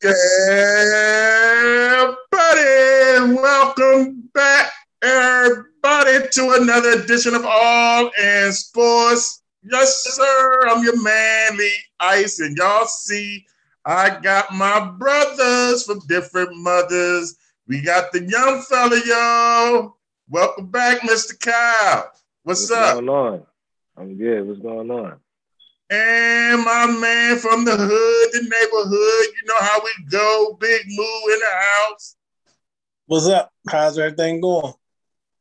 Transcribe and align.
Yeah, 0.00 0.14
buddy. 2.30 3.34
Welcome 3.34 4.30
back, 4.32 4.70
everybody, 5.02 6.28
to 6.34 6.56
another 6.60 7.02
edition 7.02 7.34
of 7.34 7.44
All 7.44 8.08
in 8.22 8.52
Sports. 8.52 9.42
Yes, 9.64 10.04
sir. 10.04 10.68
I'm 10.68 10.84
your 10.84 11.02
man, 11.02 11.56
Lee 11.56 11.76
Ice, 11.98 12.38
and 12.38 12.56
y'all 12.56 12.86
see 12.86 13.44
I 13.84 14.20
got 14.20 14.54
my 14.54 14.88
brothers 14.98 15.82
from 15.82 15.98
different 16.06 16.56
mothers. 16.56 17.34
We 17.66 17.82
got 17.82 18.12
the 18.12 18.22
young 18.22 18.62
fella, 18.62 19.00
y'all. 19.04 19.96
Welcome 20.28 20.66
back, 20.66 21.00
Mr. 21.00 21.36
Kyle. 21.40 22.12
What's, 22.44 22.70
What's 22.70 22.70
up? 22.70 22.94
going 22.94 23.08
on? 23.08 23.42
I'm 23.96 24.16
good. 24.16 24.46
What's 24.46 24.60
going 24.60 24.92
on? 24.92 25.18
And 25.90 26.64
my 26.64 26.86
man 26.86 27.38
from 27.38 27.64
the 27.64 27.74
hood, 27.76 28.32
the 28.32 28.42
neighborhood. 28.42 29.34
You 29.36 29.46
know 29.46 29.60
how 29.60 29.80
we 29.82 30.04
go. 30.10 30.56
Big 30.60 30.82
Moo 30.86 31.32
in 31.32 31.38
the 31.38 31.46
house. 31.60 32.16
What's 33.06 33.26
up? 33.26 33.50
How's 33.70 33.98
everything 33.98 34.40
going? 34.42 34.74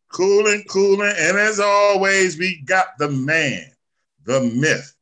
Cooling, 0.10 0.64
cooling. 0.70 1.14
And 1.18 1.38
as 1.38 1.60
always, 1.60 2.38
we 2.38 2.62
got 2.62 2.98
the 2.98 3.10
man, 3.10 3.66
the 4.26 4.40
myth, 4.41 4.94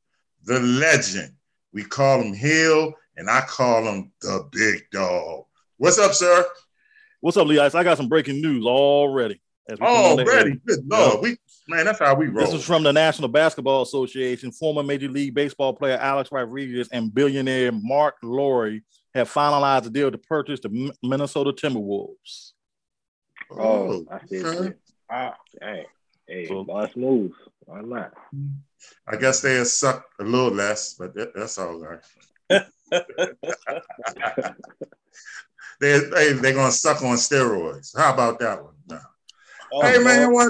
the 0.45 0.59
legend. 0.59 1.33
We 1.73 1.83
call 1.83 2.21
him 2.21 2.33
Hill, 2.33 2.93
and 3.15 3.29
I 3.29 3.41
call 3.41 3.83
him 3.83 4.11
the 4.21 4.47
big 4.51 4.89
dog. 4.91 5.45
What's 5.77 5.99
up, 5.99 6.13
sir? 6.13 6.43
What's 7.21 7.37
up, 7.37 7.45
Lee 7.45 7.59
Ice? 7.59 7.75
I 7.75 7.83
got 7.83 7.97
some 7.97 8.09
breaking 8.09 8.41
news 8.41 8.65
already. 8.65 9.41
as 9.69 9.79
we 9.79 9.85
come 9.85 9.95
on 9.95 10.15
the 10.17 10.23
Already. 10.23 10.51
air. 10.51 10.57
Good 10.65 10.85
Lord. 10.87 11.21
We 11.21 11.37
man, 11.67 11.85
that's 11.85 11.99
how 11.99 12.15
we 12.15 12.27
roll. 12.27 12.45
This 12.45 12.53
is 12.53 12.65
from 12.65 12.83
the 12.83 12.93
National 12.93 13.27
Basketball 13.27 13.81
Association. 13.81 14.51
Former 14.51 14.83
Major 14.83 15.07
League 15.09 15.33
Baseball 15.33 15.73
player 15.73 15.97
Alex 15.97 16.31
Rodriguez 16.31 16.89
and 16.91 17.13
billionaire 17.13 17.71
Marc 17.71 18.15
Lore 18.23 18.79
have 19.13 19.31
finalized 19.31 19.85
a 19.87 19.89
deal 19.89 20.11
to 20.11 20.17
purchase 20.17 20.59
the 20.59 20.91
Minnesota 21.01 21.51
Timberwolves. 21.51 22.51
Oh, 23.51 24.05
I 24.11 24.19
see 24.27 24.43
okay. 24.43 24.73
Ah, 25.09 25.35
dang. 25.59 25.85
Hey, 26.27 26.45
So- 26.47 26.63
boss 26.63 26.89
moves. 26.95 27.35
Why 27.61 27.81
not? 27.81 28.13
I 29.07 29.15
guess 29.15 29.41
they'll 29.41 29.65
suck 29.65 30.05
a 30.19 30.23
little 30.23 30.51
less, 30.51 30.93
but 30.93 31.15
that, 31.15 31.33
that's 31.35 31.57
all 31.57 31.79
right. 31.79 31.99
they 35.79 35.99
they 35.99 36.33
they're 36.33 36.53
gonna 36.53 36.71
suck 36.71 37.01
on 37.01 37.15
steroids. 37.15 37.97
How 37.97 38.13
about 38.13 38.37
that 38.39 38.63
one? 38.63 38.75
No. 38.87 38.99
Oh, 39.73 39.81
hey 39.81 39.97
man, 39.97 40.29
I 40.29 40.31
boy. 40.31 40.49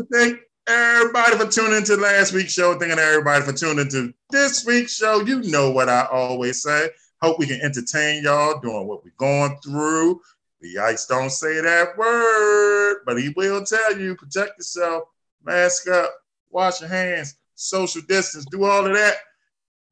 Want 0.67 0.77
to 0.77 1.13
thank 1.13 1.29
everybody 1.29 1.37
for 1.37 1.51
tuning 1.51 1.77
into 1.77 1.95
last 1.97 2.33
week's 2.33 2.53
show. 2.53 2.77
Thanking 2.77 2.99
everybody 2.99 3.43
for 3.43 3.53
tuning 3.53 3.79
into 3.79 4.13
this 4.29 4.65
week's 4.65 4.95
show. 4.95 5.21
You 5.21 5.41
know 5.43 5.71
what 5.71 5.89
I 5.89 6.07
always 6.11 6.61
say. 6.61 6.89
Hope 7.21 7.39
we 7.39 7.47
can 7.47 7.61
entertain 7.61 8.23
y'all 8.23 8.59
doing 8.59 8.87
what 8.87 9.03
we're 9.03 9.11
going 9.17 9.57
through. 9.63 10.21
The 10.61 10.79
ice 10.79 11.05
don't 11.05 11.29
say 11.29 11.61
that 11.61 11.97
word, 11.97 12.97
but 13.05 13.17
he 13.21 13.29
will 13.35 13.63
tell 13.63 13.97
you 13.99 14.15
protect 14.15 14.57
yourself, 14.57 15.03
mask 15.43 15.87
up, 15.87 16.11
wash 16.49 16.81
your 16.81 16.89
hands, 16.89 17.35
social 17.55 18.01
distance, 18.07 18.45
do 18.45 18.63
all 18.63 18.85
of 18.85 18.93
that. 18.93 19.15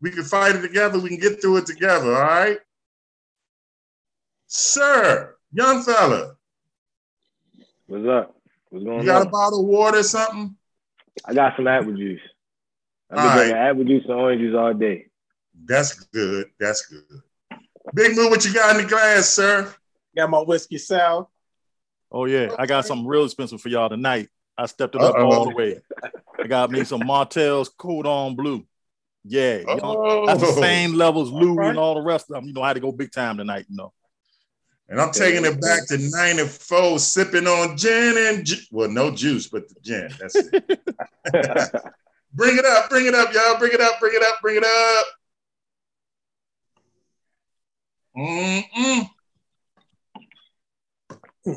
We 0.02 0.09
can 0.11 0.23
fight 0.23 0.55
it 0.55 0.61
together. 0.61 0.99
We 0.99 1.09
can 1.09 1.19
get 1.19 1.41
through 1.41 1.58
it 1.58 1.65
together. 1.65 2.15
All 2.15 2.21
right, 2.21 2.59
sir, 4.47 5.35
young 5.52 5.83
fella, 5.83 6.35
What's 7.87 8.08
up? 8.08 8.35
What's 8.69 8.85
going 8.85 8.97
on? 8.97 9.05
you 9.05 9.11
got 9.11 9.27
a 9.27 9.30
bottle 9.30 9.59
of 9.61 9.67
water 9.67 9.99
or 9.99 10.03
something? 10.03 10.55
I 11.25 11.33
got 11.33 11.56
some 11.56 11.67
apple 11.67 11.94
juice. 11.95 12.22
I've 13.09 13.17
been 13.17 13.25
All 13.25 13.36
drinking 13.36 13.58
apple 13.58 13.83
juice 13.83 14.03
and 14.06 14.14
orange 14.14 14.42
juice 14.42 14.56
all 14.58 14.73
day. 14.73 15.08
That's 15.66 15.94
good. 16.05 16.47
That's 16.59 16.86
good. 16.88 17.03
Big 17.94 18.16
Moo, 18.16 18.30
what 18.30 18.44
you 18.45 18.53
got 18.53 18.75
in 18.75 18.83
the 18.83 18.89
glass, 18.89 19.30
sir? 19.30 19.73
Got 20.16 20.30
my 20.30 20.39
whiskey 20.39 20.78
sour. 20.78 21.28
Oh 22.11 22.26
yeah, 22.26 22.55
I 22.58 22.65
got 22.65 22.86
something 22.86 23.08
real 23.08 23.26
expensive 23.26 23.60
for 23.61 23.70
y'all 23.70 23.89
tonight. 23.89 24.30
I 24.58 24.67
stepped 24.67 24.95
it 24.95 25.02
up 25.02 25.15
Uh-oh. 25.15 25.32
all 25.32 25.49
the 25.49 25.55
way. 25.55 25.80
I 26.39 26.48
got 26.48 26.70
me 26.70 26.83
some 26.83 27.05
Martell's 27.05 27.70
Cordon 27.70 28.36
Bleu. 28.36 28.64
Yeah, 29.26 29.60
you 29.60 29.66
know, 29.66 29.80
Oh, 29.83 30.26
that's 30.26 30.42
the 30.42 30.52
same 30.54 30.93
level 30.93 31.21
as 31.23 31.32
Louis 31.32 31.55
right. 31.55 31.70
and 31.70 31.77
all 31.80 31.95
the 31.95 32.02
rest 32.02 32.30
of 32.30 32.36
them. 32.36 32.45
You 32.45 32.54
know, 32.54 32.61
I 32.61 32.67
had 32.67 32.73
to 32.73 32.80
go 32.80 32.92
big 32.92 33.11
time 33.11 33.37
tonight. 33.37 33.66
You 33.70 33.77
know, 33.77 33.93
And 34.89 34.99
I'm 34.99 35.11
taking 35.11 35.45
it 35.45 35.61
back 35.61 35.88
to 35.88 35.98
94, 35.98 36.99
sipping 36.99 37.48
on 37.48 37.77
gin 37.77 38.16
and 38.17 38.45
ju- 38.45 38.61
well, 38.71 38.89
no 38.89 39.11
juice, 39.11 39.48
but 39.48 39.67
the 39.70 39.76
gin. 39.82 40.10
That's 40.20 40.36
it. 40.36 40.52
bring 42.33 42.58
it 42.58 42.66
up, 42.66 42.89
bring 42.89 43.05
it 43.08 43.16
up, 43.16 43.33
y'all. 43.33 43.58
Bring 43.58 43.72
it 43.73 43.82
up, 43.82 43.99
bring 43.99 44.14
it 44.14 44.22
up, 44.22 44.39
bring 44.42 44.58
it 44.58 44.64
up. 44.64 45.05
Mm-mm. 48.17 49.10
All 51.48 51.55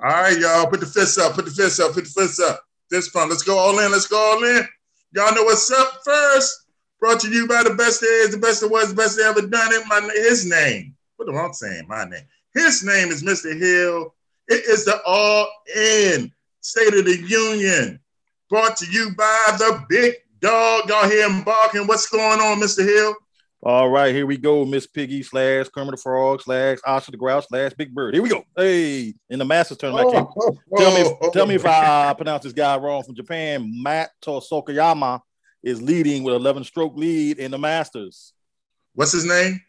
right, 0.00 0.38
y'all. 0.38 0.66
Put 0.66 0.80
the 0.80 0.86
fists 0.86 1.18
up, 1.18 1.34
put 1.34 1.46
the 1.46 1.50
fists 1.50 1.80
up, 1.80 1.94
put 1.94 2.04
the 2.04 2.10
fists 2.10 2.38
up. 2.38 2.62
This 2.90 3.08
fun. 3.08 3.28
Let's 3.28 3.42
go 3.42 3.58
all 3.58 3.78
in. 3.80 3.90
Let's 3.90 4.06
go 4.06 4.18
all 4.18 4.44
in. 4.44 4.66
Y'all 5.12 5.34
know 5.34 5.44
what's 5.44 5.70
up 5.70 6.00
first. 6.04 6.66
Brought 7.00 7.20
to 7.20 7.30
you 7.30 7.46
by 7.46 7.62
the 7.62 7.74
best 7.74 8.00
there 8.00 8.24
is, 8.24 8.32
the 8.32 8.38
best 8.38 8.60
there 8.60 8.68
was, 8.68 8.90
the 8.90 8.94
best 8.94 9.16
there 9.16 9.28
ever 9.28 9.42
done 9.42 9.72
it. 9.72 9.86
My 9.86 10.00
his 10.14 10.46
name. 10.46 10.94
What 11.16 11.28
am 11.28 11.36
I 11.36 11.48
saying? 11.52 11.86
My 11.88 12.04
name. 12.04 12.24
His 12.54 12.84
name 12.84 13.08
is 13.08 13.22
Mr. 13.22 13.58
Hill. 13.58 14.14
It 14.48 14.64
is 14.64 14.84
the 14.84 15.00
All 15.06 15.46
In 15.76 16.32
State 16.60 16.94
of 16.94 17.04
the 17.04 17.16
Union. 17.16 18.00
Brought 18.48 18.76
to 18.78 18.86
you 18.90 19.10
by 19.16 19.56
the 19.58 19.84
big 19.88 20.14
dog. 20.40 20.88
Y'all 20.88 21.08
hear 21.08 21.28
him 21.28 21.42
barking. 21.42 21.86
What's 21.86 22.08
going 22.08 22.40
on, 22.40 22.58
Mr. 22.58 22.84
Hill? 22.84 23.14
All 23.60 23.90
right, 23.90 24.14
here 24.14 24.24
we 24.24 24.36
go. 24.36 24.64
Miss 24.64 24.86
Piggy 24.86 25.22
slash 25.22 25.68
Kermit 25.68 25.90
the 25.90 25.96
Frog 25.96 26.40
slash 26.40 26.78
Oscar 26.86 27.10
the 27.10 27.16
Grouch 27.16 27.44
slash 27.48 27.72
Big 27.74 27.92
Bird. 27.92 28.14
Here 28.14 28.22
we 28.22 28.28
go. 28.28 28.44
Hey, 28.56 29.14
in 29.28 29.38
the 29.38 29.44
Masters 29.44 29.78
tournament. 29.78 30.08
I 30.08 30.12
can't- 30.12 30.28
oh, 30.38 30.56
oh, 30.72 30.76
tell 30.76 30.94
me, 30.94 31.00
if, 31.00 31.18
oh. 31.20 31.30
tell 31.30 31.46
me 31.46 31.54
if 31.56 31.66
I 31.66 32.14
pronounce 32.14 32.44
this 32.44 32.52
guy 32.52 32.76
wrong. 32.76 33.02
From 33.02 33.16
Japan, 33.16 33.82
Matt 33.82 34.10
Sokayama 34.24 35.20
is 35.62 35.82
leading 35.82 36.22
with 36.22 36.36
11 36.36 36.64
stroke 36.64 36.96
lead 36.96 37.38
in 37.38 37.50
the 37.50 37.58
Masters. 37.58 38.32
What's 38.94 39.12
his 39.12 39.24
name? 39.24 39.60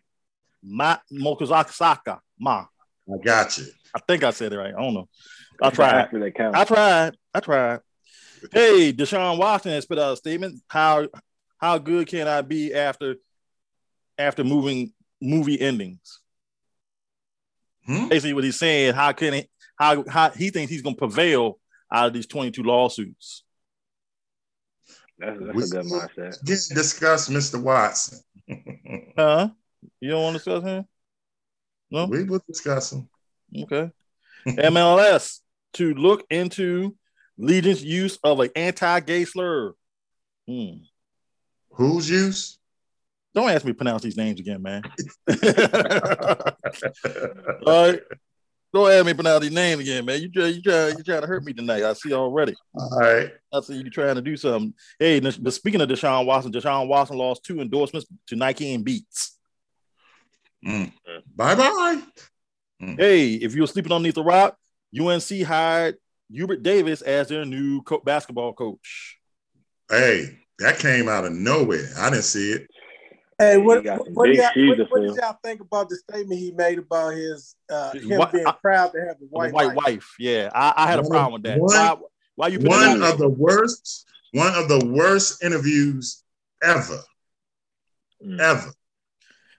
Matt 0.64 1.02
Mokuzaki 1.12 1.72
Saka. 1.72 2.22
Ma. 2.40 2.66
I 3.12 3.18
got 3.24 3.58
you. 3.58 3.66
I 3.94 4.00
think 4.00 4.24
I 4.24 4.32
said 4.32 4.54
it 4.54 4.58
right. 4.58 4.74
I 4.74 4.82
don't 4.82 4.94
know. 4.94 5.10
I 5.62 5.70
tried. 5.72 5.96
After 5.96 6.20
that 6.20 6.36
count. 6.36 6.56
I 6.56 6.64
tried. 6.64 7.18
I 7.34 7.40
tried. 7.40 7.80
Hey, 8.52 8.94
Deshaun 8.94 9.38
Watson 9.38 9.72
has 9.72 9.86
put 9.86 10.00
out 10.00 10.14
a 10.14 10.18
statement. 10.18 10.62
How 10.68 11.08
how 11.58 11.78
good 11.78 12.08
can 12.08 12.28
I 12.28 12.42
be 12.42 12.74
after 12.74 13.16
after 14.18 14.44
moving 14.44 14.94
movie 15.22 15.60
endings? 15.60 16.22
Hmm? 17.86 18.08
Basically, 18.08 18.34
what 18.34 18.44
he's 18.44 18.60
saying, 18.60 18.94
how 18.94 19.12
can 19.12 19.34
he 19.34 19.50
how 19.76 20.06
how 20.08 20.30
he 20.30 20.52
thinks 20.52 20.72
he's 20.72 20.82
gonna 20.82 20.96
prevail 20.96 21.60
out 21.92 22.08
of 22.08 22.14
these 22.14 22.28
22 22.28 22.64
lawsuits. 22.64 23.44
That's, 25.18 25.38
that's 25.40 25.72
a 25.72 25.76
good 25.76 25.86
mindset. 25.86 26.46
Get 26.46 26.60
discuss 26.76 27.30
Mr. 27.30 27.62
Watson. 27.62 28.20
Huh? 29.16 29.50
You 30.00 30.12
don't 30.12 30.24
want 30.24 30.34
to 30.34 30.38
discuss 30.40 30.64
him? 30.64 30.86
No? 31.92 32.06
we 32.06 32.24
will 32.24 32.42
discuss 32.48 32.92
him. 32.92 33.10
Okay. 33.64 33.92
MLS 34.48 35.40
to 35.74 35.94
look 35.94 36.26
into 36.30 36.96
Legion's 37.38 37.84
use 37.84 38.18
of 38.24 38.40
an 38.40 38.50
anti-gay 38.56 39.26
slur. 39.26 39.74
Hmm. 40.48 40.84
Whose 41.72 42.10
use? 42.10 42.58
Don't 43.34 43.50
ask 43.50 43.64
me 43.64 43.72
to 43.72 43.78
pronounce 43.78 44.04
these 44.04 44.18
names 44.18 44.40
again, 44.40 44.62
man. 44.62 44.84
All 47.66 47.88
right. 47.88 48.02
Don't 48.74 48.92
ask 48.92 49.06
me 49.06 49.12
to 49.12 49.16
pronounce 49.16 49.42
these 49.42 49.52
names 49.52 49.82
again, 49.82 50.06
man. 50.06 50.22
You 50.22 50.30
try, 50.30 50.48
you 50.48 50.62
try, 50.62 50.88
you 50.90 51.04
trying 51.04 51.22
to 51.22 51.28
hurt 51.28 51.44
me 51.44 51.54
tonight. 51.54 51.84
I 51.84 51.94
see 51.94 52.14
already. 52.14 52.56
All 52.76 53.00
right. 53.00 53.32
I 53.54 53.62
see 53.62 53.76
you 53.76 53.90
trying 53.90 54.16
to 54.16 54.22
do 54.22 54.36
something. 54.36 54.74
Hey, 55.00 55.20
but 55.20 55.54
speaking 55.54 55.82
of 55.82 55.90
Deshaun 55.90 56.26
Watson, 56.26 56.52
Deshaun 56.52 56.88
Watson 56.88 57.18
lost 57.18 57.44
two 57.44 57.62
endorsements 57.62 58.08
to 58.28 58.36
Nike 58.36 58.74
and 58.74 58.84
Beats. 58.84 59.39
Mm. 60.66 60.92
Bye 61.36 61.56
bye. 61.56 62.02
Hey, 62.80 63.34
if 63.34 63.56
you 63.56 63.62
were 63.62 63.68
sleeping 63.68 63.92
underneath 63.92 64.16
the 64.16 64.24
rock, 64.24 64.58
UNC 65.00 65.42
hired 65.44 65.96
Hubert 66.32 66.64
Davis 66.64 67.02
as 67.02 67.28
their 67.28 67.46
new 67.46 67.82
co- 67.82 68.00
basketball 68.00 68.54
coach. 68.54 69.18
Hey, 69.90 70.40
that 70.60 70.80
came 70.80 71.08
out 71.10 71.26
of 71.26 71.34
nowhere. 71.34 71.90
I 71.98 72.10
didn't 72.10 72.24
see 72.24 72.52
it. 72.52 72.68
Hey, 73.38 73.58
what, 73.58 73.84
what, 73.86 74.12
what, 74.12 74.26
do 74.26 74.34
y'all, 74.34 74.50
what, 74.68 74.78
what 74.80 74.90
fill. 74.92 75.14
did 75.14 75.16
y'all 75.22 75.38
think 75.44 75.62
about 75.62 75.88
the 75.90 75.96
statement 75.96 76.40
he 76.40 76.52
made 76.52 76.78
about 76.78 77.14
his 77.14 77.56
uh, 77.70 77.92
him 77.92 78.22
being 78.32 78.46
I- 78.48 78.52
proud 78.62 78.92
to 78.92 79.00
have 79.00 79.16
a 79.16 79.20
The 79.20 79.26
white, 79.30 79.54
white, 79.54 79.68
wife? 79.68 79.86
wife. 79.86 80.16
Yeah, 80.20 80.50
I, 80.54 80.74
I 80.76 80.88
had 80.88 81.00
a 81.00 81.04
problem 81.04 81.34
with 81.34 81.44
that. 81.44 81.58
one- 81.58 81.74
why, 81.74 81.96
why 82.36 82.48
you 82.50 82.60
One 82.60 83.02
of 83.02 83.18
the 83.18 83.30
worst, 83.30 84.06
one 84.34 84.54
of 84.56 84.68
the 84.68 84.86
worst 84.86 85.44
interviews 85.44 86.24
ever, 86.62 87.00
Mm. 88.26 88.40
ever. 88.42 88.74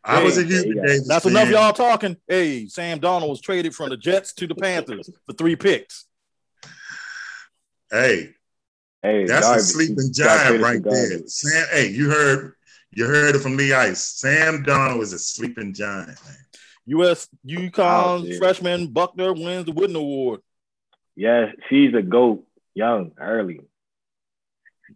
I 0.03 0.23
was 0.23 0.39
a 0.39 0.45
Hey, 0.45 0.73
Davis. 0.73 1.07
That's 1.07 1.25
fan. 1.25 1.33
enough, 1.33 1.51
y'all 1.51 1.73
talking. 1.73 2.17
Hey, 2.27 2.67
Sam 2.67 3.01
Darnold 3.01 3.29
was 3.29 3.41
traded 3.41 3.75
from 3.75 3.91
the 3.91 3.97
Jets 3.97 4.33
to 4.35 4.47
the 4.47 4.55
Panthers 4.55 5.11
for 5.27 5.33
three 5.35 5.57
picks. 5.57 6.07
Hey, 7.91 8.35
Hey, 9.03 9.25
that's 9.25 9.47
garbage. 9.47 9.63
a 9.65 9.67
sleeping 9.67 10.13
giant 10.13 10.63
right 10.63 10.83
there. 10.83 11.27
Sam, 11.27 11.67
hey, 11.73 11.89
you 11.89 12.11
heard, 12.11 12.55
you 12.91 13.07
heard 13.07 13.35
it 13.35 13.39
from 13.39 13.57
Lee 13.57 13.73
Ice. 13.73 14.03
Sam 14.05 14.63
Darnold 14.63 15.01
is 15.03 15.13
a 15.15 15.19
sleeping 15.19 15.73
giant, 15.73 16.09
man. 16.09 16.37
U.S. 16.87 17.29
UConn 17.47 17.79
Oh, 18.35 18.39
freshman 18.39 18.89
Buckner 18.89 19.33
wins 19.33 19.65
the 19.65 19.73
Wooden 19.73 19.97
Award. 19.97 20.41
Yes, 21.17 21.55
she's 21.69 21.95
a 21.95 22.03
goat. 22.03 22.47
Young, 22.75 23.13
early. 23.19 23.61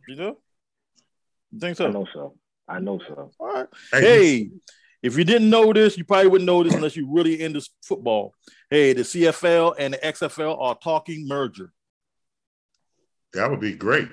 You 0.06 0.16
know? 0.16 0.36
You 1.50 1.60
think 1.60 1.76
so? 1.76 1.86
I 1.88 1.90
know 1.90 2.06
so. 2.12 2.34
I 2.68 2.78
know 2.80 3.00
so. 3.06 3.30
All 3.38 3.46
right. 3.52 3.66
Hey, 3.90 4.00
Hey, 4.00 4.50
if 5.04 5.18
you 5.18 5.24
didn't 5.24 5.50
know 5.50 5.70
this, 5.72 5.98
you 5.98 6.04
probably 6.04 6.28
wouldn't 6.28 6.46
know 6.46 6.62
this 6.64 6.72
unless 6.74 6.96
you 6.96 7.06
really 7.12 7.42
into 7.42 7.60
football. 7.82 8.34
Hey, 8.70 8.94
the 8.94 9.02
CFL 9.02 9.74
and 9.78 9.92
the 9.94 9.98
XFL 9.98 10.58
are 10.60 10.74
talking 10.82 11.28
merger. 11.28 11.72
that 13.34 13.50
would 13.50 13.60
be 13.60 13.74
great. 13.74 14.08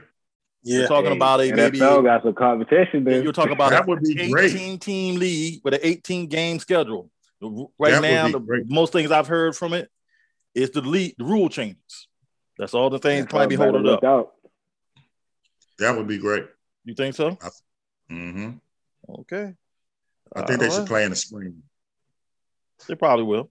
You're 0.64 0.82
Yeah. 0.82 0.88
talking 0.88 1.12
Hey, 1.12 1.16
about 1.16 1.40
a 1.42 1.52
maybe 1.54 1.80
NFL 1.80 2.04
got 2.04 2.24
some 2.24 2.34
competition, 2.34 3.04
then. 3.04 3.24
You're 3.24 3.32
talking 3.34 3.54
about 3.54 3.70
That 3.70 3.88
would 3.88 4.02
be 4.02 4.30
great. 4.30 4.52
18 4.54 4.80
team 4.80 5.16
league 5.20 5.62
with 5.64 5.76
an 5.76 5.80
18 5.84 6.28
game 6.28 6.60
schedule. 6.60 7.10
Right 7.40 7.92
That 7.92 8.02
now, 8.02 8.28
the 8.30 8.40
great. 8.40 8.68
most 8.70 8.92
things 8.94 9.12
I've 9.12 9.28
heard 9.28 9.56
from 9.56 9.74
it 9.74 9.90
is 10.54 10.72
the 10.72 10.82
lead, 10.82 11.16
the 11.18 11.24
rule 11.24 11.50
changes. 11.50 12.08
That's 12.58 12.74
all 12.74 12.90
the 12.90 13.00
things 13.00 13.28
probably 13.28 13.48
be 13.48 13.56
holding 13.56 13.88
up. 13.88 14.04
out. 14.04 14.34
That 15.80 15.96
would 15.98 16.08
be 16.08 16.18
great. 16.18 16.46
You 16.84 16.94
think 16.96 17.16
so? 17.16 17.38
mm-hmm 18.10 18.52
Okay. 19.20 19.54
I 20.36 20.42
uh, 20.42 20.48
think 20.48 20.60
they 20.60 20.70
should 20.70 20.88
play 20.88 21.04
in 21.04 21.10
the 21.10 21.16
spring. 21.16 21.64
They 22.88 22.96
probably 22.96 23.26
will. 23.26 23.50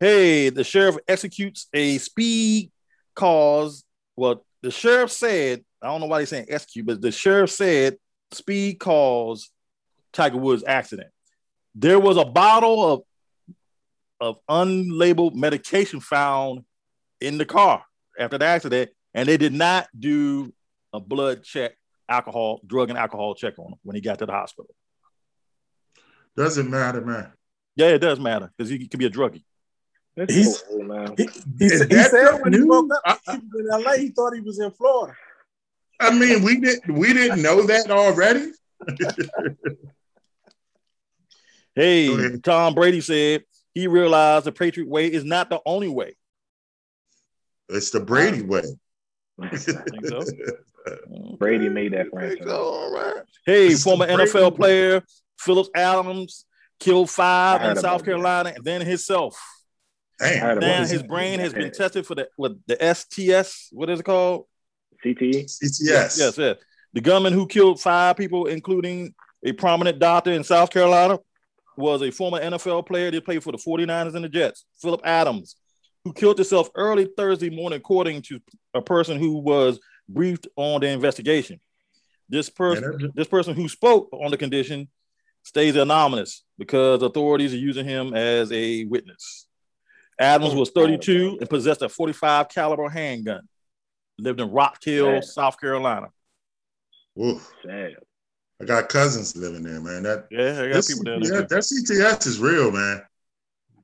Hey, 0.00 0.48
the 0.48 0.64
sheriff 0.64 0.96
executes 1.06 1.68
a 1.72 1.98
speed 1.98 2.70
cause. 3.14 3.84
Well, 4.16 4.44
the 4.62 4.70
sheriff 4.70 5.10
said, 5.10 5.64
I 5.80 5.86
don't 5.86 6.00
know 6.00 6.06
why 6.06 6.18
they're 6.18 6.26
saying 6.26 6.46
execute, 6.48 6.86
but 6.86 7.00
the 7.00 7.12
sheriff 7.12 7.50
said 7.50 7.96
speed 8.32 8.80
cause 8.80 9.50
Tiger 10.12 10.38
Woods 10.38 10.64
accident. 10.66 11.08
There 11.74 12.00
was 12.00 12.16
a 12.16 12.24
bottle 12.24 12.92
of 12.92 13.02
of 14.20 14.36
unlabeled 14.48 15.34
medication 15.34 15.98
found 15.98 16.64
in 17.20 17.38
the 17.38 17.44
car 17.44 17.84
after 18.16 18.38
the 18.38 18.44
accident, 18.44 18.90
and 19.14 19.28
they 19.28 19.36
did 19.36 19.52
not 19.52 19.88
do 19.98 20.52
a 20.92 21.00
blood 21.00 21.42
check, 21.42 21.72
alcohol, 22.08 22.60
drug 22.64 22.88
and 22.88 22.98
alcohol 22.98 23.34
check 23.34 23.58
on 23.58 23.72
him 23.72 23.78
when 23.82 23.96
he 23.96 24.00
got 24.00 24.20
to 24.20 24.26
the 24.26 24.32
hospital. 24.32 24.72
Doesn't 26.36 26.70
matter, 26.70 27.00
man. 27.00 27.32
Yeah, 27.76 27.88
it 27.88 27.98
does 27.98 28.18
matter 28.20 28.50
because 28.56 28.70
he 28.70 28.86
could 28.86 28.98
be 28.98 29.06
a 29.06 29.10
druggie. 29.10 29.44
That's 30.16 30.32
He's- 30.34 30.60
so 30.60 30.66
old, 30.72 30.86
man. 30.86 31.14
He, 31.16 31.28
he, 31.58 31.68
said- 31.68 31.90
he 31.90 32.02
said 32.02 32.42
when 32.42 32.52
he 32.52 32.62
woke 32.62 32.90
up, 33.06 33.18
I- 33.26 33.32
he 33.32 33.38
was 33.52 33.60
in 33.60 33.84
LA. 33.84 33.92
He 33.94 34.08
thought 34.10 34.34
he 34.34 34.40
was 34.40 34.58
in 34.58 34.70
Florida. 34.72 35.14
I 36.00 36.10
mean, 36.18 36.42
we 36.42 36.60
didn't 36.60 36.94
we 36.94 37.12
didn't 37.12 37.42
know 37.42 37.62
that 37.66 37.90
already. 37.90 38.52
Hey, 41.74 42.36
Tom 42.42 42.74
Brady 42.74 43.00
said 43.00 43.44
he 43.72 43.86
realized 43.86 44.44
the 44.44 44.52
Patriot 44.52 44.88
way 44.88 45.10
is 45.10 45.24
not 45.24 45.48
the 45.48 45.58
only 45.64 45.88
way. 45.88 46.14
It's 47.70 47.90
the 47.90 48.00
Brady 48.00 48.42
way. 48.42 48.62
Think 49.40 50.06
so? 50.06 50.22
Brady 51.38 51.70
made 51.70 51.92
that 51.94 52.10
franchise. 52.10 52.46
so, 52.46 52.56
all 52.62 52.92
right. 52.92 53.22
Hey, 53.46 53.74
former 53.74 54.06
NFL 54.06 54.54
player 54.56 55.02
Phillips 55.42 55.70
Adams 55.74 56.44
killed 56.78 57.10
five 57.10 57.62
in 57.62 57.70
about 57.72 57.82
South 57.82 57.98
that. 58.00 58.04
Carolina 58.04 58.52
and 58.54 58.64
then 58.64 58.80
himself. 58.80 59.40
Damn. 60.18 60.40
Heard 60.40 60.58
about 60.58 60.66
Now 60.66 60.80
was 60.80 60.90
his 60.90 61.02
brain 61.02 61.40
has 61.40 61.52
been 61.52 61.72
tested 61.72 62.06
for 62.06 62.14
the 62.14 62.28
with 62.36 62.60
the 62.66 62.94
STS. 62.94 63.68
What 63.72 63.90
is 63.90 64.00
it 64.00 64.04
called? 64.04 64.46
CTE. 65.04 65.44
CTS. 65.44 65.80
Yes, 65.82 66.38
yes. 66.38 66.56
The 66.92 67.00
gunman 67.00 67.32
who 67.32 67.46
killed 67.46 67.80
five 67.80 68.16
people, 68.16 68.46
including 68.46 69.14
a 69.44 69.52
prominent 69.52 69.98
doctor 69.98 70.30
in 70.30 70.44
South 70.44 70.70
Carolina, 70.70 71.18
was 71.76 72.02
a 72.02 72.10
former 72.10 72.40
NFL 72.40 72.86
player. 72.86 73.10
They 73.10 73.20
played 73.20 73.42
for 73.42 73.50
the 73.50 73.58
49ers 73.58 74.14
and 74.14 74.24
the 74.24 74.28
Jets. 74.28 74.64
Philip 74.80 75.00
Adams, 75.04 75.56
who 76.04 76.12
killed 76.12 76.38
himself 76.38 76.70
early 76.74 77.08
Thursday 77.16 77.50
morning, 77.50 77.78
according 77.78 78.22
to 78.22 78.40
a 78.74 78.82
person 78.82 79.18
who 79.18 79.38
was 79.38 79.80
briefed 80.08 80.46
on 80.56 80.80
the 80.82 80.88
investigation. 80.88 81.60
This 82.28 82.48
person, 82.48 83.12
this 83.14 83.26
person 83.26 83.54
who 83.54 83.68
spoke 83.68 84.08
on 84.12 84.30
the 84.30 84.36
condition 84.36 84.88
stays 85.42 85.76
anonymous 85.76 86.44
because 86.58 87.02
authorities 87.02 87.52
are 87.52 87.58
using 87.58 87.86
him 87.86 88.14
as 88.14 88.50
a 88.52 88.84
witness. 88.84 89.46
Adams 90.18 90.54
was 90.54 90.70
32 90.70 91.38
and 91.40 91.50
possessed 91.50 91.82
a 91.82 91.88
45 91.88 92.48
caliber 92.48 92.88
handgun. 92.88 93.48
Lived 94.18 94.40
in 94.40 94.50
Rock 94.50 94.78
Hill, 94.84 95.10
Man. 95.12 95.22
South 95.22 95.58
Carolina. 95.60 96.08
Oof. 97.20 97.50
Sad. 97.66 97.96
I 98.60 98.64
got 98.64 98.88
cousins 98.88 99.36
living 99.36 99.64
there, 99.64 99.80
man. 99.80 100.04
That 100.04 100.26
Yeah, 100.30 100.62
I 100.62 100.68
got 100.68 100.74
that 100.74 100.86
people 100.86 101.04
down 101.04 101.20
CTS, 101.20 101.28
there. 101.28 101.42
too. 101.42 101.48
that 101.48 101.62
CTS 102.20 102.26
is 102.26 102.38
real, 102.38 102.70
man. 102.70 103.02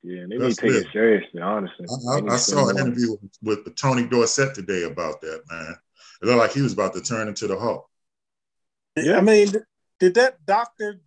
Yeah, 0.04 0.20
they 0.20 0.26
need 0.26 0.40
That's 0.40 0.56
to 0.56 0.62
take 0.62 0.86
it 0.86 0.92
seriously, 0.92 1.40
honestly. 1.40 1.86
I, 2.08 2.18
I, 2.18 2.34
I 2.34 2.36
saw 2.36 2.68
an 2.68 2.76
spend 2.76 2.88
interview 2.88 3.16
with, 3.42 3.64
with 3.66 3.74
Tony 3.76 4.06
Dorsett 4.06 4.54
today 4.54 4.84
about 4.84 5.20
that, 5.22 5.42
man. 5.50 5.74
It 6.22 6.26
looked 6.26 6.38
like 6.38 6.52
he 6.52 6.62
was 6.62 6.72
about 6.72 6.94
to 6.94 7.00
turn 7.00 7.26
into 7.26 7.48
the 7.48 7.58
Hulk. 7.58 7.88
Yeah, 8.96 9.16
I 9.18 9.20
mean, 9.20 9.48
did 9.98 10.14
that 10.14 10.44
doctor 10.46 11.00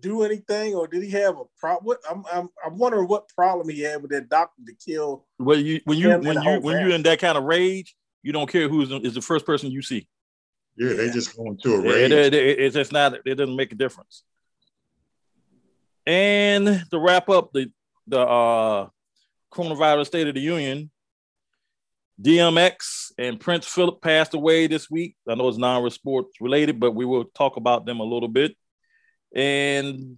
do 0.00 0.22
anything, 0.22 0.74
or 0.74 0.86
did 0.86 1.02
he 1.02 1.10
have 1.10 1.36
a 1.38 1.44
problem? 1.58 1.96
I'm, 2.10 2.24
I'm 2.32 2.48
I'm 2.64 2.78
wondering 2.78 3.08
what 3.08 3.28
problem 3.28 3.68
he 3.68 3.80
had 3.80 4.02
with 4.02 4.10
that 4.12 4.28
doctor 4.28 4.62
to 4.66 4.74
kill. 4.74 5.26
When 5.38 5.64
you 5.64 5.80
when 5.84 5.98
you 5.98 6.10
Him 6.10 6.26
and 6.26 6.26
when 6.26 6.42
you 6.42 6.60
when 6.60 6.80
you're 6.80 6.90
in 6.94 7.02
that 7.04 7.18
kind 7.18 7.36
of 7.38 7.44
rage, 7.44 7.94
you 8.22 8.32
don't 8.32 8.50
care 8.50 8.68
who 8.68 8.82
is 8.82 8.90
is 9.04 9.14
the 9.14 9.22
first 9.22 9.46
person 9.46 9.70
you 9.70 9.82
see. 9.82 10.06
Yeah, 10.76 10.92
they 10.94 11.10
just 11.10 11.36
going 11.36 11.56
to 11.58 11.74
a 11.76 11.82
Yeah, 11.82 11.92
rage. 11.92 12.12
it, 12.12 12.34
it- 12.34 12.58
it's 12.60 12.74
just 12.74 12.92
not. 12.92 13.14
It 13.26 13.34
doesn't 13.36 13.56
make 13.56 13.72
a 13.72 13.76
difference. 13.76 14.22
And 16.06 16.84
to 16.90 16.98
wrap 16.98 17.28
up 17.28 17.52
the 17.52 17.70
the 18.06 18.20
uh, 18.20 18.88
coronavirus 19.52 20.06
State 20.06 20.28
of 20.28 20.34
the 20.34 20.40
Union, 20.40 20.90
DMX 22.22 23.12
and 23.18 23.40
Prince 23.40 23.66
Philip 23.66 24.00
passed 24.00 24.34
away 24.34 24.66
this 24.68 24.90
week. 24.90 25.16
I 25.28 25.34
know 25.34 25.48
it's 25.48 25.58
non-sports 25.58 26.40
related, 26.40 26.78
but 26.78 26.92
we 26.92 27.04
will 27.04 27.24
talk 27.24 27.56
about 27.56 27.84
them 27.86 28.00
a 28.00 28.04
little 28.04 28.28
bit. 28.28 28.56
And 29.34 30.16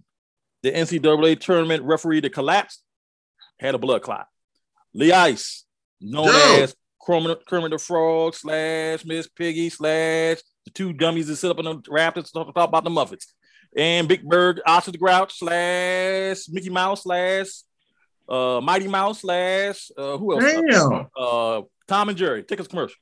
the 0.63 0.71
NCAA 0.71 1.39
tournament 1.39 1.83
referee 1.83 2.19
that 2.21 2.33
collapsed 2.33 2.81
had 3.59 3.75
a 3.75 3.77
blood 3.77 4.01
clot. 4.01 4.27
Lee 4.93 5.11
Ice, 5.11 5.65
known 6.01 6.27
Yo. 6.27 6.63
as 6.63 6.75
Kermit, 7.05 7.45
Kermit 7.47 7.71
the 7.71 7.77
Frog 7.77 8.35
slash 8.35 9.05
Miss 9.05 9.27
Piggy 9.27 9.69
slash 9.69 10.39
the 10.65 10.71
two 10.73 10.93
dummies 10.93 11.27
that 11.27 11.35
sit 11.37 11.51
up 11.51 11.59
in 11.59 11.65
the 11.65 11.81
rafters 11.89 12.25
to 12.25 12.31
talk, 12.33 12.53
talk 12.53 12.67
about 12.69 12.83
the 12.83 12.89
Muppets. 12.89 13.25
And 13.77 14.07
Big 14.07 14.23
Bird, 14.23 14.61
Oscar 14.65 14.91
the 14.91 14.97
Grouch 14.97 15.37
slash 15.37 16.37
Mickey 16.49 16.69
Mouse 16.69 17.03
slash 17.03 17.47
uh, 18.27 18.59
Mighty 18.61 18.87
Mouse 18.87 19.21
slash 19.21 19.91
uh, 19.97 20.17
who 20.17 20.33
else? 20.33 20.43
Damn, 20.43 21.07
Uh, 21.17 21.61
Tom 21.87 22.09
and 22.09 22.17
Jerry. 22.17 22.43
Take 22.43 22.59
us 22.59 22.67
commercial. 22.67 22.97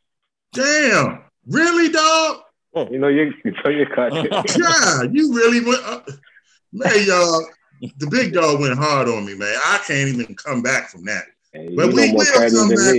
damn, 0.54 1.24
really, 1.46 1.90
dog? 1.90 2.38
Oh, 2.76 2.88
you 2.92 3.00
know, 3.00 3.08
you, 3.08 3.34
you 3.44 3.52
know 3.64 3.70
your 3.70 3.88
cut. 3.88 4.14
Yeah, 4.58 5.04
you 5.12 5.34
really 5.34 5.66
went. 5.66 5.84
Up. 5.84 6.08
Man, 6.74 6.92
y'all, 7.06 7.48
the 7.98 8.08
big 8.08 8.34
dog 8.34 8.60
went 8.60 8.78
hard 8.78 9.08
on 9.08 9.26
me, 9.26 9.36
man. 9.36 9.56
I 9.66 9.80
can't 9.86 10.10
even 10.10 10.36
come 10.36 10.62
back 10.62 10.90
from 10.90 11.06
that. 11.06 11.24
Hey, 11.54 11.76
But 11.76 11.94
we 11.94 12.12
more 12.12 12.24
will 12.24 12.50
come 12.50 12.70
back. 12.70 12.96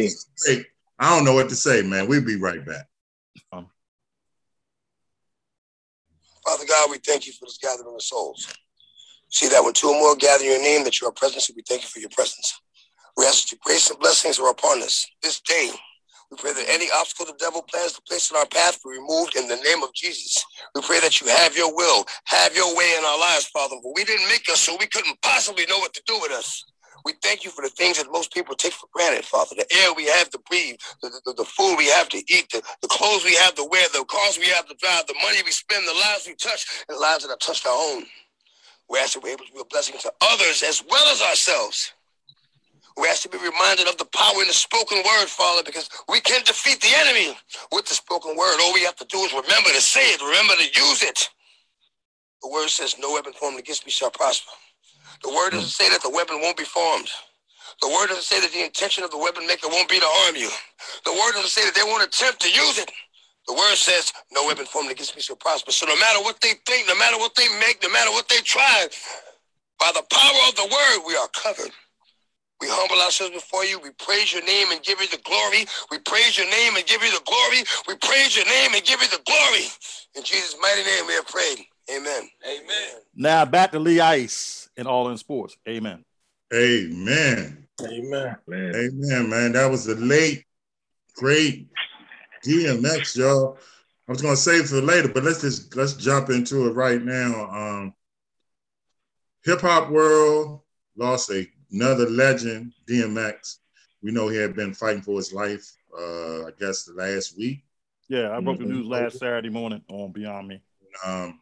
Hey, 0.47 0.65
I 0.99 1.15
don't 1.15 1.25
know 1.25 1.35
what 1.35 1.49
to 1.51 1.57
say, 1.57 1.83
man. 1.83 2.09
We'll 2.09 2.25
be 2.25 2.37
right 2.37 2.65
back. 2.65 2.87
Um, 3.53 3.69
Father 6.45 6.65
God, 6.67 6.91
we 6.91 6.99
thank 6.99 7.27
you 7.27 7.33
for 7.35 7.45
this 7.45 7.59
gathering 7.59 7.95
of 7.95 8.03
souls. 8.03 8.53
See 9.31 9.49
that 9.49 9.63
when 9.63 9.75
two 9.75 9.89
or 9.89 9.95
more 9.95 10.17
gather 10.17 10.45
in 10.45 10.51
your 10.51 10.63
name, 10.63 10.85
that 10.85 11.01
you 11.01 11.07
are 11.07 11.13
present, 11.13 11.43
so 11.43 11.53
we 11.55 11.63
thank 11.69 11.83
you 11.83 11.89
for 11.89 12.01
your 12.01 12.11
presence. 12.11 12.61
We 13.17 13.27
ask 13.27 13.43
that 13.43 13.53
your 13.53 13.59
grace 13.63 13.91
and 13.91 13.99
blessings 13.99 14.39
are 14.39 14.51
upon 14.51 14.83
us 14.83 15.07
this 15.23 15.41
day. 15.41 15.71
We 16.31 16.37
pray 16.37 16.53
that 16.53 16.67
any 16.69 16.89
obstacle 16.95 17.27
the 17.27 17.39
devil 17.39 17.63
plans 17.63 17.95
to 17.95 18.03
place 18.03 18.31
in 18.31 18.37
our 18.37 18.47
path 18.47 18.79
be 18.85 18.91
removed 18.91 19.37
in 19.37 19.49
the 19.49 19.57
name 19.57 19.83
of 19.83 19.95
Jesus. 19.95 20.45
We 20.75 20.83
pray 20.83 21.01
that 21.01 21.21
you 21.21 21.29
have 21.29 21.57
your 21.57 21.75
will, 21.75 22.05
have 22.25 22.55
your 22.55 22.77
way 22.77 22.95
in 22.99 23.05
our 23.05 23.19
lives, 23.19 23.47
Father. 23.47 23.77
For 23.83 23.93
we 23.95 24.05
didn't 24.05 24.29
make 24.29 24.49
us, 24.51 24.61
so 24.61 24.77
we 24.79 24.87
couldn't 24.87 25.21
possibly 25.23 25.65
know 25.67 25.79
what 25.79 25.95
to 25.95 26.03
do 26.07 26.19
with 26.21 26.33
us. 26.33 26.65
We 27.05 27.15
thank 27.23 27.45
you 27.45 27.51
for 27.51 27.63
the 27.63 27.71
things 27.71 27.97
that 27.97 28.13
most 28.13 28.35
people 28.35 28.55
take 28.55 28.75
for 28.75 28.89
granted, 28.93 29.25
Father. 29.25 29.57
The 29.57 29.67
air 29.81 29.95
we 29.97 30.05
have 30.07 30.29
to 30.31 30.39
breathe, 30.51 30.77
the, 31.01 31.09
the, 31.25 31.33
the 31.33 31.45
food 31.45 31.77
we 31.79 31.87
have 31.89 32.11
to 32.11 32.19
eat, 32.19 32.51
the, 32.53 32.63
the 32.83 32.89
clothes 32.89 33.25
we 33.25 33.35
have 33.37 33.55
to 33.55 33.65
wear, 33.71 33.87
the 33.93 34.05
cars 34.05 34.39
we 34.39 34.49
have 34.49 34.67
to 34.69 34.75
drive, 34.75 35.07
the 35.07 35.15
money 35.25 35.39
we 35.45 35.53
spend, 35.53 35.89
the 35.89 35.95
lives 35.95 36.27
we 36.27 36.35
touch, 36.35 36.85
and 36.89 36.97
the 36.97 37.01
lives 37.01 37.25
that 37.25 37.31
have 37.31 37.39
touched 37.39 37.67
our 37.67 37.73
own. 37.73 38.05
We 38.91 38.99
ask 38.99 39.15
that 39.15 39.23
we're 39.23 39.33
able 39.33 39.47
to 39.47 39.53
be 39.53 39.61
a 39.61 39.65
blessing 39.65 39.97
to 40.01 40.13
others 40.21 40.63
as 40.63 40.85
well 40.91 41.07
as 41.13 41.23
ourselves. 41.23 41.93
We 43.01 43.09
have 43.09 43.21
to 43.23 43.29
be 43.31 43.39
reminded 43.39 43.89
of 43.89 43.99
the 43.99 44.07
power 44.07 44.43
in 44.43 44.49
the 44.49 44.55
spoken 44.55 44.99
word, 44.99 45.27
Father, 45.29 45.63
because 45.65 45.89
we 46.09 46.21
can 46.21 46.43
defeat 46.45 46.81
the 46.81 46.93
enemy 46.99 47.37
with 47.73 47.87
the 47.87 47.95
spoken 47.95 48.37
word. 48.37 48.59
All 48.61 48.75
we 48.75 48.85
have 48.85 48.97
to 48.97 49.07
do 49.07 49.19
is 49.21 49.33
remember 49.33 49.71
to 49.71 49.81
say 49.83 50.13
it, 50.15 50.23
remember 50.23 50.55
to 50.55 50.65
use 50.65 51.03
it. 51.03 51.29
The 52.43 52.51
word 52.51 52.69
says, 52.69 52.97
No 53.01 53.13
weapon 53.13 53.35
formed 53.35 53.59
against 53.59 53.87
me 53.87 53.93
shall 53.93 54.11
prosper. 54.11 54.53
The 55.25 55.31
word 55.31 55.53
doesn't 55.53 55.71
say 55.71 55.91
that 55.91 56.03
the 56.03 56.11
weapon 56.11 56.41
won't 56.43 56.59
be 56.59 56.65
formed. 56.65 57.09
The 57.83 57.89
word 57.89 58.09
doesn't 58.09 58.25
say 58.25 58.41
that 58.41 58.53
the 58.53 58.65
intention 58.65 59.05
of 59.05 59.11
the 59.13 59.19
weapon 59.19 59.47
maker 59.47 59.69
won't 59.69 59.89
be 59.91 60.01
to 60.01 60.07
harm 60.07 60.37
you. 60.37 60.51
The 61.05 61.13
word 61.13 61.33
doesn't 61.35 61.51
say 61.51 61.65
that 61.67 61.75
they 61.75 61.85
won't 61.85 62.05
attempt 62.05 62.41
to 62.43 62.49
use 62.51 62.79
it. 62.79 62.91
The 63.49 63.55
word 63.55 63.77
says, 63.77 64.13
No 64.33 64.47
weapon 64.47 64.67
formed 64.67 64.91
against 64.91 65.17
me 65.17 65.23
shall 65.23 65.37
prosper. 65.37 65.73
So 65.73 65.87
no 65.87 65.97
matter 65.99 66.21
what 66.23 66.41
they 66.41 66.55
think, 66.67 66.89
no 66.89 66.97
matter 66.99 67.19
what 67.19 67.35
they 67.37 67.49
make, 67.61 67.83
no 67.83 67.91
matter 67.91 68.11
what 68.13 68.29
they 68.29 68.41
try, 68.43 68.89
By 69.81 69.93
the 69.95 70.05
power 70.11 70.41
of 70.49 70.57
the 70.57 70.65
word, 70.65 71.05
we 71.07 71.17
are 71.17 71.29
covered. 71.29 71.73
We 72.61 72.67
humble 72.69 73.01
ourselves 73.03 73.35
before 73.35 73.65
you. 73.65 73.79
We 73.79 73.91
praise 73.91 74.33
your 74.33 74.45
name 74.45 74.69
and 74.73 74.83
give 74.83 75.01
you 75.01 75.09
the 75.09 75.23
glory. 75.23 75.67
We 75.91 75.99
praise 76.01 76.37
your 76.37 76.51
name 76.51 76.77
and 76.77 76.85
give 76.87 77.03
you 77.03 77.11
the 77.11 77.23
glory. 77.25 77.63
We 77.87 77.95
praise 77.97 78.37
your 78.37 78.47
name 78.47 78.75
and 78.75 78.85
give 78.85 79.01
you 79.01 79.09
the 79.09 79.23
glory. 79.25 79.67
In 80.17 80.25
Jesus' 80.25 80.57
mighty 80.61 80.83
name, 80.83 81.07
we 81.07 81.15
have 81.15 81.27
prayed. 81.27 81.67
Amen. 81.91 82.29
Amen. 82.45 82.91
Now 83.15 83.45
back 83.45 83.73
to 83.73 83.79
Lee 83.79 84.01
Ice 84.01 84.69
and 84.77 84.89
All 84.89 85.09
in 85.11 85.19
Sports. 85.19 85.57
Amen. 85.69 86.05
Amen. 86.53 87.67
Amen. 87.83 88.37
Man. 88.47 88.75
Amen, 88.75 89.31
man. 89.31 89.53
That 89.53 89.71
was 89.71 89.87
a 89.87 89.95
late, 89.95 90.45
great 91.15 91.69
DMX, 92.45 93.17
y'all. 93.17 93.59
I 94.09 94.13
was 94.13 94.23
gonna 94.23 94.37
save 94.37 94.69
for 94.69 94.81
later, 94.81 95.09
but 95.09 95.23
let's 95.23 95.43
just 95.43 95.77
let's 95.77 95.95
jump 95.95 96.31
into 96.31 96.67
it 96.67 96.73
right 96.73 97.03
now. 97.03 97.51
Um, 97.51 97.95
Hip 99.45 99.61
hop 99.61 99.91
world 99.91 100.61
lost 100.97 101.31
a, 101.31 101.47
another 101.73 102.09
legend, 102.09 102.73
DMX. 102.87 103.59
We 104.03 104.13
know 104.13 104.29
he 104.29 104.37
had 104.37 104.55
been 104.55 104.75
fighting 104.75 105.03
for 105.03 105.17
his 105.17 105.33
life. 105.33 105.75
Uh, 105.97 106.47
I 106.47 106.51
guess 106.59 106.85
the 106.85 106.95
last 106.95 107.37
week. 107.37 107.65
Yeah, 108.09 108.35
I 108.37 108.41
broke 108.41 108.59
the 108.59 108.65
Mhm. 108.65 108.69
news 108.69 108.87
last 108.87 109.19
Saturday 109.19 109.49
morning 109.51 109.83
on 109.89 110.13
Beyond 110.13 110.49
Me. 110.49 110.63
um, 111.05 111.41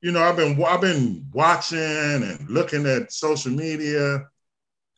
you 0.00 0.12
know, 0.12 0.22
I've 0.22 0.36
been 0.36 0.62
I've 0.62 0.80
been 0.80 1.26
watching 1.32 1.78
and 1.78 2.48
looking 2.48 2.86
at 2.86 3.12
social 3.12 3.50
media, 3.52 4.28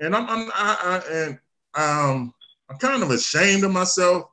and 0.01 0.15
I'm, 0.15 0.29
I'm 0.29 0.51
I, 0.53 0.77
I, 0.83 1.13
and 1.13 1.39
um, 1.75 2.35
I'm 2.69 2.79
kind 2.79 3.03
of 3.03 3.11
ashamed 3.11 3.65
of 3.65 3.71
myself 3.73 4.31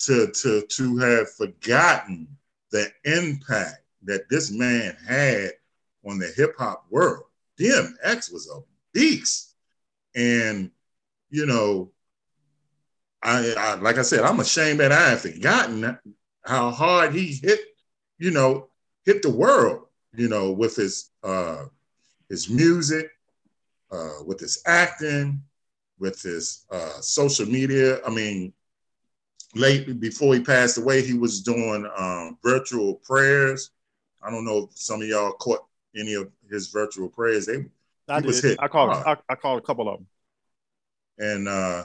to 0.00 0.28
to 0.28 0.62
to 0.62 0.96
have 0.98 1.32
forgotten 1.34 2.28
the 2.72 2.90
impact 3.04 3.84
that 4.04 4.28
this 4.28 4.50
man 4.50 4.96
had 5.06 5.52
on 6.04 6.18
the 6.18 6.32
hip 6.36 6.54
hop 6.58 6.86
world. 6.90 7.24
DMX 7.60 8.32
was 8.32 8.50
a 8.50 8.60
beast, 8.94 9.54
and 10.14 10.70
you 11.28 11.46
know, 11.46 11.92
I, 13.22 13.54
I 13.56 13.74
like 13.74 13.98
I 13.98 14.02
said, 14.02 14.20
I'm 14.20 14.40
ashamed 14.40 14.80
that 14.80 14.92
I 14.92 15.10
have 15.10 15.20
forgotten 15.20 15.98
how 16.44 16.70
hard 16.70 17.14
he 17.14 17.38
hit, 17.42 17.60
you 18.18 18.30
know, 18.30 18.68
hit 19.04 19.22
the 19.22 19.30
world, 19.30 19.86
you 20.14 20.28
know, 20.28 20.52
with 20.52 20.74
his 20.76 21.10
uh 21.22 21.66
his 22.30 22.48
music, 22.48 23.10
uh 23.92 24.22
with 24.26 24.40
his 24.40 24.62
acting, 24.66 25.42
with 25.98 26.20
his 26.22 26.64
uh 26.70 27.00
social 27.00 27.46
media. 27.46 28.00
I 28.06 28.10
mean, 28.10 28.54
late 29.54 30.00
before 30.00 30.34
he 30.34 30.40
passed 30.40 30.78
away, 30.78 31.02
he 31.02 31.14
was 31.14 31.42
doing 31.42 31.86
um 31.96 32.38
virtual 32.42 32.94
prayers. 33.04 33.70
I 34.22 34.30
don't 34.30 34.46
know 34.46 34.68
if 34.70 34.78
some 34.78 35.02
of 35.02 35.08
y'all 35.08 35.32
caught 35.32 35.66
any 35.96 36.14
of 36.14 36.30
his 36.50 36.68
virtual 36.68 37.08
prayers. 37.08 37.46
They 37.46 37.64
I 38.08 38.20
was 38.20 38.42
hit 38.42 38.58
I 38.60 38.68
called. 38.68 38.92
hard. 38.92 39.18
I, 39.28 39.32
I 39.32 39.36
called 39.36 39.58
a 39.58 39.62
couple 39.62 39.88
of 39.88 39.98
them. 39.98 40.06
and 41.18 41.48
uh 41.48 41.84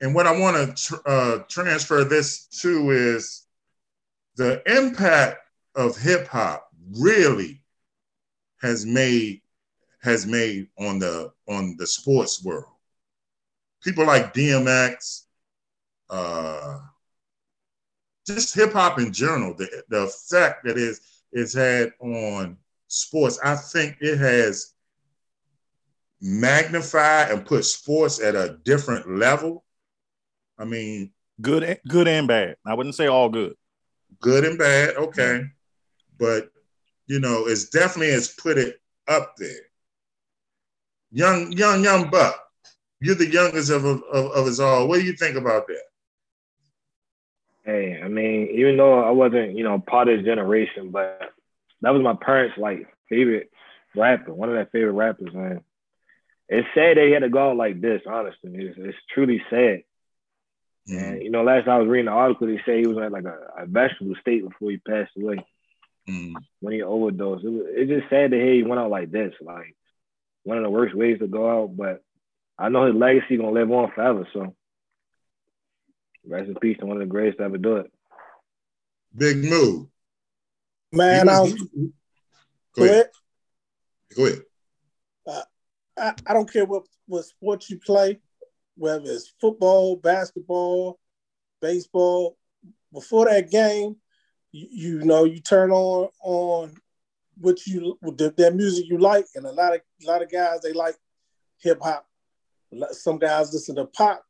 and 0.00 0.14
what 0.14 0.26
I 0.26 0.38
want 0.38 0.76
to 0.76 0.82
tr- 0.82 1.08
uh, 1.08 1.38
transfer 1.48 2.04
this 2.04 2.46
to 2.62 2.90
is 2.90 3.46
the 4.36 4.62
impact 4.66 5.38
of 5.74 5.96
hip 5.98 6.26
hop 6.26 6.70
really 6.98 7.62
has 8.62 8.86
made 8.86 9.42
has 10.02 10.26
made 10.26 10.68
on 10.78 10.98
the 10.98 11.32
on 11.48 11.76
the 11.78 11.86
sports 11.86 12.42
world. 12.42 12.72
People 13.84 14.06
like 14.06 14.32
DMX, 14.32 15.24
uh, 16.08 16.78
just 18.26 18.54
hip 18.54 18.72
hop 18.72 18.98
in 18.98 19.12
general, 19.12 19.54
the, 19.54 19.82
the 19.88 20.02
effect 20.04 20.64
that 20.64 20.78
is 20.78 21.00
it's 21.32 21.54
had 21.54 21.92
on 22.00 22.56
sports, 22.88 23.38
I 23.44 23.56
think 23.56 23.96
it 24.00 24.18
has 24.18 24.72
magnified 26.20 27.30
and 27.30 27.46
put 27.46 27.64
sports 27.64 28.20
at 28.20 28.34
a 28.34 28.58
different 28.64 29.08
level. 29.18 29.64
I 30.58 30.64
mean, 30.64 31.12
Good, 31.40 31.62
and- 31.62 31.80
good 31.88 32.06
and 32.08 32.28
bad. 32.28 32.56
I 32.66 32.74
wouldn't 32.74 32.94
say 32.94 33.06
all 33.06 33.28
good. 33.30 33.54
good 34.20 34.44
and 34.44 34.58
bad, 34.58 34.96
okay. 34.96 35.22
Mm-hmm. 35.22 35.44
But 36.18 36.50
you 37.06 37.18
know, 37.18 37.46
it's 37.46 37.70
definitely 37.70 38.12
has 38.12 38.28
put 38.28 38.58
it 38.58 38.80
up 39.08 39.34
there. 39.38 39.62
Young, 41.10 41.50
young, 41.52 41.82
young 41.82 42.10
buck. 42.10 42.38
You're 43.00 43.14
the 43.16 43.26
youngest 43.26 43.70
of, 43.70 43.84
of, 43.84 44.02
of 44.12 44.46
us 44.46 44.60
all. 44.60 44.86
What 44.86 45.00
do 45.00 45.06
you 45.06 45.14
think 45.14 45.36
about 45.36 45.66
that? 45.66 45.82
Hey, 47.70 48.00
I 48.04 48.08
mean, 48.08 48.48
even 48.58 48.76
though 48.76 49.02
I 49.04 49.10
wasn't, 49.10 49.56
you 49.56 49.64
know, 49.64 49.78
part 49.80 50.08
of 50.08 50.18
this 50.18 50.26
generation, 50.26 50.90
but 50.92 51.20
that 51.82 51.92
was 51.92 52.02
my 52.02 52.14
parents' 52.14 52.58
like 52.58 52.86
favorite 53.08 53.50
rapper, 53.96 54.34
one 54.34 54.48
of 54.48 54.54
their 54.56 54.66
favorite 54.66 54.92
rappers, 54.92 55.32
man. 55.34 55.64
It's 56.48 56.68
sad 56.74 56.96
that 56.96 57.06
he 57.06 57.12
had 57.12 57.22
to 57.22 57.30
go 57.30 57.50
out 57.50 57.56
like 57.56 57.80
this, 57.80 58.02
honestly. 58.08 58.52
It's, 58.54 58.78
it's 58.78 58.98
truly 59.14 59.42
sad. 59.50 59.82
Mm, 60.88 61.18
And 61.18 61.22
you 61.22 61.30
know, 61.30 61.42
last 61.42 61.64
time 61.66 61.76
I 61.76 61.78
was 61.78 61.88
reading 61.88 62.06
the 62.06 62.12
article, 62.12 62.46
they 62.48 62.60
say 62.66 62.80
he 62.80 62.86
was 62.86 62.98
in 62.98 63.12
like 63.12 63.24
a, 63.24 63.62
a 63.62 63.66
vegetable 63.66 64.14
state 64.20 64.44
before 64.48 64.70
he 64.70 64.78
passed 64.78 65.12
away 65.16 65.44
mm, 66.08 66.44
when 66.60 66.74
he 66.74 66.82
overdosed. 66.82 67.44
It 67.44 67.48
was, 67.50 67.62
it's 67.70 67.90
just 67.90 68.10
sad 68.10 68.30
to 68.30 68.36
hear 68.36 68.54
he 68.54 68.62
went 68.62 68.80
out 68.80 68.90
like 68.90 69.10
this, 69.10 69.34
like 69.40 69.76
one 70.44 70.58
of 70.58 70.64
the 70.64 70.70
worst 70.70 70.94
ways 70.94 71.18
to 71.20 71.28
go 71.28 71.48
out. 71.64 71.76
But 71.76 72.02
I 72.58 72.68
know 72.68 72.86
his 72.86 72.96
legacy 72.96 73.36
gonna 73.36 73.52
live 73.52 73.70
on 73.70 73.92
forever. 73.94 74.28
So 74.32 74.54
rest 76.26 76.48
in 76.48 76.54
peace 76.56 76.78
to 76.78 76.86
one 76.86 76.96
of 76.96 77.00
the 77.00 77.06
greatest 77.06 77.38
to 77.38 77.44
ever 77.44 77.58
do 77.58 77.76
it. 77.76 77.90
Big 79.16 79.38
move. 79.44 79.86
Man, 80.92 81.26
He 81.26 81.32
I, 81.32 81.40
was- 81.40 81.54
don't, 81.54 81.92
go 82.74 82.84
ahead. 82.84 83.10
Go 84.16 84.26
ahead. 84.26 84.42
Uh, 85.26 85.42
I, 85.98 86.14
I 86.26 86.32
don't 86.32 86.50
care 86.52 86.64
what, 86.64 86.84
what 87.06 87.24
sport 87.24 87.68
you 87.68 87.78
play, 87.78 88.20
whether 88.76 89.04
it's 89.10 89.32
football, 89.40 89.96
basketball, 89.96 90.98
baseball. 91.60 92.36
Before 92.92 93.26
that 93.26 93.50
game, 93.50 93.96
you, 94.50 94.68
you 94.70 95.04
know 95.04 95.24
you 95.24 95.40
turn 95.40 95.70
on 95.70 96.08
on 96.22 96.74
what 97.38 97.64
you 97.66 97.96
the, 98.02 98.34
that 98.36 98.56
music 98.56 98.86
you 98.88 98.98
like, 98.98 99.26
and 99.36 99.46
a 99.46 99.52
lot 99.52 99.74
of 99.74 99.80
a 100.02 100.06
lot 100.06 100.22
of 100.22 100.30
guys 100.30 100.60
they 100.62 100.72
like 100.72 100.96
hip 101.58 101.78
hop. 101.80 102.04
Some 102.90 103.18
guys 103.18 103.52
listen 103.52 103.76
to 103.76 103.84
pop, 103.84 104.24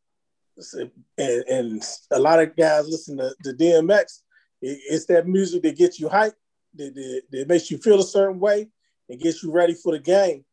and, 1.19 1.45
and 1.49 1.83
a 2.11 2.19
lot 2.19 2.41
of 2.41 2.57
guys 2.57 2.89
listen 2.89 3.17
to, 3.19 3.35
to 3.45 3.53
DMX. 3.53 4.21
It- 4.63 4.81
it's 4.91 5.07
that 5.07 5.27
music 5.27 5.63
that 5.63 5.77
gets 5.77 5.99
you 5.99 6.09
hyped, 6.09 6.35
that, 6.75 6.95
that, 6.95 7.23
that 7.31 7.49
makes 7.49 7.71
you 7.71 7.79
feel 7.79 8.01
a 8.01 8.05
certain 8.05 8.39
way, 8.41 8.69
and 9.09 9.21
gets 9.21 9.43
you 9.43 9.51
ready 9.51 9.75
for 9.75 9.93
the 9.93 9.99
game. 9.99 10.45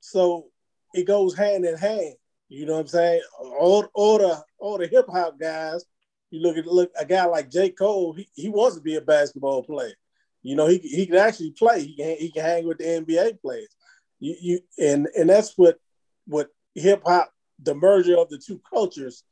So 0.00 0.48
it 0.94 1.06
goes 1.06 1.36
hand 1.36 1.64
in 1.64 1.76
hand. 1.76 2.14
You 2.48 2.66
know 2.66 2.74
what 2.74 2.80
I'm 2.80 2.86
saying? 2.88 3.22
All, 3.40 3.86
all 3.94 4.18
the 4.18 4.44
all 4.58 4.76
the 4.76 4.86
hip 4.86 5.06
hop 5.08 5.38
guys, 5.40 5.84
you 6.30 6.40
look 6.42 6.58
at 6.58 6.66
look 6.66 6.90
a 6.98 7.04
guy 7.06 7.24
like 7.24 7.50
J. 7.50 7.70
Cole, 7.70 8.12
he, 8.12 8.28
he 8.34 8.48
wants 8.50 8.76
to 8.76 8.82
be 8.82 8.96
a 8.96 9.00
basketball 9.00 9.62
player. 9.62 9.94
You 10.42 10.56
know, 10.56 10.66
he, 10.66 10.78
he 10.78 11.06
can 11.06 11.16
actually 11.16 11.52
play. 11.52 11.84
He 11.84 11.96
can 11.96 12.16
he 12.18 12.30
can 12.30 12.42
hang 12.44 12.66
with 12.66 12.78
the 12.78 12.84
NBA 12.84 13.40
players. 13.40 13.74
You 14.20 14.36
you 14.40 14.60
and 14.78 15.08
and 15.16 15.30
that's 15.30 15.56
what 15.56 15.78
what 16.26 16.48
hip 16.74 17.02
hop, 17.06 17.31
the 17.62 17.74
merger 17.74 18.16
of 18.18 18.28
the 18.28 18.38
two 18.38 18.60
cultures, 18.72 19.24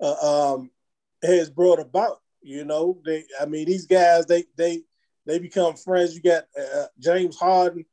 uh, 0.00 0.54
um, 0.56 0.70
has 1.22 1.50
brought 1.50 1.78
about. 1.78 2.20
You 2.42 2.64
know, 2.64 2.98
they 3.04 3.24
I 3.40 3.46
mean 3.46 3.66
these 3.66 3.86
guys 3.86 4.26
they 4.26 4.44
they 4.56 4.82
they 5.26 5.38
become 5.38 5.74
friends. 5.76 6.14
You 6.14 6.22
got 6.22 6.44
uh, 6.58 6.86
James 6.98 7.36
Harden 7.36 7.84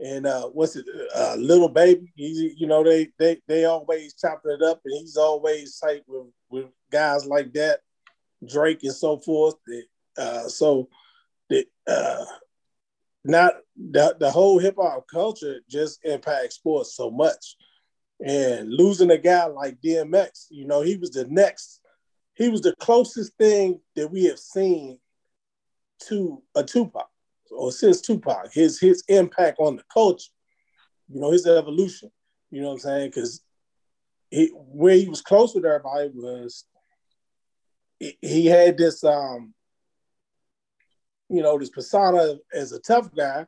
and 0.00 0.26
uh, 0.26 0.46
what's 0.48 0.76
it, 0.76 0.86
uh, 1.14 1.36
Lil 1.38 1.68
Baby. 1.68 2.12
He's 2.16 2.54
you 2.58 2.66
know 2.66 2.82
they 2.82 3.08
they 3.18 3.38
they 3.46 3.64
always 3.64 4.14
chopping 4.14 4.52
it 4.52 4.62
up, 4.62 4.80
and 4.84 4.98
he's 4.98 5.16
always 5.16 5.78
tight 5.78 6.02
with 6.06 6.26
with 6.48 6.66
guys 6.90 7.26
like 7.26 7.52
that, 7.54 7.80
Drake 8.46 8.82
and 8.82 8.94
so 8.94 9.18
forth. 9.18 9.54
Uh, 10.16 10.48
so 10.48 10.88
that 11.50 11.66
uh, 11.86 12.24
not 13.24 13.54
the 13.76 14.16
the 14.18 14.30
whole 14.30 14.58
hip 14.58 14.76
hop 14.78 15.06
culture 15.12 15.60
just 15.68 16.00
impacts 16.04 16.56
sports 16.56 16.94
so 16.96 17.10
much, 17.10 17.56
and 18.24 18.72
losing 18.72 19.10
a 19.10 19.18
guy 19.18 19.46
like 19.46 19.80
DMX, 19.80 20.46
you 20.50 20.66
know, 20.66 20.82
he 20.82 20.96
was 20.96 21.10
the 21.10 21.26
next. 21.26 21.80
He 22.34 22.48
was 22.48 22.60
the 22.60 22.74
closest 22.76 23.34
thing 23.34 23.80
that 23.96 24.08
we 24.08 24.24
have 24.24 24.38
seen 24.38 24.98
to 26.08 26.42
a 26.54 26.64
Tupac 26.64 27.08
or 27.50 27.72
since 27.72 28.00
Tupac, 28.00 28.52
his 28.52 28.80
his 28.80 29.02
impact 29.08 29.58
on 29.58 29.76
the 29.76 29.82
culture, 29.92 30.30
you 31.08 31.20
know, 31.20 31.30
his 31.30 31.46
evolution. 31.46 32.10
You 32.50 32.62
know 32.62 32.68
what 32.68 32.74
I'm 32.74 32.80
saying? 32.80 33.08
Because 33.08 33.40
he, 34.30 34.48
where 34.54 34.94
he 34.94 35.08
was 35.08 35.22
close 35.22 35.54
with 35.54 35.64
everybody 35.64 36.10
was 36.14 36.64
he, 37.98 38.16
he 38.20 38.46
had 38.46 38.78
this 38.78 39.02
um, 39.04 39.54
you 41.28 41.42
know, 41.42 41.58
this 41.58 41.70
persona 41.70 42.36
as 42.52 42.72
a 42.72 42.80
tough 42.80 43.14
guy, 43.14 43.46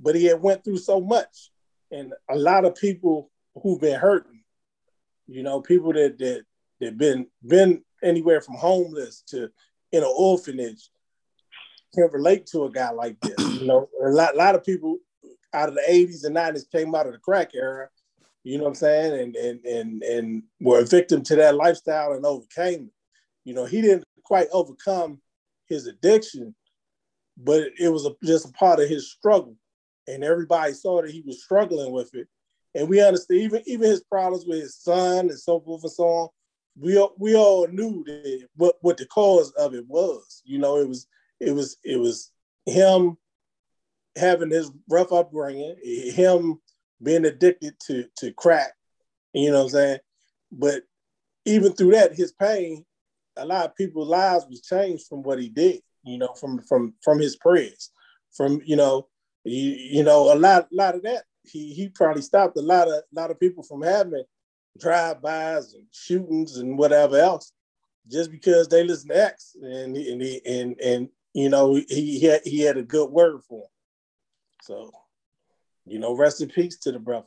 but 0.00 0.14
he 0.14 0.24
had 0.24 0.42
went 0.42 0.64
through 0.64 0.78
so 0.78 1.00
much. 1.00 1.50
And 1.92 2.12
a 2.28 2.36
lot 2.36 2.64
of 2.64 2.74
people 2.74 3.30
who've 3.62 3.80
been 3.80 3.98
hurting, 3.98 4.42
you 5.26 5.42
know, 5.42 5.60
people 5.60 5.92
that 5.92 6.18
that 6.18 6.44
that 6.80 6.98
been 6.98 7.26
been 7.46 7.82
anywhere 8.02 8.40
from 8.40 8.54
homeless 8.54 9.22
to 9.28 9.50
in 9.92 10.02
an 10.02 10.12
orphanage 10.16 10.90
can 11.94 12.08
relate 12.12 12.46
to 12.46 12.64
a 12.64 12.70
guy 12.70 12.90
like 12.90 13.18
this. 13.20 13.60
You 13.60 13.66
know, 13.66 13.88
a 14.04 14.10
lot, 14.10 14.34
a 14.34 14.38
lot 14.38 14.54
of 14.54 14.64
people 14.64 14.98
out 15.54 15.68
of 15.68 15.74
the 15.74 15.82
80s 15.88 16.24
and 16.24 16.36
90s 16.36 16.70
came 16.70 16.94
out 16.94 17.06
of 17.06 17.12
the 17.12 17.18
crack 17.18 17.54
era, 17.54 17.88
you 18.46 18.58
know 18.58 18.64
what 18.64 18.70
I'm 18.70 18.74
saying, 18.76 19.20
and 19.20 19.36
and 19.36 19.64
and 19.64 20.02
and 20.02 20.42
were 20.60 20.80
a 20.80 20.84
victim 20.84 21.22
to 21.24 21.36
that 21.36 21.56
lifestyle 21.56 22.12
and 22.12 22.24
overcame 22.24 22.84
it. 22.84 22.92
You 23.44 23.54
know, 23.54 23.64
he 23.64 23.80
didn't 23.80 24.04
quite 24.22 24.48
overcome 24.52 25.20
his 25.66 25.86
addiction, 25.86 26.54
but 27.36 27.68
it 27.78 27.88
was 27.88 28.06
a, 28.06 28.14
just 28.22 28.48
a 28.48 28.52
part 28.52 28.80
of 28.80 28.88
his 28.88 29.10
struggle. 29.10 29.56
And 30.06 30.22
everybody 30.22 30.72
saw 30.74 31.02
that 31.02 31.10
he 31.10 31.22
was 31.26 31.42
struggling 31.42 31.92
with 31.92 32.14
it. 32.14 32.28
And 32.76 32.90
we 32.90 33.00
understand 33.00 33.40
even 33.40 33.62
even 33.66 33.88
his 33.88 34.04
problems 34.04 34.44
with 34.46 34.60
his 34.60 34.76
son 34.76 35.30
and 35.30 35.38
so 35.38 35.60
forth 35.60 35.82
and 35.82 35.92
so 35.92 36.04
on. 36.04 36.28
We 36.78 36.98
all, 36.98 37.14
we 37.18 37.34
all 37.34 37.66
knew 37.68 38.04
that 38.04 38.48
what, 38.54 38.76
what 38.82 38.98
the 38.98 39.06
cause 39.06 39.50
of 39.52 39.74
it 39.74 39.86
was. 39.88 40.42
You 40.44 40.58
know, 40.58 40.76
it 40.76 40.86
was 40.86 41.06
it 41.40 41.52
was 41.52 41.78
it 41.82 41.96
was 41.96 42.30
him 42.66 43.16
having 44.14 44.50
his 44.50 44.70
rough 44.90 45.10
upbringing, 45.10 45.74
him 45.82 46.60
being 47.02 47.24
addicted 47.24 47.80
to 47.86 48.04
to 48.18 48.32
crack. 48.34 48.74
You 49.32 49.52
know 49.52 49.58
what 49.58 49.64
I'm 49.64 49.70
saying? 49.70 49.98
But 50.52 50.82
even 51.46 51.72
through 51.72 51.92
that, 51.92 52.14
his 52.14 52.32
pain, 52.32 52.84
a 53.38 53.46
lot 53.46 53.64
of 53.64 53.76
people's 53.76 54.08
lives 54.08 54.44
was 54.50 54.60
changed 54.60 55.06
from 55.06 55.22
what 55.22 55.38
he 55.40 55.48
did. 55.48 55.80
You 56.04 56.18
know, 56.18 56.34
from 56.38 56.60
from 56.68 56.92
from 57.02 57.20
his 57.20 57.36
prayers, 57.36 57.90
from 58.36 58.60
you 58.66 58.76
know, 58.76 59.08
you, 59.44 59.72
you 59.72 60.02
know, 60.04 60.30
a 60.30 60.36
lot 60.36 60.68
lot 60.70 60.94
of 60.94 61.02
that 61.04 61.24
he 61.48 61.72
he 61.72 61.88
probably 61.88 62.22
stopped 62.22 62.56
a 62.56 62.62
lot 62.62 62.88
of 62.88 62.94
a 62.94 63.02
lot 63.12 63.30
of 63.30 63.40
people 63.40 63.62
from 63.62 63.82
having 63.82 64.24
drive-bys 64.78 65.74
and 65.74 65.84
shootings 65.90 66.58
and 66.58 66.76
whatever 66.76 67.16
else 67.16 67.52
just 68.10 68.30
because 68.30 68.68
they 68.68 68.84
listen 68.84 69.08
to 69.08 69.24
X 69.24 69.56
and 69.60 69.96
and 69.96 70.22
he, 70.22 70.40
and 70.46 70.80
and 70.80 71.08
you 71.34 71.48
know 71.48 71.74
he 71.74 72.18
he 72.18 72.20
had, 72.26 72.40
he 72.44 72.60
had 72.60 72.76
a 72.76 72.82
good 72.82 73.10
word 73.10 73.40
for 73.48 73.62
him. 73.62 73.70
So, 74.62 74.90
you 75.84 75.98
know, 75.98 76.16
rest 76.16 76.40
in 76.40 76.48
peace 76.48 76.78
to 76.80 76.92
the 76.92 76.98
brother. 76.98 77.26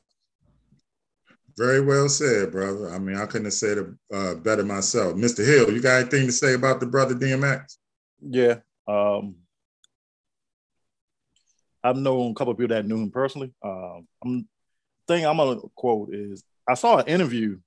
Very 1.58 1.82
well 1.82 2.10
said, 2.10 2.52
brother. 2.52 2.90
I 2.90 3.00
mean, 3.00 3.16
I 3.16 3.26
couldn't 3.26 3.46
have 3.46 3.54
said 3.54 3.78
it 3.78 3.88
uh, 4.14 4.36
better 4.36 4.64
myself. 4.64 5.16
Mr. 5.16 5.46
Hill, 5.46 5.72
you 5.72 5.82
got 5.82 6.02
anything 6.02 6.26
to 6.26 6.32
say 6.32 6.54
about 6.54 6.80
the 6.80 6.86
brother 6.86 7.16
DMX? 7.16 7.78
Yeah. 8.22 8.56
Um, 8.88 9.36
I've 11.84 11.98
known 11.98 12.32
a 12.32 12.34
couple 12.34 12.52
of 12.52 12.58
people 12.58 12.76
that 12.76 12.86
knew 12.86 12.98
him 12.98 13.12
personally. 13.12 13.54
Um, 13.64 14.08
I'm 14.24 14.48
thing 15.08 15.26
I'm 15.26 15.38
gonna 15.38 15.60
quote 15.76 16.14
is 16.14 16.44
I 16.68 16.74
saw 16.76 16.98
an 16.98 17.08
interview 17.08 17.60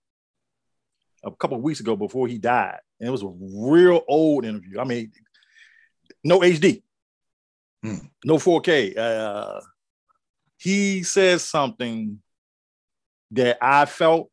a 1.24 1.30
couple 1.30 1.56
of 1.56 1.62
weeks 1.62 1.80
ago 1.80 1.96
before 1.96 2.28
he 2.28 2.38
died, 2.38 2.78
and 3.00 3.08
it 3.08 3.10
was 3.10 3.22
a 3.22 3.32
real 3.32 4.02
old 4.06 4.44
interview. 4.44 4.78
I 4.78 4.84
mean, 4.84 5.12
no 6.22 6.40
HD, 6.40 6.82
hmm. 7.82 7.96
no 8.24 8.36
4K. 8.36 8.96
Uh, 8.96 9.60
he 10.58 11.02
says 11.02 11.42
something 11.42 12.20
that 13.32 13.58
I 13.60 13.86
felt 13.86 14.30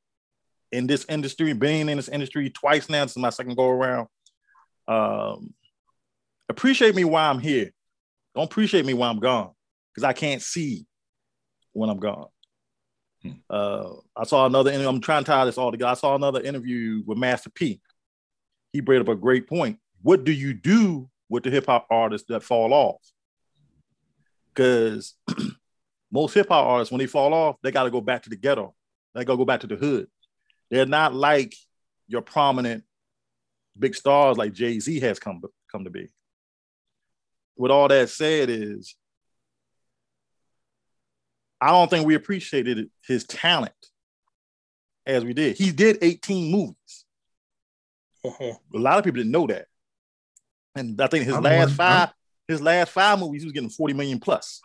in 0.72 0.86
this 0.86 1.06
industry, 1.10 1.54
being 1.54 1.90
in 1.90 1.98
this 1.98 2.10
industry 2.10 2.50
twice 2.50 2.90
now, 2.90 3.06
this 3.06 3.14
is 3.14 3.18
my 3.18 3.32
second 3.32 3.56
go 3.56 3.70
around. 3.70 4.08
Um, 4.88 5.54
appreciate 6.48 6.96
me 6.96 7.06
while 7.06 7.32
I'm 7.32 7.40
here. 7.40 7.72
Don't 8.36 8.44
appreciate 8.44 8.86
me 8.86 8.94
while 8.94 9.10
I'm 9.10 9.20
gone 9.20 9.52
because 10.00 10.10
I 10.10 10.14
can't 10.14 10.42
see 10.42 10.86
when 11.74 11.90
I'm 11.90 12.00
gone. 12.00 12.28
Hmm. 13.22 13.32
Uh, 13.50 13.90
I 14.16 14.24
saw 14.24 14.46
another. 14.46 14.72
I'm 14.72 15.02
trying 15.02 15.24
to 15.26 15.32
tie 15.32 15.46
this 15.46 15.58
all 15.58 15.72
together. 15.72 15.92
I 15.92 15.96
saw 15.96 16.16
another 16.16 16.42
interview 16.42 17.04
with 17.06 17.18
Master 17.18 17.50
P. 17.50 17.82
He 18.72 18.80
brought 18.80 19.02
up 19.02 19.10
a 19.10 19.16
great 19.16 19.48
point. 19.48 19.78
What 20.02 20.24
do 20.24 20.32
you 20.32 20.54
do 20.54 21.10
with 21.28 21.44
the 21.44 21.50
hip 21.50 21.66
hop 21.66 21.86
artists 21.90 22.28
that 22.30 22.44
fall 22.44 22.74
off? 22.74 23.02
Because 24.54 25.16
most 26.12 26.34
hip 26.34 26.48
hop 26.48 26.66
artists, 26.66 26.92
when 26.92 27.00
they 27.00 27.08
fall 27.08 27.34
off, 27.34 27.58
they 27.62 27.72
got 27.72 27.84
to 27.84 27.92
go 27.92 28.00
back 28.00 28.24
to 28.24 28.30
the 28.30 28.38
ghetto. 28.38 28.74
They 29.14 29.26
got 29.26 29.34
to 29.34 29.38
go 29.38 29.46
back 29.46 29.62
to 29.62 29.68
the 29.68 29.76
hood. 29.76 30.08
They're 30.72 30.86
not 30.86 31.14
like 31.14 31.56
your 32.08 32.22
prominent 32.22 32.86
big 33.78 33.96
stars 33.96 34.38
like 34.38 34.54
Jay 34.54 34.80
Z 34.80 35.00
has 35.02 35.20
come 35.20 35.42
come 35.70 35.84
to 35.84 35.90
be. 35.90 36.08
With 37.58 37.72
all 37.72 37.90
that 37.90 38.10
said, 38.10 38.50
is 38.50 38.96
I 41.62 41.72
don't 41.72 41.90
think 41.90 42.06
we 42.06 42.16
appreciated 42.16 42.90
his 43.06 43.26
talent 43.26 43.74
as 45.06 45.26
we 45.26 45.34
did. 45.34 45.58
He 45.58 45.72
did 45.72 45.98
18 46.02 46.52
movies. 46.52 47.06
Uh-huh. 48.24 48.54
A 48.74 48.78
lot 48.78 48.98
of 48.98 49.04
people 49.04 49.18
didn't 49.18 49.32
know 49.32 49.48
that. 49.48 49.66
And 50.76 51.00
I 51.02 51.08
think 51.08 51.26
his 51.26 51.36
I'm 51.36 51.44
last 51.44 51.74
5 51.74 52.10
his 52.50 52.62
last 52.62 52.92
five 52.92 53.20
movies, 53.20 53.44
he 53.44 53.46
was 53.46 53.54
getting 53.54 53.70
40 53.70 53.94
million 53.94 54.20
plus. 54.20 54.62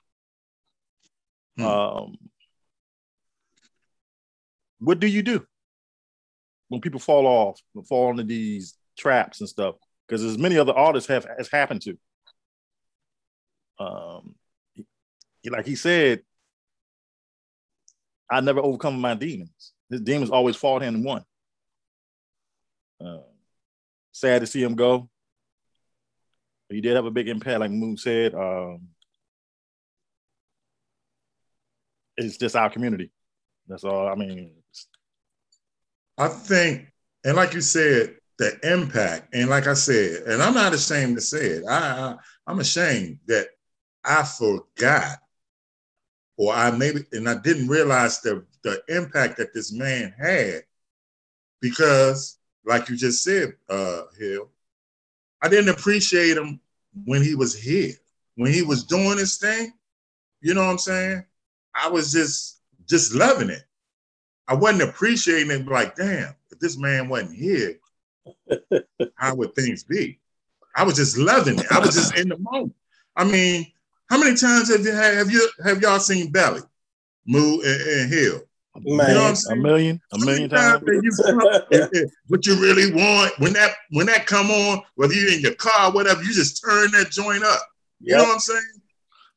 Hmm. 1.57 1.65
Um, 1.65 2.17
what 4.79 4.99
do 4.99 5.07
you 5.07 5.23
do 5.23 5.47
when 6.69 6.81
people 6.81 6.99
fall 6.99 7.27
off, 7.27 7.61
fall 7.87 8.11
into 8.11 8.25
these 8.25 8.75
traps 8.99 9.41
and 9.41 9.49
stuff? 9.49 9.77
Because 10.09 10.25
as 10.25 10.39
many 10.39 10.57
other 10.57 10.73
artists 10.73 11.09
have 11.09 11.27
has 11.37 11.51
happened 11.51 11.83
to. 11.83 11.99
Um, 13.79 14.35
like 15.47 15.67
he 15.67 15.77
said, 15.77 16.23
I 18.31 18.41
never 18.41 18.61
overcome 18.61 19.01
my 19.01 19.15
demons. 19.15 19.73
His 19.91 20.01
demons 20.01 20.31
always 20.31 20.57
fought 20.57 20.83
him 20.83 20.97
and 20.97 21.05
won. 21.05 21.25
Uh, 23.05 23.19
sad 24.13 24.41
to 24.41 24.47
see 24.47 24.63
him 24.63 24.75
go. 24.75 25.09
He 26.69 26.81
did 26.81 26.97
have 26.97 27.05
a 27.05 27.11
big 27.11 27.29
impact, 27.29 27.61
like 27.61 27.71
Moon 27.71 27.97
said. 27.97 28.35
Um, 28.35 28.89
it's 32.17 32.37
just 32.37 32.57
our 32.57 32.71
community. 32.71 33.11
That's 33.69 33.85
all. 33.85 34.09
I 34.09 34.15
mean, 34.15 34.53
I 36.17 36.29
think, 36.29 36.87
and 37.25 37.37
like 37.37 37.55
you 37.55 37.61
said, 37.61 38.17
the 38.39 38.59
impact, 38.63 39.35
and 39.35 39.49
like 39.49 39.67
I 39.67 39.75
said, 39.75 40.23
and 40.27 40.43
I'm 40.43 40.55
not 40.55 40.75
ashamed 40.75 41.17
to 41.17 41.23
say 41.23 41.47
it. 41.47 41.65
I, 41.69 41.79
I 41.79 42.17
I'm 42.47 42.61
ashamed 42.61 43.19
that 43.27 43.49
I 44.05 44.25
forgot 44.25 45.19
or 46.37 46.53
I 46.53 46.71
maybe 46.71 47.05
and 47.13 47.29
I 47.29 47.37
didn't 47.37 47.69
realize 47.69 48.21
the 48.21 48.45
the 48.63 48.83
impact 48.89 49.37
that 49.39 49.55
this 49.55 49.73
man 49.73 50.15
had 50.19 50.63
because, 51.61 52.39
like 52.65 52.89
you 52.89 52.97
just 52.97 53.23
said, 53.23 53.55
uh, 53.69 54.03
Hill, 54.19 54.51
I 55.43 55.49
didn't 55.49 55.71
appreciate 55.71 56.37
him 56.37 56.61
when 57.05 57.23
he 57.23 57.35
was 57.35 57.55
here, 57.55 57.93
when 58.37 58.53
he 58.53 58.63
was 58.63 58.85
doing 58.85 59.19
his 59.19 59.37
thing. 59.37 59.73
You 60.41 60.55
know 60.55 60.65
what 60.65 60.73
I'm 60.73 60.79
saying? 60.79 61.25
I 61.75 61.89
was 61.89 62.13
just 62.13 62.61
just 62.87 63.15
loving 63.15 63.51
it. 63.51 63.65
I 64.47 64.55
wasn't 64.55 64.89
appreciating 64.89 65.51
it 65.51 65.67
like, 65.67 65.97
damn, 65.97 66.35
if 66.51 66.59
this 66.59 66.77
man 66.77 67.09
wasn't 67.09 67.37
here, 67.37 67.79
how 69.17 69.35
would 69.35 69.55
things 69.55 69.85
be? 69.85 70.19
I 70.77 70.83
was 70.83 70.97
just 70.97 71.17
loving 71.17 71.59
it. 71.59 71.67
I 71.71 71.79
was 71.79 71.95
just 71.95 72.19
in 72.19 72.29
the 72.29 72.39
moment. 72.39 72.75
I 73.17 73.25
mean, 73.25 73.67
how 74.11 74.19
many 74.19 74.37
times 74.37 74.71
have 74.71 74.85
you 74.85 74.93
have 74.93 75.31
you 75.31 75.49
have 75.65 75.81
y'all 75.81 75.99
seen 75.99 76.31
Belly, 76.31 76.61
Moo, 77.27 77.61
and, 77.61 77.81
and 77.83 78.13
Hill? 78.13 78.41
Man, 78.77 79.09
you 79.09 79.15
know 79.15 79.35
a 79.51 79.57
million, 79.57 80.01
a 80.13 80.19
million 80.19 80.51
times. 80.51 80.83
You, 80.85 82.09
what 82.27 82.45
you 82.45 82.61
really 82.61 82.93
want 82.93 83.39
when 83.39 83.53
that 83.53 83.71
when 83.91 84.07
that 84.07 84.27
come 84.27 84.51
on, 84.51 84.83
whether 84.97 85.15
you're 85.15 85.33
in 85.33 85.41
your 85.41 85.55
car, 85.55 85.93
whatever, 85.93 86.23
you 86.23 86.33
just 86.33 86.61
turn 86.65 86.91
that 86.91 87.11
joint 87.11 87.45
up. 87.45 87.61
You 88.01 88.11
yep. 88.11 88.19
know 88.19 88.25
what 88.25 88.35
I'm 88.35 88.41
saying? 88.41 88.63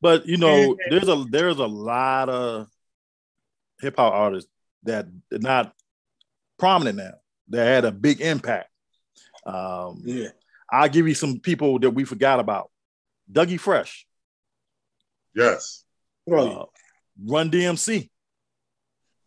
But 0.01 0.25
you 0.25 0.37
know, 0.37 0.75
there's 0.89 1.07
a 1.07 1.23
there's 1.29 1.59
a 1.59 1.67
lot 1.67 2.29
of 2.29 2.67
hip 3.79 3.95
hop 3.97 4.11
artists 4.11 4.49
that 4.83 5.05
are 5.31 5.37
not 5.37 5.73
prominent 6.57 6.97
now 6.97 7.13
that 7.49 7.65
had 7.65 7.85
a 7.85 7.91
big 7.91 8.21
impact. 8.21 8.69
Um, 9.45 10.01
yeah, 10.03 10.29
I'll 10.71 10.89
give 10.89 11.07
you 11.07 11.13
some 11.13 11.39
people 11.39 11.77
that 11.79 11.91
we 11.91 12.05
forgot 12.05 12.39
about. 12.39 12.71
Dougie 13.31 13.59
Fresh. 13.59 14.06
Yes. 15.37 15.85
Uh, 16.29 16.65
Run 17.25 17.51
DMC. 17.51 18.09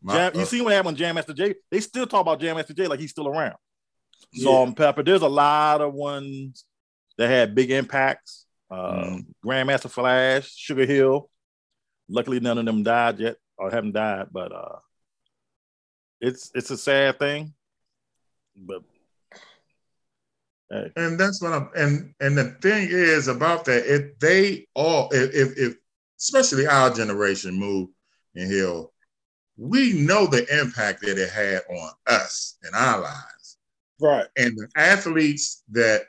Jam, 0.09 0.33
you 0.35 0.45
see 0.45 0.61
what 0.61 0.73
happened 0.73 0.95
with 0.95 0.99
Jam 0.99 1.15
Master 1.15 1.35
Jay? 1.35 1.55
They 1.71 1.81
still 1.81 2.07
talk 2.07 2.23
about 2.23 2.41
Jam 2.41 2.57
Master 2.57 2.75
Jay 2.75 2.87
like 2.87 3.01
he's 3.01 3.11
still 3.11 3.29
around. 3.29 3.57
Yeah. 4.33 4.45
Salt-N-Pepa. 4.45 5.05
There's 5.05 5.23
a 5.23 5.29
lot 5.29 5.81
of 5.81 5.95
ones 5.95 6.65
that 7.17 7.29
had 7.29 7.55
big 7.55 7.71
impacts. 7.71 8.47
mm. 8.71 9.25
Grandmaster 9.45 9.91
Flash, 9.91 10.55
Sugar 10.55 10.87
Hill. 10.87 11.29
Luckily, 12.09 12.41
none 12.41 12.59
of 12.59 12.65
them 12.65 12.83
died 12.83 13.21
yet 13.21 13.37
or 13.57 13.71
haven't 13.71 13.93
died, 13.93 14.29
but 14.33 14.53
uh, 14.53 14.79
it's 16.21 16.51
it's 16.55 16.71
a 16.71 16.79
sad 16.79 17.19
thing. 17.19 17.55
But 18.57 18.83
hey. 20.71 20.91
and 20.97 21.21
that's 21.21 21.41
what 21.41 21.53
I'm 21.53 21.71
and 21.77 22.15
and 22.21 22.37
the 22.37 22.57
thing 22.63 22.89
is 22.91 23.29
about 23.29 23.65
that 23.67 23.87
if 23.87 24.19
they 24.19 24.67
all 24.75 25.09
if 25.13 25.57
if 25.57 25.77
especially 26.21 26.67
our 26.67 26.91
generation, 26.91 27.55
Move 27.59 27.89
and 28.35 28.51
Hill, 28.51 28.93
we 29.57 29.93
know 29.93 30.27
the 30.27 30.47
impact 30.61 31.03
that 31.03 31.19
it 31.19 31.31
had 31.31 31.63
on 31.71 31.91
us 32.07 32.57
and 32.63 32.75
our 32.75 33.01
lives. 33.01 33.59
Right. 34.01 34.27
And 34.37 34.57
the 34.57 34.69
athletes 34.77 35.63
that 35.71 36.03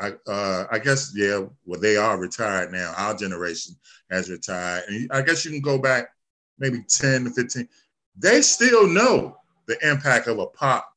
I 0.00 0.12
uh, 0.26 0.66
I 0.70 0.78
guess 0.78 1.12
yeah, 1.16 1.44
well 1.64 1.80
they 1.80 1.96
are 1.96 2.18
retired 2.18 2.70
now. 2.72 2.94
Our 2.96 3.14
generation 3.16 3.74
has 4.10 4.30
retired, 4.30 4.84
and 4.88 5.10
I 5.10 5.22
guess 5.22 5.44
you 5.44 5.50
can 5.50 5.60
go 5.60 5.78
back 5.78 6.10
maybe 6.58 6.84
ten 6.88 7.24
to 7.24 7.30
fifteen. 7.30 7.68
They 8.16 8.42
still 8.42 8.86
know 8.86 9.38
the 9.66 9.76
impact 9.88 10.28
of 10.28 10.38
a 10.38 10.46
Pop 10.46 10.88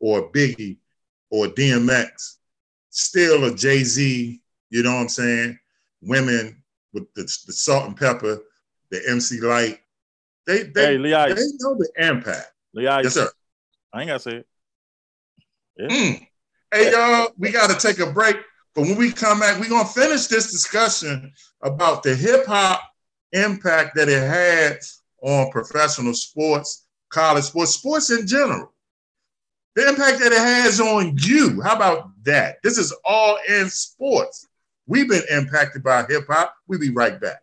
or 0.00 0.20
a 0.20 0.28
Biggie 0.30 0.78
or 1.30 1.48
DMX, 1.48 2.36
still 2.88 3.44
a 3.44 3.54
Jay 3.54 3.84
Z. 3.84 4.40
You 4.70 4.82
know 4.82 4.94
what 4.94 5.02
I'm 5.02 5.08
saying? 5.08 5.58
Women 6.00 6.62
with 6.92 7.12
the, 7.14 7.22
the 7.22 7.52
Salt-N-Pepa, 7.52 8.38
the 8.90 9.02
MC 9.08 9.40
Lyte. 9.40 9.80
They 10.46 10.62
they, 10.64 10.96
Hey, 10.96 10.96
they 10.96 11.46
know 11.58 11.76
the 11.76 11.90
impact. 11.98 12.52
Lee 12.72 12.86
Ice. 12.86 13.04
Yes, 13.04 13.14
sir. 13.14 13.28
I 13.92 14.00
ain't 14.00 14.08
gotta 14.08 14.20
say 14.20 14.36
it. 14.36 14.46
Yeah. 15.76 15.88
Mm. 15.88 16.26
Hey, 16.72 16.92
y'all, 16.92 17.28
we 17.38 17.50
got 17.50 17.70
to 17.70 17.86
take 17.86 18.00
a 18.00 18.10
break. 18.10 18.36
But 18.74 18.82
when 18.82 18.96
we 18.96 19.10
come 19.10 19.40
back, 19.40 19.58
we're 19.58 19.68
going 19.68 19.86
to 19.86 19.92
finish 19.92 20.26
this 20.26 20.50
discussion 20.50 21.32
about 21.62 22.02
the 22.02 22.14
hip 22.14 22.44
hop 22.46 22.82
impact 23.32 23.96
that 23.96 24.08
it 24.08 24.20
had 24.20 24.78
on 25.22 25.50
professional 25.50 26.14
sports, 26.14 26.86
college 27.08 27.44
sports, 27.44 27.72
sports 27.72 28.10
in 28.10 28.26
general. 28.26 28.72
The 29.74 29.88
impact 29.88 30.20
that 30.20 30.32
it 30.32 30.38
has 30.38 30.80
on 30.80 31.16
you. 31.18 31.62
How 31.62 31.76
about 31.76 32.10
that? 32.24 32.56
This 32.62 32.78
is 32.78 32.94
all 33.04 33.38
in 33.48 33.68
sports. 33.70 34.46
We've 34.86 35.08
been 35.08 35.22
impacted 35.30 35.82
by 35.82 36.04
hip 36.08 36.26
hop. 36.28 36.54
We'll 36.68 36.78
be 36.78 36.90
right 36.90 37.20
back. 37.20 37.42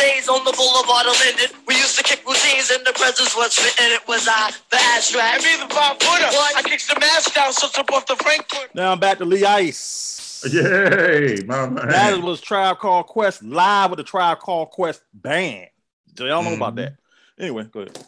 Days 0.00 0.28
on 0.28 0.44
the 0.44 0.52
boulevard 0.52 1.06
of 1.06 1.14
Linden, 1.20 1.50
we 1.68 1.74
used 1.76 1.96
to 1.98 2.02
kick 2.02 2.24
routines 2.26 2.70
and 2.70 2.84
the 2.86 2.92
presence 2.92 3.36
was 3.36 3.54
fitting. 3.54 3.92
It 3.92 4.06
was 4.08 4.26
I, 4.28 4.50
the 4.70 4.78
abstract. 4.96 5.44
Me, 5.44 5.50
the 5.60 5.72
five 5.72 5.96
footer. 6.00 6.26
I 6.56 6.62
kicked 6.64 6.88
the 6.88 6.98
mask 6.98 7.34
down, 7.34 7.52
so 7.52 7.68
took 7.68 7.90
off 7.92 8.06
the 8.06 8.16
Frankfurt. 8.16 8.74
Now 8.74 8.92
I'm 8.92 9.00
back 9.00 9.18
to 9.18 9.24
Lee 9.24 9.44
Ice. 9.44 10.44
Yay, 10.50 11.36
my 11.46 11.68
man. 11.68 11.88
That 11.88 12.22
was 12.22 12.40
Tribe 12.40 12.78
Called 12.78 13.06
Quest 13.06 13.42
live 13.42 13.90
with 13.90 13.98
the 13.98 14.04
Tribe 14.04 14.38
Called 14.38 14.70
Quest 14.70 15.02
band. 15.12 15.68
Do 16.14 16.26
y'all 16.26 16.42
know 16.42 16.54
about 16.54 16.74
Mhm. 16.74 16.76
that? 16.76 16.94
Anyway, 17.38 17.64
go 17.64 17.80
ahead. 17.80 17.98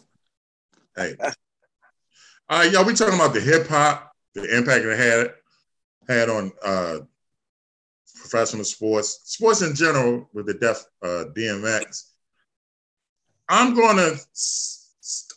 Hey. 0.95 1.15
All 2.49 2.59
right, 2.59 2.71
y'all, 2.71 2.85
we 2.85 2.93
talking 2.93 3.15
about 3.15 3.33
the 3.33 3.39
hip 3.39 3.67
hop, 3.67 4.15
the 4.33 4.57
impact 4.57 4.83
it 4.85 4.97
had 4.97 5.33
had 6.07 6.29
on 6.29 6.51
uh, 6.63 6.97
professional 8.33 8.63
sports, 8.63 9.21
sports 9.25 9.61
in 9.61 9.75
general 9.75 10.27
with 10.33 10.47
the 10.47 10.55
deaf 10.55 10.83
uh, 11.03 11.25
DMX. 11.37 12.09
I'm 13.47 13.75
gonna 13.75 14.09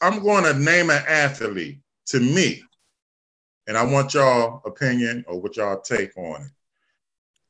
I'm 0.01 0.25
gonna 0.25 0.59
name 0.59 0.89
an 0.89 1.03
athlete 1.07 1.81
to 2.07 2.21
me, 2.21 2.63
and 3.67 3.77
I 3.77 3.85
want 3.85 4.15
y'all 4.15 4.63
opinion 4.65 5.27
or 5.29 5.39
what 5.39 5.59
y'all 5.59 5.79
take 5.83 6.17
on 6.17 6.41
it. 6.41 6.51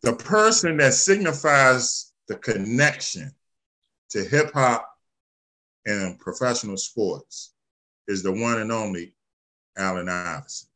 The 0.03 0.15
person 0.15 0.79
that 0.79 0.95
signifies 0.95 2.13
the 2.27 2.35
connection 2.35 3.31
to 4.11 4.25
hip 4.25 4.53
hop 4.53 4.89
and 5.87 6.19
professional 6.19 6.77
sports 6.77 7.53
is 8.09 8.25
the 8.25 8.33
one 8.33 8.59
and 8.59 8.73
only 8.73 9.15
Allen 9.79 10.09
Iverson. 10.09 10.69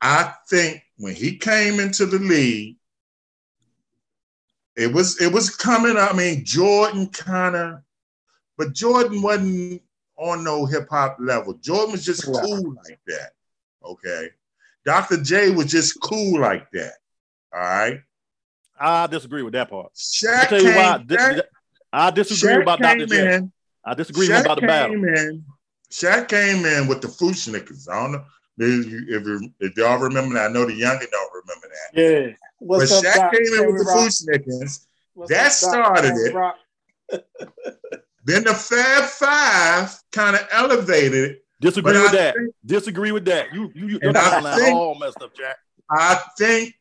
I 0.00 0.32
think 0.48 0.82
when 0.98 1.14
he 1.14 1.36
came 1.36 1.80
into 1.80 2.06
the 2.06 2.18
league, 2.18 2.76
it 4.76 4.92
was 4.92 5.20
it 5.20 5.32
was 5.32 5.54
coming. 5.54 5.96
I 5.96 6.12
mean, 6.12 6.44
Jordan 6.44 7.08
kind 7.08 7.56
of, 7.56 7.78
but 8.58 8.74
Jordan 8.74 9.22
wasn't 9.22 9.82
on 10.16 10.44
no 10.44 10.66
hip 10.66 10.88
hop 10.90 11.16
level. 11.20 11.54
Jordan 11.54 11.92
was 11.92 12.04
just 12.04 12.26
Yeah. 12.26 12.40
cool 12.42 12.74
like 12.84 13.00
that. 13.06 13.32
Okay, 13.84 14.30
Dr. 14.84 15.22
J 15.22 15.50
was 15.50 15.66
just 15.66 15.98
cool 16.00 16.40
like 16.40 16.70
that. 16.72 16.94
All 17.54 17.60
right. 17.60 18.00
I 18.78 19.06
disagree 19.06 19.42
with 19.42 19.54
that 19.54 19.70
part. 19.70 19.94
Shaq 19.94 20.38
I 20.38 20.44
tell 20.46 20.62
you 20.62 20.74
why. 20.74 20.98
came, 20.98 21.06
Di- 21.06 21.16
Shaq, 21.16 21.42
I 21.92 22.10
disagree 22.10 22.52
Shaq 22.56 22.62
about 22.62 22.78
Dr. 22.80 22.98
came 22.98 23.08
J. 23.08 23.34
in. 23.36 23.52
I 23.84 23.94
disagree 23.94 24.28
Shaq 24.28 24.40
about 24.42 24.60
the 24.60 24.66
battle. 24.66 24.90
came 24.96 25.04
in. 25.06 25.44
Shaq 25.90 26.28
came 26.28 26.66
in 26.66 26.86
with 26.86 27.00
the 27.00 27.08
Fu-Schnickens. 27.08 27.88
I 27.88 27.94
don't 28.02 28.12
know 28.12 28.24
if, 28.58 28.86
you, 28.86 29.06
if, 29.08 29.26
you, 29.26 29.50
if 29.60 29.76
y'all 29.76 29.98
remember 29.98 30.34
that. 30.34 30.50
I 30.50 30.52
know 30.52 30.64
the 30.64 30.74
younger 30.74 31.06
don't 31.10 31.32
remember 31.34 31.68
that. 31.68 32.00
Yeah. 32.00 32.32
What's 32.58 32.90
but 32.90 32.98
up, 33.06 33.14
Shaq 33.14 33.16
Doc? 33.16 33.32
came 33.32 33.54
in 33.60 33.66
with 33.72 33.78
the 33.78 33.84
Rock? 33.84 34.00
Fu-Schnickens. 34.00 34.86
What's 35.14 35.30
that 35.30 35.46
up, 35.46 35.52
started 35.52 36.12
it. 37.10 37.22
Then 38.24 38.42
the 38.42 38.54
Fab 38.54 39.04
Five 39.04 39.96
kind 40.10 40.34
of 40.34 40.42
elevated 40.50 41.30
it. 41.30 41.44
Disagree 41.60 41.92
But 41.92 42.02
with 42.02 42.10
I 42.10 42.16
that. 42.16 42.34
think- 42.34 42.54
Disagree 42.66 43.12
with 43.12 43.24
that. 43.26 43.54
You, 43.54 43.70
you, 43.72 43.86
you 43.86 43.98
your 44.02 44.08
And 44.08 44.18
I 44.18 44.56
think- 44.56 44.76
all 44.76 44.96
messed 44.98 45.22
up, 45.22 45.32
Jack. 45.32 45.56
I 45.88 46.20
think 46.36 46.74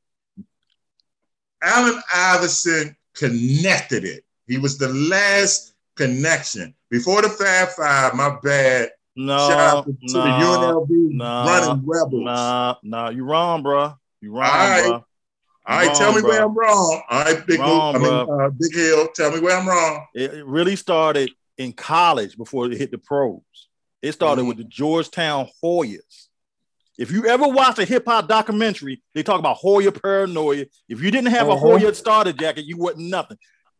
Allen 1.61 2.01
Iverson 2.15 2.95
connected 3.13 4.03
it. 4.05 4.23
He 4.47 4.57
was 4.57 4.79
the 4.79 4.89
last 4.89 5.75
connection. 5.95 6.73
Before 6.89 7.21
the 7.21 7.29
Fab 7.29 7.69
Five, 7.69 8.15
my 8.15 8.37
bad. 8.41 8.89
No, 9.15 9.37
Shout 9.49 9.59
out 9.59 9.85
to, 9.85 9.95
no, 10.01 10.23
the 10.23 10.29
UNLV 10.29 11.13
nah, 11.13 11.45
running 11.45 11.83
rebels. 11.85 12.23
Nah, 12.25 12.75
nah, 12.83 13.09
you 13.09 13.23
wrong, 13.23 13.63
bro. 13.63 13.93
You 14.21 14.33
wrong, 14.33 14.49
All 14.49 14.69
right. 14.69 14.83
bro. 14.83 14.91
All 15.67 15.77
right, 15.77 15.87
Wrong, 15.87 15.95
tell 15.95 16.13
me 16.13 16.21
bro. 16.21 16.29
where 16.29 16.43
I'm 16.43 16.53
wrong. 16.55 17.01
All 17.09 17.23
right, 17.23 17.47
Big 17.47 17.59
Wrong, 17.59 17.95
I 17.95 17.97
mean, 17.97 18.13
uh, 18.29 18.49
Big 18.49 18.73
Hill, 18.75 19.07
tell 19.15 19.31
me 19.31 19.39
where 19.39 19.57
I'm 19.57 19.67
wrong. 19.67 20.05
It, 20.13 20.45
really 20.45 20.75
started 20.75 21.31
in 21.57 21.71
college 21.73 22.37
before 22.37 22.67
it 22.69 22.77
hit 22.77 22.91
the 22.91 22.97
pros. 22.99 23.41
It 24.01 24.11
started 24.11 24.43
Mhm. 24.43 24.47
with 24.49 24.57
the 24.57 24.63
Georgetown 24.65 25.47
Hoyas. 25.63 26.27
If 26.99 27.11
you 27.11 27.25
ever 27.25 27.47
watch 27.47 27.79
a 27.79 27.85
hip 27.85 28.05
hop 28.05 28.27
documentary, 28.27 29.01
they 29.15 29.23
talk 29.23 29.39
about 29.39 29.57
Hoya 29.57 29.91
paranoia. 29.91 30.65
If 30.87 31.01
you 31.01 31.09
didn't 31.09 31.31
have 31.31 31.47
a 31.47 31.51
Uh-huh. 31.51 31.59
Hoya 31.77 31.95
starter 31.95 32.31
jacket, 32.33 32.65
you 32.65 32.77
wasn't 32.77 33.09
nothing. 33.09 33.37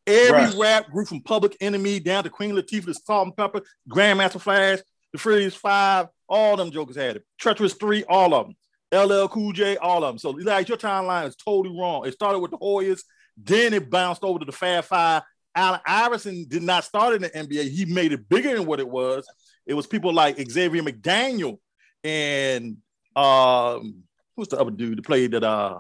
Every 0.08 0.45
Right. 0.45 0.56
rap 0.56 0.91
group 0.91 1.08
from 1.08 1.21
Public 1.21 1.56
Enemy 1.62 2.00
down 2.00 2.24
to 2.24 2.30
Queen 2.30 2.56
Latifah, 2.56 2.86
the 2.86 2.93
Salt-N-Pepa, 2.95 3.62
Grandmaster 3.89 4.41
Flash, 4.41 4.80
the 5.15 5.21
Furious 5.21 5.56
Five, 5.56 6.08
all 6.28 6.58
them 6.58 6.71
jokers 6.71 6.95
had 6.95 7.17
it. 7.17 7.25
Treacherous 7.39 7.73
Three, 7.73 8.04
all 8.04 8.34
of 8.34 8.47
them. 8.47 8.56
LL 8.91 9.28
Cool 9.28 9.51
J, 9.54 9.78
all 9.78 10.04
of 10.04 10.10
them. 10.10 10.17
So 10.17 10.32
like 10.32 10.67
your 10.67 10.78
timeline 10.78 11.28
is 11.28 11.36
totally 11.36 11.78
wrong. 11.78 12.06
It 12.06 12.13
started 12.13 12.39
with 12.39 12.51
the 12.51 12.58
Hoyas, 12.58 13.01
then 13.38 13.73
it 13.73 13.89
bounced 13.89 14.23
over 14.23 14.39
to 14.39 14.45
the 14.45 14.51
Fab 14.51 14.84
Five. 14.86 15.23
Allen 15.56 15.80
Iverson 15.86 16.45
did 16.47 16.63
not 16.63 16.84
start 16.84 17.15
in 17.15 17.21
the 17.21 17.30
NBA. 17.30 17.69
He 17.69 17.86
made 17.86 18.12
it 18.12 18.28
bigger 18.28 18.56
than 18.56 18.65
what 18.65 18.82
it 18.82 18.89
was. 18.89 19.25
It 19.65 19.73
was 19.73 19.88
people 19.88 20.13
like 20.13 20.38
Xavier 20.38 20.84
McDaniel 20.84 21.60
and 22.04 22.78
um, 23.15 24.04
who's 24.36 24.49
the 24.49 24.60
other 24.60 24.71
dude 24.71 24.97
that 24.97 25.06
played 25.06 25.32
that 25.32 25.43
uh 25.43 25.80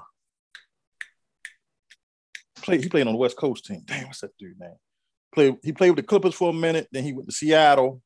played 2.61 2.81
he 2.81 2.89
played 2.89 3.05
on 3.05 3.13
the 3.13 3.19
West 3.19 3.35
Coast 3.35 3.65
team. 3.65 3.81
Damn, 3.85 4.07
what's 4.07 4.21
that 4.21 4.37
dude 4.37 4.59
name? 4.59 5.57
He 5.61 5.73
played 5.73 5.89
with 5.89 5.97
the 5.97 6.03
Clippers 6.03 6.33
for 6.33 6.51
a 6.51 6.53
minute, 6.53 6.87
then 6.93 7.03
he 7.03 7.11
went 7.11 7.27
to 7.27 7.35
Seattle. 7.35 8.01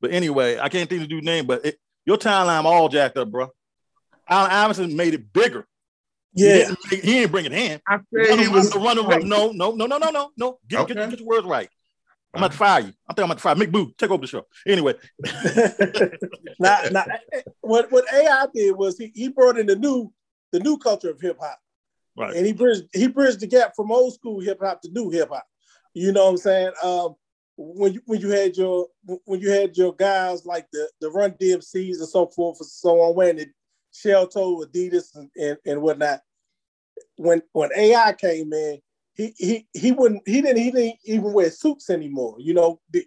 But 0.00 0.12
anyway, 0.12 0.58
I 0.58 0.68
can't 0.68 0.88
think 0.88 1.02
of 1.02 1.08
the 1.08 1.14
dude's 1.14 1.26
name, 1.26 1.46
but 1.46 1.64
it, 1.64 1.78
your 2.04 2.18
timeline 2.18 2.64
all 2.64 2.88
jacked 2.88 3.16
up, 3.16 3.30
bro. 3.30 3.50
Allen 4.28 4.50
Iverson 4.50 4.96
made 4.96 5.14
it 5.14 5.32
bigger. 5.32 5.66
He 6.34 6.46
Yeah. 6.46 6.68
didn't, 6.68 6.78
he 6.90 7.00
didn't 7.00 7.30
bring 7.32 7.46
it 7.46 7.52
in. 7.52 7.80
I 7.86 7.98
said 8.12 8.38
he 8.38 8.48
was 8.48 8.74
Run, 8.74 8.96
run, 8.98 9.06
run, 9.06 9.28
no, 9.28 9.52
no, 9.52 9.72
no, 9.72 9.86
no, 9.86 9.98
no, 9.98 10.10
no, 10.10 10.30
no. 10.36 10.58
Get, 10.68 10.88
get, 10.88 10.98
Okay. 10.98 11.10
get 11.10 11.20
your 11.20 11.28
words 11.28 11.46
right. 11.46 11.68
I'm 12.34 12.42
about 12.42 12.52
to 12.52 12.64
uh-huh. 12.64 12.74
fire 12.74 12.80
you. 12.80 12.92
I 13.08 13.14
think 13.14 13.18
I'm 13.20 13.24
about 13.26 13.34
to 13.34 13.42
fire 13.42 13.54
Mick 13.54 13.70
Boo. 13.70 13.92
Take 13.96 14.10
over 14.10 14.20
the 14.20 14.26
show. 14.26 14.44
Anyway, 14.66 14.94
now, 16.58 16.80
now, 16.90 17.04
eh, 17.04 17.16
eh, 17.32 17.42
what 17.60 17.92
what 17.92 18.12
AI 18.12 18.46
did 18.52 18.76
was 18.76 18.98
he, 18.98 19.12
he 19.14 19.28
brought 19.28 19.56
in 19.56 19.66
the 19.66 19.76
new 19.76 20.12
the 20.50 20.58
new 20.58 20.76
culture 20.76 21.10
of 21.10 21.20
hip 21.20 21.38
hop, 21.40 21.58
right. 22.16 22.34
and 22.34 22.44
he 22.44 22.52
bridged 22.52 22.84
he 22.92 23.06
bridged 23.06 23.38
the 23.38 23.46
gap 23.46 23.74
from 23.76 23.92
old 23.92 24.14
school 24.14 24.40
hip 24.40 24.58
hop 24.60 24.82
to 24.82 24.90
new 24.90 25.10
hip 25.10 25.28
hop. 25.28 25.46
You 25.94 26.10
know 26.10 26.24
what 26.24 26.30
I'm 26.30 26.36
saying? 26.38 26.72
Um, 26.82 27.14
when 27.56 27.94
you 27.94 28.02
when 28.06 28.20
you 28.20 28.30
had 28.30 28.56
your 28.56 28.88
when 29.24 29.40
you 29.40 29.50
had 29.50 29.76
your 29.76 29.94
guys 29.94 30.44
like 30.44 30.66
the 30.72 30.88
the 31.00 31.10
Run 31.10 31.32
DMCs 31.32 31.98
and 31.98 32.08
so 32.08 32.26
forth 32.26 32.58
and 32.60 32.68
so 32.68 33.00
on, 33.00 33.14
wearing 33.14 33.36
the 33.36 33.46
shell 33.92 34.26
toe 34.26 34.64
Adidas 34.64 35.14
and, 35.14 35.30
and, 35.36 35.58
and 35.64 35.82
whatnot. 35.82 36.20
When 37.16 37.42
when 37.52 37.70
AI 37.76 38.12
came 38.14 38.52
in, 38.52 38.80
he 39.14 39.34
he 39.38 39.68
he 39.72 39.92
wouldn't 39.92 40.22
he 40.26 40.40
didn't 40.40 40.58
he 40.58 40.70
didn't 40.70 40.98
even 41.04 41.32
wear 41.32 41.50
suits 41.50 41.90
anymore. 41.90 42.36
You 42.38 42.54
know, 42.54 42.80
the, 42.90 43.06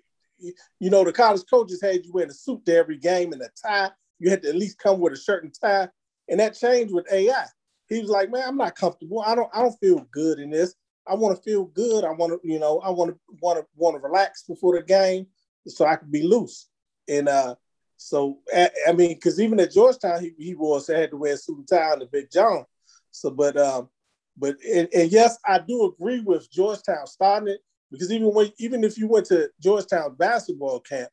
you 0.79 0.89
know 0.89 1.03
the 1.03 1.11
college 1.11 1.43
coaches 1.49 1.81
had 1.81 2.05
you 2.05 2.11
wearing 2.13 2.31
a 2.31 2.33
suit 2.33 2.65
to 2.65 2.75
every 2.75 2.97
game 2.97 3.33
and 3.33 3.41
a 3.41 3.49
tie. 3.61 3.91
You 4.19 4.29
had 4.29 4.41
to 4.43 4.49
at 4.49 4.55
least 4.55 4.79
come 4.79 4.99
with 4.99 5.13
a 5.13 5.17
shirt 5.17 5.43
and 5.43 5.53
tie, 5.53 5.89
and 6.29 6.39
that 6.39 6.57
changed 6.57 6.93
with 6.93 7.11
AI. 7.11 7.45
he 7.89 7.99
was 7.99 8.09
like, 8.09 8.31
man, 8.31 8.43
I'm 8.47 8.57
not 8.57 8.75
comfortable. 8.75 9.21
I 9.21 9.35
don't 9.35 9.49
I 9.53 9.61
don't 9.61 9.79
feel 9.79 10.07
good 10.11 10.39
in 10.39 10.51
this. 10.51 10.73
I 11.09 11.15
want 11.15 11.35
to 11.35 11.43
feel 11.43 11.65
good. 11.65 12.03
I 12.03 12.11
want 12.11 12.33
to, 12.33 12.47
you 12.47 12.59
know, 12.59 12.79
I 12.79 12.89
want 12.89 13.11
to 13.11 13.17
want 13.41 13.59
to 13.59 13.65
want 13.75 13.95
to 13.95 14.01
relax 14.01 14.43
before 14.43 14.77
the 14.77 14.83
game 14.83 15.27
so 15.67 15.85
I 15.85 15.95
can 15.95 16.09
be 16.09 16.23
loose. 16.23 16.67
And 17.07 17.29
uh, 17.29 17.55
so 17.97 18.39
I, 18.53 18.69
I 18.87 18.91
mean, 18.93 19.15
because 19.15 19.39
even 19.39 19.59
at 19.59 19.71
Georgetown, 19.71 20.21
he, 20.21 20.33
he 20.37 20.55
was 20.55 20.87
had 20.87 21.11
to 21.11 21.17
wear 21.17 21.33
a 21.33 21.37
suit 21.37 21.57
and 21.57 21.67
tie 21.67 21.93
and 21.93 22.01
the 22.01 22.05
Big 22.05 22.31
John. 22.31 22.65
So, 23.11 23.31
but 23.31 23.57
um, 23.57 23.89
but 24.37 24.55
and, 24.63 24.87
and 24.93 25.11
yes, 25.11 25.37
I 25.45 25.59
do 25.59 25.85
agree 25.85 26.21
with 26.21 26.51
Georgetown 26.51 27.07
starting 27.07 27.49
it 27.49 27.59
because 27.91 28.11
even 28.11 28.33
when 28.33 28.51
even 28.59 28.83
if 28.83 28.97
you 28.97 29.07
went 29.07 29.25
to 29.27 29.49
Georgetown 29.61 30.15
basketball 30.15 30.79
camp, 30.81 31.09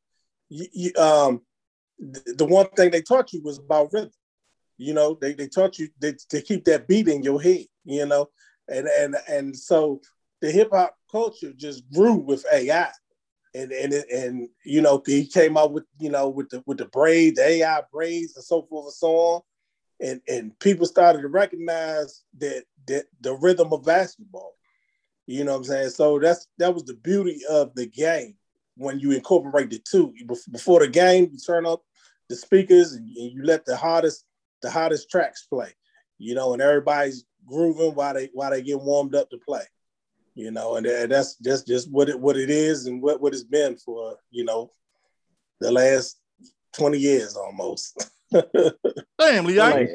you, 0.49 0.67
you, 0.73 0.93
um, 0.97 1.41
the, 1.99 2.45
one 2.45 2.69
thing 2.71 2.91
they 2.91 3.03
taught 3.03 3.33
you 3.33 3.41
was 3.43 3.59
about 3.59 3.93
rhythm. 3.93 4.11
You 4.77 4.93
know, 4.93 5.17
they, 5.21 5.35
they 5.35 5.47
taught 5.47 5.79
you 5.79 5.89
they, 6.01 6.15
to 6.31 6.43
keep 6.43 6.65
that 6.65 6.89
beat 6.89 7.09
in 7.09 7.23
your 7.23 7.41
head. 7.41 7.67
You 7.85 8.07
know, 8.07 8.29
and 8.69 8.89
and 8.89 9.17
and 9.29 9.57
so 9.57 10.01
the 10.41 10.51
hip 10.51 10.71
hop 10.73 10.97
culture 11.11 11.53
just 11.57 11.89
grew 11.93 12.15
with 12.15 12.45
AI, 12.53 12.91
and 13.55 13.73
and 13.73 13.93
and 13.93 14.49
you 14.65 14.81
know 14.81 15.03
he 15.07 15.27
came 15.27 15.57
out 15.57 15.73
with 15.73 15.85
you 15.99 16.11
know 16.11 16.29
with 16.29 16.51
the 16.51 16.63
with 16.67 16.79
the 16.79 16.87
braids, 16.87 17.37
the 17.37 17.47
AI 17.47 17.83
braids, 17.93 18.37
and 18.37 18.45
so 18.45 18.63
forth 18.63 18.87
and 18.87 18.95
so 18.95 19.17
on, 19.17 19.41
and 20.01 20.21
and 20.29 20.59
people 20.59 20.87
started 20.87 21.23
to 21.23 21.29
recognize 21.29 22.23
that 22.39 22.65
that 22.87 23.05
the 23.21 23.35
rhythm 23.35 23.73
of 23.73 23.85
basketball. 23.85 24.55
You 25.27 25.45
know 25.45 25.53
what 25.53 25.59
I'm 25.59 25.65
saying? 25.65 25.91
So 25.91 26.19
that's 26.19 26.47
that 26.59 26.75
was 26.75 26.85
the 26.85 26.95
beauty 26.95 27.41
of 27.49 27.75
the 27.75 27.87
game 27.87 28.37
when 28.77 28.99
you 28.99 29.13
incorporate 29.13 29.71
the 29.71 29.79
two. 29.79 30.13
Before 30.51 30.81
the 30.81 30.89
game, 30.89 31.31
you 31.33 31.39
turn 31.39 31.65
up 31.65 31.83
the 32.29 32.37
speakers 32.37 32.93
and 32.93 33.09
you 33.09 33.43
let 33.43 33.65
the 33.65 33.77
hottest 33.77 34.25
the 34.63 34.71
hottest 34.71 35.11
tracks 35.11 35.47
play. 35.47 35.73
You 36.19 36.35
know, 36.35 36.53
and 36.53 36.63
everybody's 36.63 37.25
grooving 37.47 37.95
while 37.95 38.15
they 38.15 38.31
while 38.33 38.51
they 38.51 38.63
get 38.63 38.81
warmed 38.81 39.15
up 39.15 39.31
to 39.31 39.39
play. 39.39 39.63
You 40.35 40.51
know, 40.51 40.77
and, 40.77 40.85
and 40.87 41.13
that's 41.13 41.37
just 41.37 41.67
just 41.67 41.91
what 41.91 42.09
it 42.09 42.19
what 42.19 42.37
it 42.37 42.51
is 42.51 42.87
and 42.87 43.01
what, 43.01 43.21
what 43.21 43.33
it's 43.33 43.45
been 43.45 43.77
for, 43.77 44.17
you 44.31 44.45
know, 44.45 44.71
the 45.61 45.71
last 45.71 46.19
20 46.77 46.99
years 46.99 47.37
almost. 47.37 48.05
Damn, 48.33 49.45
Lee, 49.47 49.59
Like, 49.61 49.91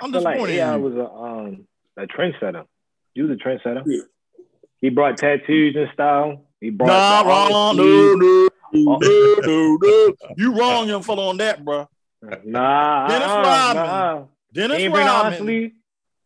I'm 0.00 0.08
I 0.08 0.12
feel 0.12 0.22
like 0.22 0.34
disappointed. 0.36 0.56
AI 0.58 0.76
you. 0.76 0.82
was 0.82 0.94
a 0.94 1.10
um 1.10 1.66
a 1.98 2.06
trendsetter. 2.06 2.64
You 3.14 3.26
was 3.28 3.38
a 3.38 3.42
trendsetter. 3.48 3.82
Yeah. 3.86 4.02
He 4.80 4.88
brought 4.88 5.18
tattoos 5.18 5.76
and 5.76 5.88
style. 5.92 6.46
He 6.60 6.70
brought 6.70 6.88
Nah, 6.88 7.22
wrong. 7.28 7.52
honesty. 7.52 7.86
No, 7.86 8.14
no, 8.14 8.98
no, 8.98 8.98
no, 9.40 9.78
no. 9.82 10.14
You 10.36 10.54
wrong, 10.58 10.88
young 10.88 11.02
fellow, 11.02 11.28
on 11.28 11.36
that, 11.38 11.64
bro. 11.64 11.88
Nah, 12.44 13.06
Dennis 13.08 13.28
uh-uh, 13.28 13.42
Rodman. 13.42 13.74
nah. 13.86 14.24
Dennis 14.52 14.78
ain't 14.78 14.92
bring 14.92 15.04
the 15.06 15.12
Rodman. 15.12 15.72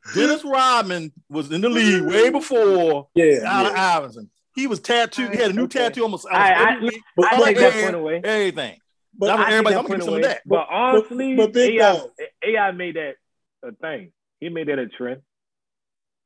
Honesty. 0.08 0.20
Dennis 0.26 0.44
Rodman 0.44 1.12
was 1.28 1.50
in 1.52 1.60
the 1.60 1.68
league 1.68 2.02
way 2.02 2.30
before 2.30 3.08
Yeah, 3.14 3.40
Allen 3.44 3.72
yeah. 3.74 3.96
Iverson. 3.98 4.30
He 4.54 4.66
was 4.66 4.80
tattooed. 4.80 5.30
He 5.34 5.36
had 5.40 5.50
a 5.50 5.54
new 5.54 5.64
Okay. 5.64 5.78
tattoo 5.80 6.02
almost 6.02 6.26
I, 6.30 6.52
I, 6.52 6.72
every 6.72 6.88
week. 6.88 7.02
But, 7.16 7.32
I 7.32 7.36
but, 7.38 7.44
take 7.44 7.56
that 7.58 7.72
point 7.84 7.94
away. 7.96 8.20
Everything. 8.24 8.78
but, 9.16 9.26
That 9.26 9.38
was- 9.38 9.46
I 9.46 9.50
everybody's- 9.52 9.64
take 9.64 9.78
I'm 9.78 9.82
that 9.84 9.88
gonna 9.88 9.98
give 9.98 10.04
some 10.04 10.14
of 10.14 10.18
away. 10.20 10.28
that. 10.28 10.42
But 10.46 10.66
honestly, 10.70 11.36
but 11.36 11.52
Big 11.52 11.80
AI, 11.80 12.00
AI 12.44 12.70
made 12.72 12.96
that 12.96 13.14
a 13.62 13.72
thing. 13.72 14.12
He 14.40 14.48
made 14.48 14.68
that 14.68 14.78
a 14.78 14.88
trend. 14.88 15.22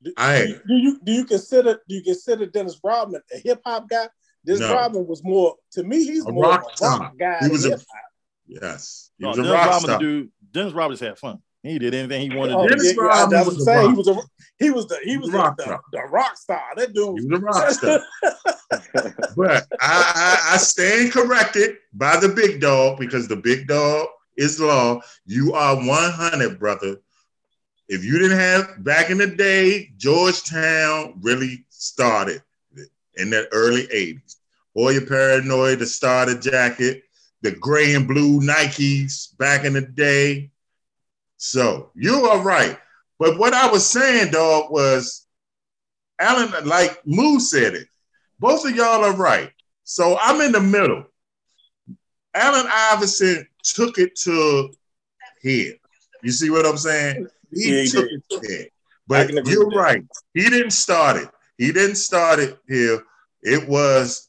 do, 0.02 0.12
I- 0.16 0.46
do, 0.46 0.60
do 0.66 0.74
you 0.74 1.00
do 1.04 1.12
you 1.12 1.24
consider 1.24 1.80
do 1.88 1.94
you 1.94 2.02
consider 2.02 2.46
Dennis 2.46 2.78
Rodman 2.82 3.20
a 3.32 3.38
hip 3.38 3.60
hop 3.64 3.88
guy? 3.88 4.08
Dennis 4.44 4.60
No. 4.60 4.74
Rodman 4.74 5.06
was 5.06 5.22
more 5.22 5.56
to 5.72 5.82
me. 5.84 6.04
He's 6.04 6.26
A 6.26 6.32
more 6.32 6.44
rock 6.44 6.64
of 6.64 6.70
a 6.80 6.84
rock 6.98 7.18
guy 7.18 7.38
He 7.42 7.48
was 7.48 7.64
a- 7.66 7.70
hip 7.70 7.78
hop. 7.80 8.02
Yes, 8.46 9.10
he 9.18 9.22
No, 9.24 9.28
was 9.30 9.38
a 9.38 9.42
Dennis 9.42 9.54
rock 9.56 9.66
Rodman, 9.70 9.88
star. 9.88 9.98
dude. 10.00 10.32
Dennis 10.50 10.72
Rodman 10.72 10.92
just 10.98 11.02
had 11.04 11.18
fun. 11.18 11.42
He 11.62 11.78
did 11.78 11.94
anything 11.94 12.30
he 12.30 12.36
wanted 12.36 12.54
Oh, 12.56 12.62
to 12.66 12.74
do. 12.74 12.82
Dennis 12.82 12.96
yeah, 12.96 13.04
yeah, 13.04 13.40
I, 13.40 13.44
was 13.44 13.54
was 13.56 13.64
saying 13.64 13.80
he 13.82 13.86
rock. 13.88 13.96
was 13.98 14.08
a 14.08 14.14
he 14.58 14.70
was 14.70 14.86
the 14.88 14.98
he 15.04 15.10
He 15.12 15.16
was 15.18 15.30
was 15.30 15.34
rock 15.34 15.56
the, 15.56 15.62
the, 15.62 15.68
star. 15.68 15.80
the 15.92 16.02
rock 16.10 16.36
star. 16.36 16.62
That 16.76 16.92
dude. 16.92 17.20
He 17.20 17.26
was 17.26 17.38
a 17.38 17.42
rock 17.42 17.70
star. 17.70 18.00
But 19.36 19.66
I, 19.80 20.40
I, 20.50 20.54
I 20.54 20.56
stand 20.58 21.12
corrected 21.12 21.76
by 21.92 22.18
the 22.18 22.28
big 22.28 22.60
dog 22.60 22.98
because 22.98 23.28
the 23.28 23.36
big 23.36 23.66
dog 23.68 24.08
is 24.36 24.58
law. 24.60 25.00
You 25.26 25.52
are 25.52 25.76
100, 25.76 26.58
brother. 26.58 26.96
If 27.88 28.04
you 28.04 28.18
didn't 28.18 28.38
have 28.38 28.82
back 28.84 29.10
in 29.10 29.18
the 29.18 29.26
day, 29.26 29.90
Georgetown 29.98 31.18
really 31.20 31.64
started 31.68 32.42
in 33.16 33.30
that 33.30 33.48
early 33.52 33.86
80s. 33.88 34.36
Boy, 34.74 34.90
you're 34.92 35.06
paranoid, 35.06 35.80
the 35.80 35.86
starter 35.86 36.38
jacket, 36.38 37.02
the 37.42 37.50
gray 37.52 37.94
and 37.94 38.08
blue 38.08 38.40
Nikes 38.40 39.36
back 39.36 39.64
in 39.64 39.74
the 39.74 39.82
day. 39.82 40.50
So 41.44 41.90
you 41.96 42.26
are 42.26 42.40
right. 42.40 42.78
But 43.18 43.36
what 43.36 43.52
I 43.52 43.68
was 43.68 43.84
saying, 43.84 44.30
dog, 44.30 44.70
was 44.70 45.26
Allen, 46.20 46.52
like 46.64 47.04
Moo 47.04 47.40
said 47.40 47.74
it. 47.74 47.88
Both 48.38 48.64
of 48.64 48.76
y'all 48.76 49.02
are 49.04 49.16
right. 49.16 49.50
So 49.82 50.16
I'm 50.22 50.40
in 50.40 50.52
the 50.52 50.60
middle. 50.60 51.04
Allen 52.32 52.66
Iverson 52.72 53.44
took 53.64 53.98
it 53.98 54.14
to 54.20 54.72
here. 55.42 55.74
You 56.22 56.30
see 56.30 56.48
what 56.48 56.64
I'm 56.64 56.76
saying? 56.76 57.26
He 57.52 57.70
Yeah, 57.72 57.82
he 57.82 57.88
took 57.88 58.08
did. 58.08 58.22
it 58.30 58.46
here. 58.48 58.66
I 59.10 59.26
But 59.32 59.46
you're 59.48 59.68
right. 59.68 60.04
He 60.34 60.48
didn't 60.48 60.70
start 60.70 61.16
it. 61.16 61.28
He 61.58 61.72
didn't 61.72 61.96
start 61.96 62.38
it 62.38 62.56
here. 62.68 63.02
It 63.42 63.68
was 63.68 64.28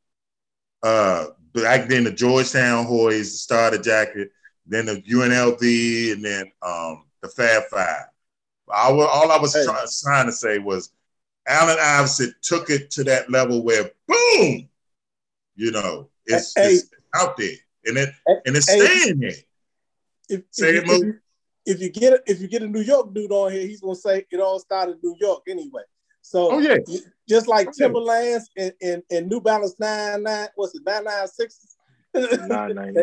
uh 0.82 1.28
back 1.54 1.88
then 1.88 2.06
the 2.06 2.12
Georgetown 2.12 2.86
Hoys, 2.86 3.34
the 3.34 3.38
starter 3.38 3.78
jacket, 3.78 4.32
then 4.66 4.86
the 4.86 5.02
UNLV, 5.02 6.14
and 6.14 6.24
then 6.24 6.52
um 6.62 7.06
the 7.22 7.30
Fab 7.30 7.64
Five. 7.70 8.06
I, 8.74 8.92
wa- 8.92 9.06
all 9.06 9.32
I 9.32 9.38
was 9.38 9.54
Hey. 9.54 9.66
try- 9.66 9.86
trying 10.04 10.26
to 10.26 10.32
say 10.32 10.58
was 10.60 10.92
Allen 11.48 11.78
Iverson 11.80 12.34
took 12.42 12.70
it 12.70 12.90
to 12.92 13.04
that 13.04 13.30
level 13.30 13.64
where 13.64 13.92
boom, 14.08 14.70
you 15.56 15.72
know, 15.72 16.10
it's, 16.26 16.54
Hey. 16.56 16.76
it's 16.76 16.90
out 17.14 17.36
there 17.38 17.56
and 17.86 17.98
it 17.98 18.10
and 18.46 18.56
it's 18.56 18.70
Hey. 18.70 18.80
staying 18.86 19.20
there. 19.20 19.32
If, 20.30 20.44
Say 20.52 20.78
if, 20.78 20.84
it, 20.84 20.88
you, 20.88 20.94
if, 20.96 21.02
you, 21.04 21.20
if 21.66 21.82
you 21.82 21.90
get 21.90 22.14
a, 22.14 22.24
if 22.26 22.42
you 22.42 22.48
get 22.48 22.64
a 22.64 22.68
New 22.68 22.82
York 22.82 23.14
dude 23.14 23.32
on 23.32 23.52
here, 23.52 23.68
he's 23.68 23.82
gonna 23.82 23.96
say 23.96 24.26
it 24.32 24.40
all 24.40 24.60
started 24.60 24.94
in 24.94 25.00
New 25.04 25.16
York 25.20 25.44
anyway. 25.50 25.84
So 26.22 26.52
Oh 26.52 26.60
yeah, 26.60 26.78
just 27.28 27.48
like 27.50 27.68
Oh, 27.68 27.72
yeah. 27.78 27.86
Timberlands 27.88 28.50
and, 28.58 28.74
and, 28.82 29.04
and 29.12 29.28
New 29.30 29.42
Balance 29.42 29.76
nine 29.80 30.24
nine, 30.24 30.48
what's 30.56 30.74
it 30.74 30.82
nine 30.86 31.04
nine 31.04 31.28
sixes? 31.28 31.76
Nine 32.14 32.76
ninety. 32.76 33.02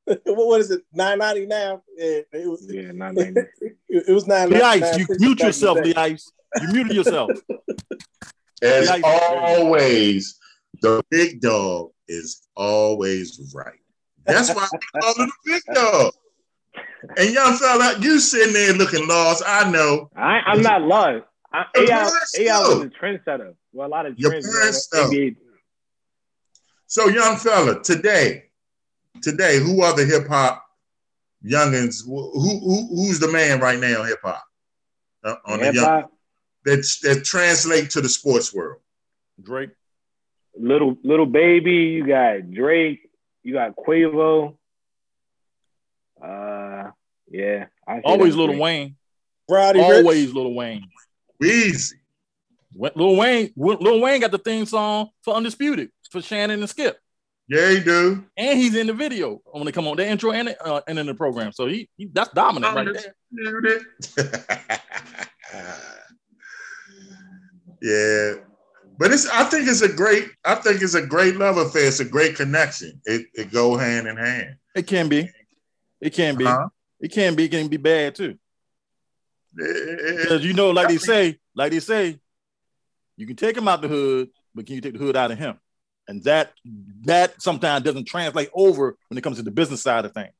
what 0.04 0.20
what 0.24 0.60
is 0.60 0.70
it? 0.70 0.82
Nine 0.92 1.18
ninety 1.18 1.46
now. 1.46 1.82
Yeah, 1.96 2.20
it 2.32 2.48
was. 2.48 2.66
Yeah, 2.68 2.92
nine 2.94 3.14
ninety. 3.14 3.40
It, 3.88 4.04
it 4.08 4.12
was 4.12 4.26
nine. 4.26 4.50
Lee 4.50 4.60
Ice, 4.60 4.98
you 4.98 5.06
mute 5.18 5.40
yourself, 5.40 5.78
the. 5.78 5.84
Lee 5.84 5.94
Ice. 5.94 6.32
You 6.60 6.68
muted 6.68 6.94
yourself. 6.96 7.30
as 8.62 8.88
Yeah, 8.88 9.00
always, 9.04 10.38
the 10.82 11.02
big 11.10 11.40
dog 11.40 11.90
is 12.08 12.48
always 12.56 13.52
right. 13.54 13.78
That's 14.26 14.54
why 14.54 14.68
I 14.94 15.00
call 15.00 15.14
him 15.24 15.30
the 15.44 15.50
big 15.52 15.74
dog. 15.74 16.12
And 17.16 17.32
young 17.32 17.56
fella, 17.56 17.98
you 18.00 18.18
sitting 18.20 18.52
there 18.52 18.72
looking 18.74 19.06
lost. 19.08 19.42
I 19.46 19.70
know. 19.70 20.10
I, 20.14 20.40
I'm 20.46 20.62
not 20.62 20.82
lost. 20.82 21.24
I, 21.52 21.64
Your 21.74 21.84
AI, 21.84 21.96
parents 21.96 22.38
AI 22.38 22.60
know. 22.60 22.76
was 22.76 22.82
a 22.84 22.90
trendsetter. 22.90 23.54
Well, 23.72 23.88
a 23.88 23.90
lot 23.90 24.06
of 24.06 24.18
Your 24.18 24.30
trends. 24.32 24.48
parents 24.48 24.88
man, 24.92 25.36
So, 26.86 27.08
young 27.08 27.36
fella, 27.36 27.82
today, 27.82 28.49
today, 29.22 29.58
who 29.58 29.82
are 29.82 29.94
the 29.96 30.04
hip 30.04 30.28
hop 30.28 30.64
youngins? 31.44 32.04
Who, 32.04 32.30
who 32.32 32.88
who's 32.94 33.18
the 33.18 33.30
man 33.30 33.60
right 33.60 33.78
now 33.78 34.02
in 34.02 34.08
hip 34.08 34.20
hop? 34.22 34.44
Uh, 35.22 35.34
on 35.46 35.60
the 35.60 35.72
young 35.74 36.04
that 36.64 36.86
that 37.02 37.24
translate 37.24 37.90
to 37.90 38.00
the 38.00 38.08
sports 38.08 38.52
world. 38.54 38.80
Drake. 39.42 39.70
little 40.58 40.96
little 41.02 41.26
baby. 41.26 41.72
You 41.72 42.06
got 42.06 42.50
Drake. 42.50 43.00
You 43.42 43.54
got 43.54 43.74
Quavo. 43.76 44.56
Uh, 46.22 46.90
yeah. 47.30 47.66
I 47.86 48.00
Always 48.04 48.36
Little 48.36 48.54
Drake. 48.54 48.62
Wayne. 48.62 48.96
Roddy 49.48 49.80
Always 49.80 50.26
Rich. 50.26 50.34
Lil 50.34 50.54
Wayne. 50.54 50.86
Easy. 51.42 51.96
When- 52.72 52.92
Lil 52.94 53.16
Wayne, 53.16 53.52
Lil 53.56 54.00
Wayne 54.00 54.20
got 54.20 54.30
the 54.30 54.38
theme 54.38 54.66
song 54.66 55.10
for 55.22 55.34
Undisputed 55.34 55.90
for 56.10 56.20
Shannon 56.20 56.60
and 56.60 56.68
Skip. 56.68 56.98
Yeah, 57.50 57.70
you 57.70 57.80
do. 57.80 58.24
And 58.36 58.56
he's 58.56 58.76
in 58.76 58.86
the 58.86 58.92
video 58.92 59.42
when 59.46 59.64
they 59.64 59.72
come 59.72 59.88
on 59.88 59.96
the 59.96 60.06
intro 60.08 60.30
and 60.30 60.54
uh, 60.64 60.82
and 60.86 61.00
in 61.00 61.06
the 61.06 61.14
program. 61.14 61.50
So 61.50 61.66
he, 61.66 61.88
he 61.96 62.06
that's 62.06 62.32
dominant 62.32 62.76
right 62.76 62.86
there. 62.86 63.80
yeah. 67.82 68.34
But 68.98 69.10
it's 69.10 69.28
I 69.28 69.42
think 69.44 69.66
it's 69.66 69.82
a 69.82 69.88
great 69.88 70.28
I 70.44 70.54
think 70.54 70.80
it's 70.80 70.94
a 70.94 71.04
great 71.04 71.38
love 71.38 71.56
affair. 71.56 71.88
It's 71.88 71.98
a 71.98 72.04
great 72.04 72.36
connection. 72.36 73.00
It 73.04 73.26
it 73.34 73.50
go 73.50 73.76
hand 73.76 74.06
in 74.06 74.16
hand. 74.16 74.54
It 74.76 74.86
can 74.86 75.08
be. 75.08 75.28
It 76.00 76.10
can 76.10 76.36
be. 76.36 76.44
Huh? 76.44 76.68
It 77.00 77.10
can 77.10 77.34
be. 77.34 77.46
It 77.46 77.50
can 77.50 77.66
be 77.66 77.78
bad 77.78 78.14
too. 78.14 78.38
Because 79.56 80.44
you 80.44 80.52
know, 80.52 80.70
like 80.70 80.86
they 80.86 80.98
say, 80.98 81.40
like 81.56 81.72
they 81.72 81.80
say, 81.80 82.20
you 83.16 83.26
can 83.26 83.34
take 83.34 83.56
him 83.56 83.66
out 83.66 83.82
the 83.82 83.88
hood, 83.88 84.30
but 84.54 84.66
can 84.66 84.76
you 84.76 84.80
take 84.80 84.92
the 84.92 85.00
hood 85.00 85.16
out 85.16 85.32
of 85.32 85.38
him? 85.38 85.58
And 86.10 86.24
that 86.24 86.52
that 87.04 87.40
sometimes 87.40 87.84
doesn't 87.84 88.06
translate 88.06 88.50
over 88.52 88.96
when 89.08 89.16
it 89.16 89.20
comes 89.20 89.36
to 89.36 89.44
the 89.44 89.52
business 89.52 89.80
side 89.80 90.04
of 90.04 90.12
things. 90.12 90.32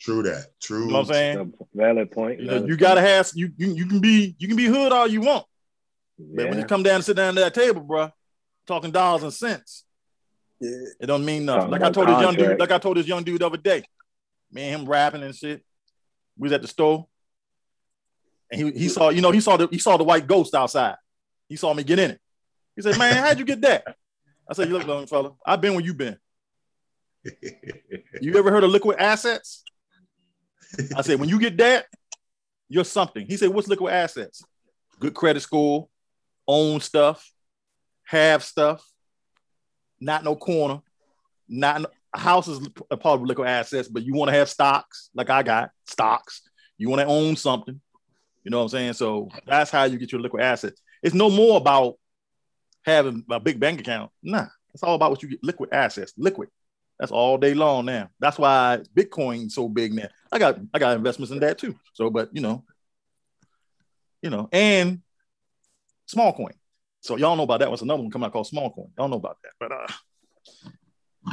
True 0.00 0.24
that. 0.24 0.46
True. 0.60 0.86
You 0.86 0.90
know 0.90 0.98
what 0.98 1.06
I'm 1.06 1.14
saying? 1.14 1.52
Valid 1.74 2.10
point. 2.10 2.40
You 2.40 2.46
know, 2.46 2.52
valid 2.54 2.68
you 2.68 2.76
gotta 2.76 3.00
point. 3.00 3.08
have 3.12 3.30
you, 3.36 3.52
you 3.56 3.72
you 3.72 3.86
can 3.86 4.00
be 4.00 4.34
you 4.36 4.48
can 4.48 4.56
be 4.56 4.64
hood 4.66 4.90
all 4.90 5.06
you 5.06 5.20
want, 5.20 5.46
but 6.18 6.48
when 6.48 6.58
you 6.58 6.64
come 6.64 6.82
down 6.82 6.96
and 6.96 7.04
sit 7.04 7.14
down 7.14 7.38
at 7.38 7.40
that 7.40 7.54
table, 7.54 7.82
bro, 7.82 8.10
talking 8.66 8.90
dollars 8.90 9.22
and 9.22 9.32
cents, 9.32 9.84
Yeah. 10.58 10.70
it 11.00 11.06
don't 11.06 11.24
mean 11.24 11.44
nothing. 11.44 11.70
Talking 11.70 11.70
Like 11.70 11.80
I 11.82 11.84
about 11.86 11.94
told 11.94 12.08
this 12.08 12.20
young 12.20 12.34
dude, 12.34 12.58
like 12.58 12.70
I 12.72 12.78
told 12.78 12.96
this 12.96 13.06
young 13.06 13.22
dude 13.22 13.40
the 13.42 13.46
other 13.46 13.56
day, 13.56 13.84
me 14.50 14.62
and 14.62 14.80
him 14.82 14.88
rapping 14.88 15.22
and 15.22 15.36
shit. 15.36 15.62
We 16.36 16.46
was 16.46 16.52
at 16.52 16.62
the 16.62 16.68
store, 16.68 17.06
and 18.50 18.60
he 18.60 18.72
he 18.76 18.88
saw 18.88 19.10
you 19.10 19.20
know 19.20 19.30
he 19.30 19.40
saw 19.40 19.56
the 19.56 19.68
he 19.70 19.78
saw 19.78 19.96
the 19.96 20.02
white 20.04 20.26
ghost 20.26 20.52
outside. 20.52 20.96
He 21.48 21.54
saw 21.54 21.72
me 21.72 21.84
get 21.84 22.00
in 22.00 22.10
it. 22.10 22.20
He 22.74 22.82
said, 22.82 22.98
"Man, 22.98 23.14
how'd 23.22 23.38
you 23.38 23.44
get 23.44 23.60
that?" 23.60 23.96
I 24.48 24.54
said, 24.54 24.68
"You 24.68 24.74
look, 24.78 24.86
long 24.86 25.06
fella, 25.06 25.32
I've 25.44 25.60
been 25.60 25.74
where 25.74 25.84
you 25.84 25.94
been. 25.94 26.18
You 28.20 28.36
ever 28.36 28.50
heard 28.50 28.64
of 28.64 28.70
liquid 28.70 28.98
assets?" 28.98 29.64
I 30.96 31.02
said, 31.02 31.20
when 31.20 31.28
you 31.28 31.38
get 31.38 31.56
that, 31.58 31.86
you're 32.68 32.84
something. 32.84 33.26
He 33.26 33.36
said, 33.36 33.50
what's 33.50 33.68
liquid 33.68 33.92
assets? 33.92 34.42
Good 34.98 35.14
credit 35.14 35.40
score, 35.40 35.88
own 36.46 36.80
stuff, 36.80 37.30
have 38.04 38.42
stuff, 38.42 38.84
not 40.00 40.24
no 40.24 40.36
corner, 40.36 40.80
not 41.48 41.82
no, 41.82 41.88
a 42.14 42.18
house 42.18 42.48
is 42.48 42.60
a 42.90 42.96
part 42.96 43.20
of 43.20 43.26
liquid 43.26 43.48
assets, 43.48 43.88
but 43.88 44.04
you 44.04 44.14
want 44.14 44.30
to 44.30 44.36
have 44.36 44.48
stocks 44.48 45.10
like 45.14 45.30
I 45.30 45.42
got 45.42 45.70
stocks. 45.86 46.42
You 46.78 46.88
want 46.88 47.00
to 47.00 47.06
own 47.06 47.36
something. 47.36 47.80
You 48.44 48.50
know 48.50 48.58
what 48.58 48.64
I'm 48.64 48.68
saying? 48.70 48.92
So 48.94 49.28
that's 49.46 49.70
how 49.70 49.84
you 49.84 49.98
get 49.98 50.12
your 50.12 50.20
liquid 50.20 50.42
assets. 50.42 50.80
It's 51.02 51.14
no 51.14 51.30
more 51.30 51.56
about 51.56 51.94
having 52.84 53.24
a 53.30 53.40
big 53.40 53.58
bank 53.60 53.80
account. 53.80 54.10
Nah, 54.22 54.46
it's 54.72 54.82
all 54.82 54.94
about 54.94 55.10
what 55.10 55.22
you 55.22 55.28
get 55.28 55.44
liquid 55.44 55.70
assets, 55.72 56.12
liquid. 56.16 56.48
That's 56.98 57.12
all 57.12 57.38
day 57.38 57.54
long 57.54 57.86
now. 57.86 58.08
That's 58.20 58.38
why 58.38 58.80
Bitcoin's 58.94 59.54
so 59.54 59.68
big 59.68 59.92
now. 59.92 60.08
I 60.30 60.38
got 60.38 60.58
I 60.72 60.78
got 60.78 60.96
investments 60.96 61.32
in 61.32 61.40
that 61.40 61.58
too. 61.58 61.74
So, 61.92 62.10
but 62.10 62.30
you 62.32 62.40
know, 62.40 62.64
you 64.22 64.30
know, 64.30 64.48
and 64.52 65.00
small 66.06 66.32
coin. 66.32 66.54
So 67.00 67.16
y'all 67.16 67.36
know 67.36 67.42
about 67.42 67.60
that. 67.60 67.70
What's 67.70 67.82
another 67.82 68.02
one 68.02 68.10
coming 68.10 68.26
out 68.26 68.32
called 68.32 68.46
small 68.46 68.72
coin? 68.72 68.88
Y'all 68.96 69.08
know 69.08 69.16
about 69.16 69.38
that. 69.42 69.52
But 69.58 69.72
uh 69.72 69.86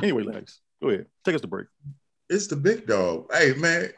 anyway, 0.04 0.24
Lex, 0.24 0.60
go 0.82 0.90
ahead. 0.90 1.06
Take 1.24 1.36
us 1.36 1.42
to 1.42 1.48
break. 1.48 1.68
It's 2.30 2.48
the 2.48 2.56
big 2.56 2.88
dog. 2.88 3.32
Hey 3.34 3.54
man, 3.54 3.92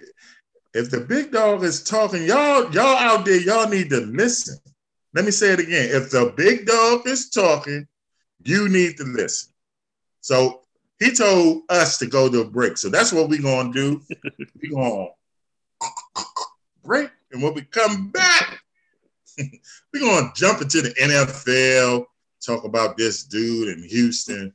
if 0.73 0.89
the 0.89 1.01
big 1.01 1.31
dog 1.31 1.63
is 1.63 1.83
talking, 1.83 2.23
y'all, 2.23 2.71
y'all 2.71 2.97
out 2.97 3.25
there, 3.25 3.39
y'all 3.39 3.69
need 3.69 3.89
to 3.91 4.01
listen. 4.01 4.57
Let 5.13 5.25
me 5.25 5.31
say 5.31 5.53
it 5.53 5.59
again. 5.59 5.89
If 5.91 6.09
the 6.11 6.33
big 6.35 6.65
dog 6.65 7.07
is 7.07 7.29
talking, 7.29 7.87
you 8.43 8.67
need 8.69 8.97
to 8.97 9.03
listen. 9.03 9.51
So 10.21 10.61
he 10.99 11.11
told 11.13 11.63
us 11.69 11.97
to 11.99 12.07
go 12.07 12.29
to 12.29 12.41
a 12.41 12.45
break. 12.45 12.77
So 12.77 12.89
that's 12.89 13.11
what 13.13 13.29
we're 13.29 13.41
gonna 13.41 13.71
do. 13.73 14.01
We're 14.61 14.71
gonna 14.71 15.07
break, 16.83 17.09
and 17.31 17.41
when 17.43 17.53
we 17.53 17.61
come 17.63 18.09
back, 18.09 18.61
we're 19.37 19.99
gonna 19.99 20.31
jump 20.35 20.61
into 20.61 20.81
the 20.81 20.89
NFL, 20.91 22.05
talk 22.45 22.63
about 22.63 22.97
this 22.97 23.23
dude 23.23 23.77
in 23.77 23.83
Houston. 23.83 24.53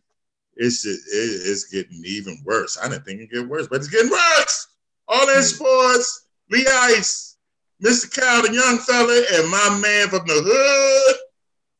It's 0.56 0.82
just, 0.82 1.06
it- 1.08 1.48
it's 1.50 1.64
getting 1.64 2.02
even 2.04 2.40
worse. 2.44 2.78
I 2.82 2.88
didn't 2.88 3.04
think 3.04 3.18
it'd 3.20 3.30
get 3.30 3.48
worse, 3.48 3.68
but 3.68 3.76
it's 3.76 3.88
getting 3.88 4.10
worse. 4.10 4.68
All 5.06 5.28
in 5.28 5.42
sports, 5.42 6.26
Lee 6.50 6.66
Ice, 6.70 7.27
Mr. 7.82 8.12
Cal, 8.12 8.42
the 8.42 8.52
young 8.52 8.78
fella, 8.78 9.22
and 9.34 9.50
my 9.50 9.78
man 9.80 10.08
from 10.08 10.26
the 10.26 10.42
hood, 10.44 11.16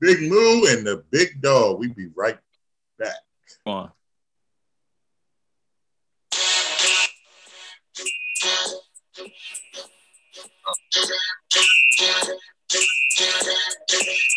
Big 0.00 0.30
Moo, 0.30 0.66
and 0.66 0.86
the 0.86 1.04
big 1.10 1.40
dog. 1.42 1.80
We 1.80 1.88
be 1.88 2.06
right 2.14 2.38
back. 2.98 3.16
Come 3.64 3.74
on. 3.74 3.92
Y'all 12.68 12.84
gonna 12.84 14.36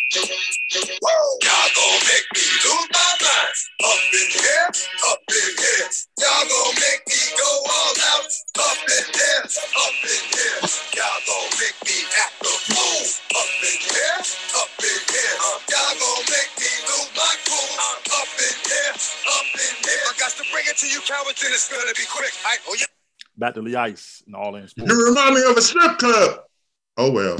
make 2.08 2.28
me 2.32 2.48
lose 2.64 2.88
my 2.96 3.12
mind. 3.20 3.52
Up 3.84 4.00
in 4.08 4.28
here, 4.32 4.72
up 5.12 5.20
in 5.28 5.52
here. 5.60 5.92
Y'all 6.16 6.48
gonna 6.48 6.80
make 6.80 7.04
me 7.12 7.20
go 7.36 7.50
all 7.68 7.92
out. 8.16 8.32
Up 8.56 8.80
in 8.88 9.04
here, 9.12 9.44
up 9.44 10.00
in 10.08 10.24
here. 10.32 10.64
Y'all 10.96 11.20
gonna 11.28 11.60
make 11.60 11.76
me 11.84 12.08
act 12.24 12.40
a 12.40 12.56
fool. 12.72 13.04
Up 13.36 13.52
in 13.68 13.84
here, 13.84 14.24
up 14.56 14.80
in 14.80 15.00
here. 15.12 15.36
Y'all 15.68 15.92
gonna 16.00 16.32
make 16.32 16.56
me 16.56 16.72
lose 16.88 17.12
my 17.12 17.36
cool. 17.44 17.68
Up 18.16 18.32
in 18.32 18.56
here, 18.64 18.96
up 19.28 19.52
in 19.60 19.76
here. 19.84 20.08
I 20.08 20.16
got 20.16 20.32
to 20.40 20.44
bring 20.56 20.64
it 20.72 20.80
to 20.80 20.88
you, 20.88 21.04
cowards, 21.04 21.44
and 21.44 21.52
it's 21.52 21.68
gonna 21.68 21.92
be 22.00 22.08
quick. 22.08 22.32
I, 22.48 22.56
oh, 22.70 22.80
yeah. 22.80 22.88
Back 23.36 23.56
to 23.56 23.62
Lee 23.62 23.76
Ice 23.76 24.24
and 24.26 24.36
all 24.36 24.56
in 24.56 24.70
sports. 24.70 24.90
You 24.90 25.06
remind 25.06 25.36
me 25.36 25.44
of 25.52 25.58
a 25.58 25.62
strip 25.62 25.98
club. 25.98 26.48
Oh 26.96 27.12
well. 27.12 27.38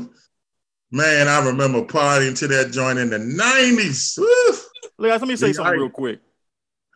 Man, 0.92 1.30
I 1.30 1.46
remember 1.46 1.84
partying 1.84 2.38
to 2.40 2.48
that 2.50 2.72
joint 2.72 3.00
in 3.00 3.10
the 3.10 3.18
90s. 3.18 4.18
Woo! 4.18 4.58
Lee 4.98 5.10
let 5.10 5.22
me 5.22 5.38
say 5.38 5.54
something 5.54 5.80
real 5.80 5.90
quick. 5.90 6.20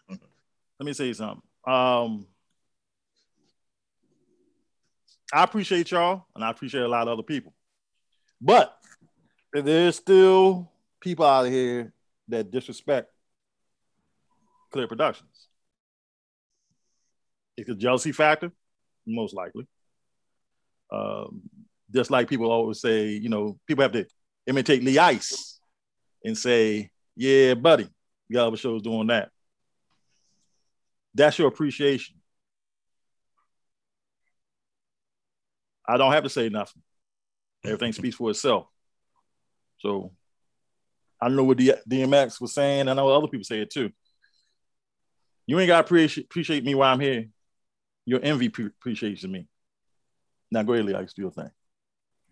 Let 0.10 0.86
me 0.86 0.92
say 0.92 1.14
something. 1.14 1.42
Um, 1.66 2.28
I 5.34 5.44
appreciate 5.44 5.92
y'all, 5.92 6.26
and 6.36 6.44
I 6.44 6.52
appreciate 6.52 6.84
a 6.84 6.88
lot 6.88 7.04
of 7.04 7.14
other 7.14 7.24
people. 7.24 7.54
But 8.42 8.78
there's 9.54 9.96
still 9.96 10.70
people 11.00 11.26
out 11.26 11.48
here 11.48 11.94
that 12.28 12.52
disrespect 12.52 13.10
Clear 14.72 14.88
Productions. 14.88 15.48
It's 17.56 17.70
a 17.70 17.76
jealousy 17.76 18.12
factor, 18.12 18.52
most 19.08 19.34
likely. 19.34 19.66
Um, 20.92 21.44
just 21.94 22.12
like 22.12 22.28
people 22.28 22.52
always 22.52 22.82
say, 22.82 23.10
you 23.10 23.30
know, 23.30 23.60
people 23.68 23.84
have 23.84 23.92
to 23.94 24.06
imitate 24.48 24.84
Lee 24.84 24.98
Ice 24.98 25.60
and 26.24 26.38
say, 26.38 26.90
"Yeah, 27.16 27.54
buddy, 27.54 27.88
other 28.36 28.58
shows 28.58 28.82
doing 28.82 29.08
that." 29.08 29.30
That's 31.14 31.40
your 31.40 31.48
appreciation. 31.48 32.18
I 35.88 35.98
don't 35.98 36.12
have 36.12 36.24
to 36.24 36.30
say 36.30 36.50
nothing. 36.50 36.82
Everything 37.64 37.94
speaks 37.94 38.16
for 38.16 38.30
itself. 38.30 38.68
So 39.80 40.12
I 41.22 41.30
know 41.30 41.44
what 41.44 41.58
D- 41.58 41.74
DMX 41.90 42.42
was 42.42 42.54
saying. 42.54 42.88
I 42.88 42.94
know 42.94 43.10
other 43.10 43.28
people 43.28 43.46
say 43.46 43.62
it 43.62 43.70
too. 43.70 43.92
You 45.48 45.60
ain't 45.60 45.68
got 45.68 45.82
to 45.82 45.86
appreciate, 45.86 46.26
appreciate 46.26 46.64
me 46.64 46.76
while 46.76 46.92
I'm 46.92 47.00
here. 47.00 47.30
Your 48.06 48.20
envy 48.24 48.50
pre- 48.50 48.66
appreciates 48.66 49.24
me. 49.24 49.48
Now 50.52 50.64
go 50.64 50.74
ahead, 50.74 50.86
Lee. 50.86 50.96
I 50.96 51.06
your 51.18 51.32
thing. 51.32 51.52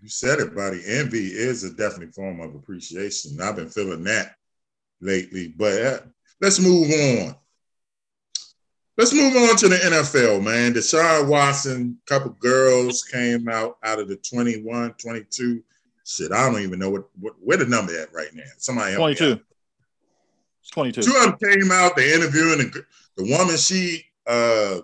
You 0.03 0.09
said 0.09 0.39
it, 0.39 0.53
buddy. 0.53 0.81
Envy 0.85 1.27
is 1.27 1.63
a 1.63 1.73
definite 1.73 2.13
form 2.13 2.41
of 2.41 2.53
appreciation. 2.55 3.39
I've 3.39 3.55
been 3.55 3.69
feeling 3.69 4.03
that 4.03 4.35
lately. 4.99 5.47
But 5.47 5.81
uh, 5.81 5.99
let's 6.41 6.59
move 6.59 6.91
on. 6.91 7.35
Let's 8.97 9.13
move 9.13 9.33
on 9.33 9.55
to 9.55 9.69
the 9.69 9.77
NFL, 9.77 10.43
man. 10.43 10.73
Deshaun 10.73 11.29
Watson, 11.29 11.97
couple 12.05 12.31
girls 12.31 13.05
came 13.05 13.47
out 13.47 13.77
out 13.81 13.99
of 13.99 14.09
the 14.09 14.17
21, 14.17 14.95
22. 14.95 15.63
Shit, 16.05 16.33
I 16.33 16.51
don't 16.51 16.61
even 16.61 16.79
know 16.79 16.89
what, 16.89 17.05
what 17.17 17.35
where 17.39 17.57
the 17.57 17.65
number 17.65 17.97
at 17.97 18.11
right 18.13 18.33
now. 18.33 18.43
Somebody 18.57 18.91
help 18.91 19.07
me 19.07 19.15
22. 19.15 19.31
out. 19.31 19.39
It's 20.59 20.69
22. 20.71 21.01
Two 21.01 21.15
of 21.15 21.39
them 21.39 21.49
came 21.49 21.71
out, 21.71 21.95
they 21.95 22.13
interviewing 22.13 22.57
the, 22.57 22.85
the 23.15 23.31
woman, 23.31 23.55
she 23.55 24.03
uh 24.27 24.81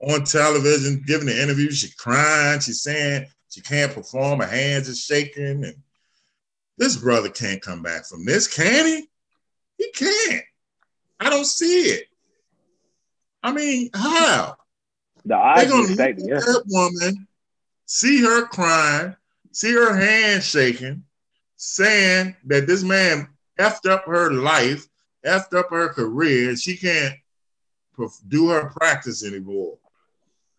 on 0.00 0.24
television 0.24 1.04
giving 1.06 1.28
the 1.28 1.42
interview, 1.42 1.70
she 1.70 1.90
crying, 1.96 2.58
she's 2.58 2.82
saying 2.82 3.26
she 3.56 3.62
can't 3.62 3.94
perform, 3.94 4.40
her 4.40 4.46
hands 4.46 4.86
are 4.86 4.94
shaking, 4.94 5.64
and 5.64 5.76
this 6.76 6.98
brother 6.98 7.30
can't 7.30 7.62
come 7.62 7.82
back 7.82 8.04
from 8.04 8.26
this, 8.26 8.46
can 8.46 8.84
he? 8.84 9.08
He 9.78 9.90
can't. 9.92 10.44
I 11.18 11.30
don't 11.30 11.46
see 11.46 11.84
it. 11.84 12.04
I 13.42 13.52
mean, 13.52 13.88
how? 13.94 14.56
The 15.24 15.28
They're 15.28 15.38
odds 15.38 15.70
gonna 15.70 15.74
are 15.74 15.86
look 15.86 15.94
stacked 15.94 16.18
that 16.18 16.64
woman, 16.66 17.26
see 17.86 18.20
her 18.20 18.46
crying, 18.46 19.16
see 19.52 19.72
her 19.72 19.96
hand 19.96 20.42
shaking, 20.42 21.04
saying 21.56 22.36
that 22.44 22.66
this 22.66 22.82
man 22.82 23.26
effed 23.58 23.88
up 23.88 24.04
her 24.04 24.34
life, 24.34 24.86
effed 25.24 25.54
up 25.58 25.70
her 25.70 25.88
career, 25.94 26.50
and 26.50 26.60
she 26.60 26.76
can't 26.76 27.14
do 28.28 28.50
her 28.50 28.68
practice 28.68 29.24
anymore. 29.24 29.78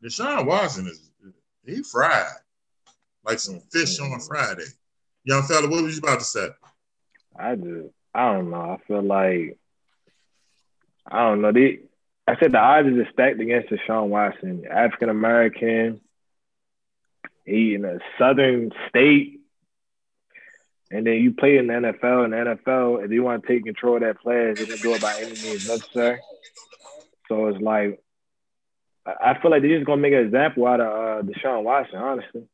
Deshaun 0.04 0.48
Watson 0.48 0.88
is 0.88 1.12
he 1.64 1.84
fried 1.84 2.34
like 3.28 3.40
some 3.40 3.60
fish 3.72 4.00
on 4.00 4.14
a 4.14 4.20
Friday. 4.20 4.66
Young 5.26 5.44
fella, 5.44 5.70
what 5.70 5.84
was 5.84 5.96
you 5.96 6.02
about 6.02 6.20
to 6.20 6.26
say? 6.26 6.48
I 7.38 7.56
just, 7.56 7.90
I 8.16 8.34
don't 8.34 8.50
know. 8.50 8.62
I 8.62 8.78
feel 8.88 9.04
like, 9.04 9.58
I 11.06 11.20
don't 11.30 11.42
know. 11.42 11.52
The, 11.52 11.82
I 12.26 12.38
said 12.40 12.54
the 12.54 12.58
odds 12.58 12.88
are 12.88 13.08
stacked 13.12 13.40
against 13.40 13.70
Deshaun 13.70 14.08
Watson, 14.08 14.66
African 14.70 15.10
American. 15.10 16.02
He 17.46 17.76
in 17.76 17.86
a 17.86 18.00
southern 18.18 18.72
state, 18.90 19.40
and 20.92 21.06
then 21.08 21.16
you 21.16 21.34
play 21.34 21.58
in 21.58 21.68
the 21.68 21.74
NFL. 21.74 22.26
And 22.26 22.34
the 22.34 22.38
NFL, 22.38 23.06
if 23.06 23.12
you 23.12 23.24
want 23.24 23.44
to 23.44 23.48
take 23.48 23.64
control 23.64 23.96
of 23.96 24.02
that 24.02 24.20
player, 24.20 24.54
they 24.54 24.66
can 24.66 24.78
do 24.78 24.94
it 24.94 25.02
by 25.02 25.16
any 25.18 25.30
means 25.30 25.68
necessary. 25.68 26.20
So 27.30 27.48
it's 27.48 27.62
like, 27.62 28.02
I 29.06 29.32
I 29.32 29.42
feel 29.42 29.52
like 29.52 29.62
they're 29.62 29.78
just 29.78 29.86
gonna 29.86 30.02
make 30.02 30.14
an 30.14 30.26
example 30.26 30.68
out 30.68 30.82
of 30.82 30.88
uh, 30.88 31.22
Deshaun 31.30 31.64
Watson, 31.64 32.00
honestly, 32.00 32.48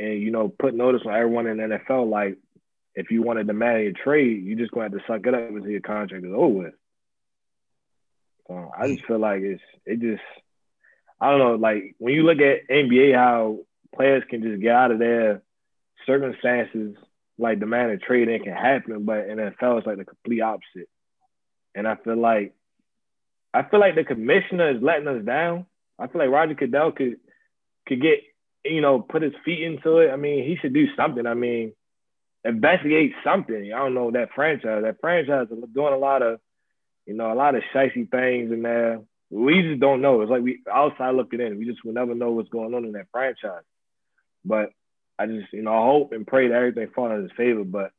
and 0.00 0.22
you 0.22 0.30
know, 0.30 0.48
put 0.48 0.74
notice 0.74 1.02
on 1.06 1.14
everyone 1.14 1.46
in 1.46 1.58
the 1.58 1.62
NFL. 1.64 2.08
Like, 2.08 2.38
if 2.94 3.10
you 3.10 3.22
want 3.22 3.38
to 3.38 3.44
demand 3.44 3.78
a 3.78 3.92
trade, 3.92 4.44
you 4.44 4.56
just 4.56 4.72
gonna 4.72 4.84
have 4.84 4.92
to 4.92 5.04
suck 5.06 5.26
it 5.26 5.34
up 5.34 5.48
until 5.50 5.70
your 5.70 5.80
contract 5.80 6.24
is 6.24 6.32
over 6.34 6.54
with. 6.54 6.74
So 8.48 8.70
I 8.76 8.88
just 8.88 9.06
feel 9.06 9.18
like 9.18 9.42
it's 9.42 9.62
it 9.86 10.00
just 10.00 10.22
I 11.20 11.30
don't 11.30 11.38
know, 11.38 11.54
like 11.54 11.94
when 11.98 12.14
you 12.14 12.22
look 12.22 12.38
at 12.40 12.68
NBA, 12.68 13.14
how 13.14 13.58
players 13.94 14.24
can 14.28 14.42
just 14.42 14.60
get 14.60 14.74
out 14.74 14.90
of 14.90 14.98
their 14.98 15.42
circumstances, 16.06 16.96
like 17.38 17.60
demand 17.60 17.92
a 17.92 17.98
trade, 17.98 18.28
and 18.28 18.36
it 18.36 18.44
can 18.44 18.54
happen, 18.54 19.04
but 19.04 19.28
in 19.28 19.38
NFL 19.38 19.78
it's 19.78 19.86
like 19.86 19.98
the 19.98 20.04
complete 20.04 20.40
opposite. 20.40 20.88
And 21.74 21.86
I 21.86 21.96
feel 21.96 22.16
like 22.16 22.54
I 23.52 23.62
feel 23.62 23.80
like 23.80 23.94
the 23.94 24.04
commissioner 24.04 24.70
is 24.70 24.82
letting 24.82 25.08
us 25.08 25.24
down. 25.24 25.66
I 25.98 26.06
feel 26.06 26.20
like 26.20 26.30
Roger 26.30 26.54
Goodell 26.54 26.92
could 26.92 27.18
could 27.86 28.00
get 28.00 28.20
you 28.64 28.80
know 28.80 29.00
put 29.00 29.22
his 29.22 29.32
feet 29.44 29.62
into 29.62 29.98
it. 29.98 30.10
I 30.10 30.16
mean, 30.16 30.44
he 30.44 30.56
should 30.56 30.74
do 30.74 30.86
something. 30.96 31.26
I 31.26 31.34
mean, 31.34 31.72
investigate 32.44 33.12
something. 33.24 33.72
I 33.72 33.78
don't 33.78 33.94
know 33.94 34.10
that 34.12 34.30
franchise. 34.34 34.82
That 34.82 35.00
franchise 35.00 35.48
is 35.50 35.58
doing 35.74 35.94
a 35.94 35.98
lot 35.98 36.22
of 36.22 36.40
you 37.06 37.14
know 37.14 37.32
a 37.32 37.34
lot 37.34 37.54
of 37.54 37.62
shicey 37.74 38.10
things 38.10 38.52
in 38.52 38.62
there. 38.62 39.00
We 39.30 39.62
just 39.62 39.80
don't 39.80 40.02
know. 40.02 40.20
It's 40.22 40.30
like 40.30 40.42
we 40.42 40.60
outside 40.70 41.14
looking 41.14 41.40
in. 41.40 41.58
We 41.58 41.66
just 41.66 41.84
will 41.84 41.92
never 41.92 42.14
know 42.14 42.32
what's 42.32 42.48
going 42.48 42.74
on 42.74 42.84
in 42.84 42.92
that 42.92 43.06
franchise. 43.12 43.62
But 44.44 44.70
I 45.18 45.26
just 45.26 45.52
you 45.52 45.62
know 45.62 45.72
I 45.72 45.86
hope 45.86 46.12
and 46.12 46.26
pray 46.26 46.48
that 46.48 46.54
everything 46.54 46.88
falls 46.94 47.12
in 47.12 47.22
his 47.22 47.32
favor. 47.36 47.64
But 47.64 47.92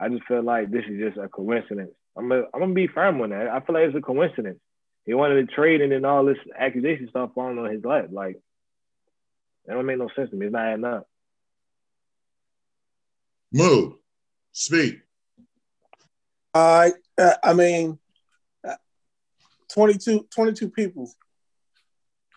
I 0.00 0.08
just 0.08 0.24
feel 0.24 0.42
like 0.42 0.70
this 0.70 0.84
is 0.88 0.98
just 0.98 1.18
a 1.18 1.28
coincidence. 1.28 1.92
I'm 2.16 2.28
gonna, 2.28 2.42
I'm 2.52 2.60
gonna 2.60 2.74
be 2.74 2.88
firm 2.88 3.20
on 3.20 3.30
that. 3.30 3.48
I 3.48 3.60
feel 3.60 3.74
like 3.74 3.84
it's 3.84 3.96
a 3.96 4.00
coincidence. 4.00 4.58
He 5.04 5.14
wanted 5.14 5.48
to 5.48 5.54
trade 5.54 5.80
and 5.80 5.92
then 5.92 6.04
all 6.04 6.24
this 6.24 6.38
accusation 6.56 7.08
stuff 7.08 7.30
falling 7.34 7.58
on 7.58 7.70
his 7.70 7.84
lap. 7.84 8.08
Like 8.10 8.40
that 9.66 9.74
don't 9.74 9.86
make 9.86 9.98
no 9.98 10.08
sense 10.14 10.30
to 10.30 10.36
me. 10.36 10.46
It's 10.46 10.52
not 10.52 10.66
adding 10.66 10.84
up. 10.84 11.06
Move. 13.52 13.94
Speak. 14.52 15.00
I 16.54 16.92
uh, 17.18 17.34
I 17.42 17.52
mean, 17.54 17.98
uh, 18.66 18.76
22, 19.72 20.26
22 20.34 20.70
people 20.70 21.10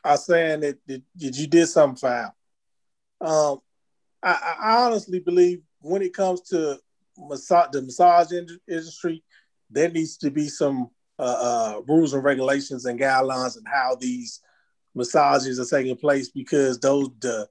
are 0.04 0.18
saying 0.18 0.62
that, 0.62 0.78
that, 0.88 1.02
that 1.16 1.38
you 1.38 1.48
did 1.48 1.68
something 1.68 1.98
foul. 1.98 2.36
Um, 3.22 3.60
I, 4.22 4.56
I 4.62 4.78
honestly 4.86 5.20
believe 5.20 5.62
when 5.82 6.02
it 6.02 6.14
comes 6.14 6.42
to 6.50 6.78
massage, 7.18 7.70
the 7.72 7.82
massage 7.82 8.32
industry, 8.32 9.24
there 9.70 9.90
needs 9.90 10.18
to 10.18 10.32
be 10.32 10.48
some 10.48 10.90
uh, 11.18 11.22
uh, 11.78 11.82
rules 11.88 12.14
and 12.14 12.24
regulations 12.24 12.86
and 12.86 13.00
guidelines 13.00 13.58
and 13.58 13.68
how 13.68 13.96
these 14.00 14.42
massages 14.96 15.60
are 15.60 15.78
taking 15.78 15.96
place 15.96 16.30
because 16.30 16.80
those 16.80 17.10
the 17.20 17.48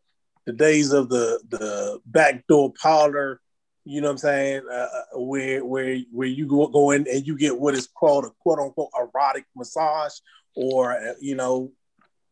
the 0.47 0.53
days 0.53 0.93
of 0.93 1.09
the 1.09 1.41
the 1.49 2.01
backdoor 2.07 2.73
parlor, 2.81 3.41
you 3.85 4.01
know 4.01 4.09
what 4.09 4.13
I'm 4.13 4.19
saying, 4.19 4.63
uh, 4.71 4.75
uh, 4.75 5.21
where 5.21 5.65
where 5.65 5.99
where 6.11 6.29
you 6.29 6.47
go, 6.47 6.67
go 6.67 6.91
in 6.91 7.07
and 7.11 7.27
you 7.27 7.37
get 7.37 7.59
what 7.59 7.75
is 7.75 7.87
called 7.87 8.25
a 8.25 8.31
quote 8.41 8.59
unquote 8.59 8.91
erotic 8.99 9.45
massage 9.57 10.15
or 10.57 10.93
uh, 10.93 11.15
you 11.21 11.35
know 11.35 11.73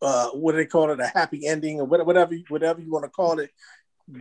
uh, 0.01 0.29
what 0.31 0.53
do 0.53 0.59
they 0.59 0.67
call 0.67 0.91
it 0.91 1.01
a 1.01 1.07
happy 1.07 1.47
ending 1.47 1.81
or 1.81 1.87
whatever 1.87 2.35
whatever 2.49 2.81
you 2.81 2.91
want 2.91 3.05
to 3.05 3.11
call 3.11 3.39
it 3.39 3.51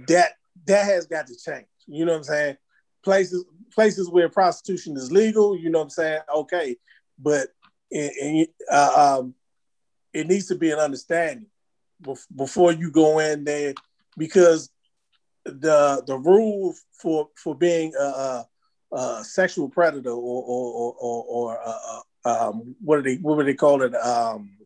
that 0.07 0.33
that 0.65 0.85
has 0.85 1.05
got 1.05 1.27
to 1.27 1.35
change. 1.37 1.65
You 1.87 2.05
know 2.05 2.13
what 2.13 2.19
I'm 2.19 2.23
saying? 2.23 2.57
Places 3.03 3.45
places 3.73 4.09
where 4.09 4.29
prostitution 4.29 4.95
is 4.95 5.11
legal, 5.11 5.57
you 5.57 5.69
know 5.69 5.79
what 5.79 5.85
I'm 5.85 5.89
saying? 5.89 6.19
Okay, 6.35 6.77
but 7.17 7.47
in, 7.89 8.45
uh, 8.71 9.19
um, 9.19 9.33
it 10.13 10.27
needs 10.27 10.47
to 10.47 10.55
be 10.55 10.71
an 10.71 10.79
understanding 10.79 11.47
before 12.35 12.71
you 12.71 12.91
go 12.91 13.19
in 13.19 13.43
there 13.43 13.73
because 14.17 14.69
the 15.45 16.03
the 16.05 16.17
rule 16.17 16.73
for 16.93 17.29
for 17.35 17.55
being 17.55 17.93
a, 17.99 18.45
a, 18.91 19.23
sexual 19.23 19.69
predator 19.69 20.11
or 20.11 20.43
or 20.43 20.95
or, 20.99 21.25
or 21.27 21.59
uh, 21.63 21.99
uh, 22.25 22.49
um, 22.49 22.75
what 22.83 22.97
do 22.97 23.03
they 23.03 23.21
what 23.21 23.37
would 23.37 23.47
they 23.47 23.53
call 23.53 23.81
it? 23.81 23.95
Um 23.95 24.57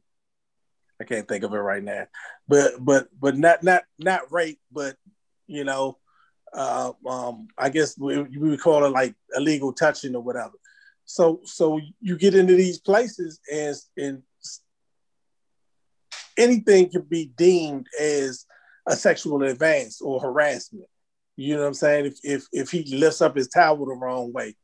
I 0.99 1.03
can't 1.03 1.27
think 1.27 1.43
of 1.43 1.53
it 1.53 1.57
right 1.57 1.83
now. 1.83 2.07
But 2.47 2.73
but 2.79 3.07
but 3.19 3.37
not 3.37 3.63
not 3.63 3.83
not 3.99 4.31
rape 4.31 4.59
but 4.71 4.95
you 5.47 5.63
know 5.63 5.97
uh, 6.53 6.93
um, 7.05 7.47
I 7.57 7.69
guess 7.69 7.97
we, 7.97 8.21
we 8.21 8.49
would 8.49 8.61
call 8.61 8.85
it 8.85 8.89
like 8.89 9.13
illegal 9.35 9.73
touching 9.73 10.15
or 10.15 10.21
whatever. 10.21 10.53
So 11.05 11.41
so 11.43 11.79
you 12.01 12.17
get 12.17 12.33
into 12.33 12.55
these 12.55 12.79
places 12.79 13.39
and 13.51 13.75
and 13.97 14.23
anything 16.37 16.89
can 16.89 17.01
be 17.01 17.31
deemed 17.37 17.87
as 17.99 18.45
a 18.87 18.95
sexual 18.95 19.43
advance 19.43 20.01
or 20.01 20.19
harassment. 20.19 20.85
You 21.35 21.55
know 21.55 21.61
what 21.61 21.67
I'm 21.67 21.73
saying? 21.73 22.05
If 22.05 22.19
if 22.23 22.47
if 22.51 22.71
he 22.71 22.95
lifts 22.95 23.21
up 23.21 23.35
his 23.35 23.49
towel 23.49 23.85
the 23.85 23.93
wrong 23.93 24.31
way, 24.31 24.55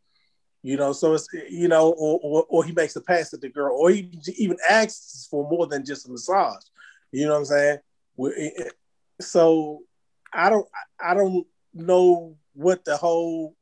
you 0.64 0.78
know, 0.78 0.94
so 0.94 1.14
it's 1.14 1.28
you 1.50 1.68
know, 1.68 1.92
or 1.92 2.20
or, 2.24 2.46
or 2.50 2.64
he 2.64 2.72
makes 2.72 2.96
a 2.96 3.02
pass 3.02 3.34
at 3.34 3.42
the 3.42 3.50
girl, 3.50 3.76
or 3.76 3.90
he 3.90 4.10
even 4.38 4.58
asks 4.70 5.28
for 5.30 5.50
more 5.50 5.68
than 5.68 5.86
just 5.86 6.08
a 6.08 6.12
massage. 6.12 6.64
You 7.12 7.26
know 7.26 7.34
what 7.34 7.40
I'm 7.40 7.46
saying? 7.46 7.78
So 9.20 9.82
I 10.34 10.50
don't 10.50 10.68
I 11.00 11.14
don't 11.14 11.46
know 11.74 12.38
what 12.54 12.86
the 12.86 12.96
whole 12.96 13.56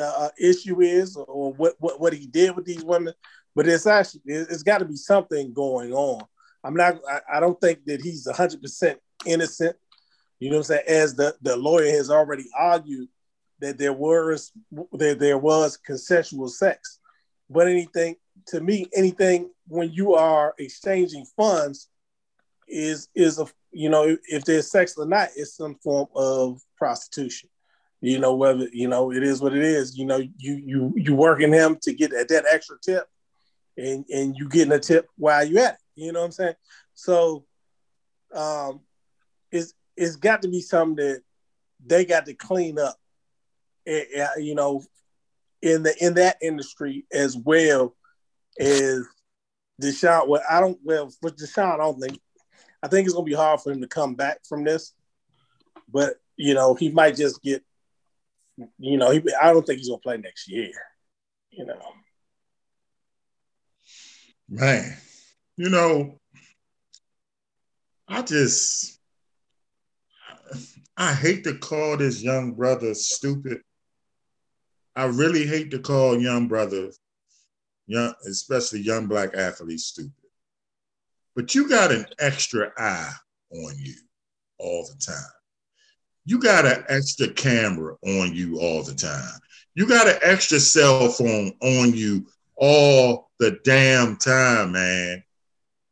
uh, 0.00 0.28
issue 0.38 0.80
is 0.80 1.16
or 1.16 1.52
what, 1.52 1.74
what 1.78 2.00
what 2.00 2.12
he 2.12 2.26
did 2.26 2.56
with 2.56 2.64
these 2.64 2.84
women, 2.84 3.14
but 3.54 3.68
it's 3.68 3.86
actually 3.86 4.22
it's 4.26 4.62
got 4.62 4.78
to 4.78 4.84
be 4.84 4.96
something 4.96 5.52
going 5.52 5.92
on. 5.92 6.24
I'm 6.64 6.74
not. 6.74 6.98
I, 7.08 7.36
I 7.36 7.40
don't 7.40 7.60
think 7.60 7.84
that 7.86 8.02
he's 8.02 8.26
100 8.26 8.62
percent 8.62 8.98
innocent. 9.26 9.76
You 10.38 10.50
know 10.50 10.56
what 10.56 10.70
I'm 10.70 10.76
saying? 10.76 10.84
As 10.88 11.14
the 11.14 11.34
the 11.42 11.56
lawyer 11.56 11.90
has 11.90 12.10
already 12.10 12.44
argued 12.58 13.08
that 13.60 13.78
there 13.78 13.92
was 13.92 14.52
that 14.92 15.18
there 15.18 15.38
was 15.38 15.76
consensual 15.76 16.48
sex, 16.48 16.98
but 17.50 17.68
anything 17.68 18.16
to 18.46 18.60
me, 18.60 18.86
anything 18.94 19.50
when 19.68 19.92
you 19.92 20.14
are 20.14 20.54
exchanging 20.58 21.26
funds 21.36 21.88
is 22.68 23.08
is 23.14 23.38
a 23.38 23.46
you 23.72 23.90
know 23.90 24.16
if 24.24 24.44
there's 24.44 24.70
sex 24.70 24.94
or 24.96 25.06
not, 25.06 25.28
it's 25.36 25.56
some 25.56 25.76
form 25.76 26.08
of 26.14 26.60
prostitution 26.76 27.48
you 28.02 28.18
know 28.18 28.34
whether 28.34 28.66
you 28.72 28.88
know 28.88 29.12
it 29.12 29.22
is 29.22 29.40
what 29.40 29.54
it 29.54 29.62
is 29.62 29.96
you 29.96 30.04
know 30.04 30.16
you 30.16 30.54
you 30.56 30.92
you 30.96 31.14
working 31.14 31.52
him 31.52 31.78
to 31.80 31.92
get 31.92 32.10
that, 32.10 32.28
that 32.28 32.44
extra 32.50 32.76
tip 32.82 33.06
and 33.76 34.04
and 34.08 34.36
you 34.36 34.48
getting 34.48 34.72
a 34.72 34.78
tip 34.78 35.08
while 35.16 35.44
you 35.44 35.58
at 35.58 35.74
it 35.74 35.80
you 35.94 36.12
know 36.12 36.20
what 36.20 36.26
i'm 36.26 36.32
saying 36.32 36.54
so 36.94 37.44
um 38.34 38.80
it's 39.50 39.74
it's 39.96 40.16
got 40.16 40.42
to 40.42 40.48
be 40.48 40.60
something 40.60 40.96
that 40.96 41.22
they 41.84 42.04
got 42.04 42.26
to 42.26 42.34
clean 42.34 42.78
up 42.78 42.96
eh, 43.86 44.04
eh, 44.14 44.26
you 44.38 44.54
know 44.54 44.82
in 45.60 45.82
the 45.82 45.94
in 46.04 46.14
that 46.14 46.36
industry 46.42 47.04
as 47.12 47.36
well 47.36 47.94
as 48.58 49.06
Deshaun. 49.80 50.28
Well, 50.28 50.42
I 50.48 50.60
don't. 50.60 50.78
Well, 50.84 51.10
with 51.22 51.36
Deshaun, 51.36 51.74
I 51.74 51.76
don't 51.78 52.00
think. 52.00 52.20
I 52.82 52.88
think 52.88 53.06
it's 53.06 53.14
gonna 53.14 53.24
be 53.24 53.32
hard 53.32 53.60
for 53.60 53.70
him 53.70 53.80
to 53.80 53.86
come 53.86 54.14
back 54.14 54.40
from 54.44 54.64
this, 54.64 54.92
but 55.88 56.14
you 56.36 56.54
know 56.54 56.74
he 56.74 56.90
might 56.90 57.16
just 57.16 57.42
get 57.42 57.64
you 58.78 58.96
know, 58.96 59.10
he, 59.10 59.22
I 59.40 59.52
don't 59.52 59.66
think 59.66 59.78
he's 59.78 59.88
gonna 59.88 59.98
play 59.98 60.16
next 60.16 60.48
year. 60.48 60.72
You 61.50 61.66
know, 61.66 61.80
man, 64.52 64.94
you 65.56 65.70
know, 65.70 66.20
I 68.06 68.20
just 68.22 68.98
I 70.96 71.14
hate 71.14 71.44
to 71.44 71.54
call 71.54 71.96
this 71.96 72.22
young 72.22 72.52
brother 72.52 72.92
stupid. 72.92 73.62
I 74.94 75.04
really 75.06 75.46
hate 75.46 75.70
to 75.70 75.78
call 75.78 76.20
young 76.20 76.48
brothers, 76.48 76.98
young, 77.86 78.12
especially 78.28 78.80
young 78.80 79.06
black 79.06 79.34
athletes, 79.34 79.86
stupid. 79.86 80.12
But 81.34 81.54
you 81.54 81.66
got 81.66 81.90
an 81.90 82.04
extra 82.18 82.70
eye 82.76 83.12
on 83.52 83.74
you 83.78 83.94
all 84.58 84.86
the 84.86 85.02
time. 85.02 85.32
You 86.26 86.38
got 86.38 86.66
an 86.66 86.84
extra 86.90 87.28
camera 87.28 87.96
on 88.04 88.34
you 88.34 88.60
all 88.60 88.82
the 88.82 88.94
time. 88.94 89.40
You 89.74 89.88
got 89.88 90.08
an 90.08 90.18
extra 90.22 90.60
cell 90.60 91.08
phone 91.08 91.52
on 91.62 91.94
you 91.94 92.26
all 92.56 93.30
the 93.38 93.58
damn 93.64 94.16
time, 94.16 94.72
man. 94.72 95.22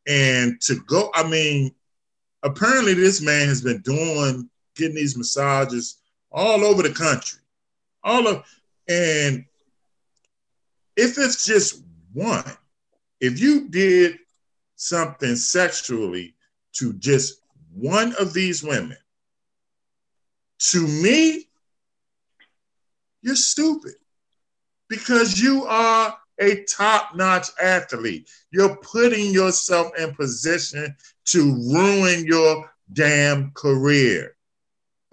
And 0.07 0.59
to 0.61 0.75
go, 0.87 1.11
I 1.13 1.27
mean, 1.27 1.71
apparently 2.43 2.93
this 2.93 3.21
man 3.21 3.47
has 3.47 3.61
been 3.61 3.81
doing 3.81 4.49
getting 4.75 4.95
these 4.95 5.17
massages 5.17 5.97
all 6.31 6.63
over 6.63 6.81
the 6.81 6.93
country. 6.93 7.39
All 8.03 8.27
of 8.27 8.45
and 8.87 9.45
if 10.95 11.17
it's 11.17 11.45
just 11.45 11.83
one, 12.13 12.43
if 13.19 13.39
you 13.39 13.69
did 13.69 14.17
something 14.75 15.35
sexually 15.35 16.35
to 16.73 16.93
just 16.93 17.41
one 17.73 18.13
of 18.19 18.33
these 18.33 18.63
women, 18.63 18.97
to 20.59 20.87
me, 20.87 21.47
you're 23.21 23.35
stupid 23.35 23.93
because 24.89 25.39
you 25.39 25.65
are 25.65 26.17
a 26.39 26.63
top-notch 26.63 27.47
athlete. 27.61 28.29
You're 28.51 28.77
putting 28.77 29.31
yourself 29.33 29.91
in 29.97 30.15
position 30.15 30.95
to 31.25 31.55
ruin 31.73 32.25
your 32.25 32.71
damn 32.93 33.51
career. 33.51 34.35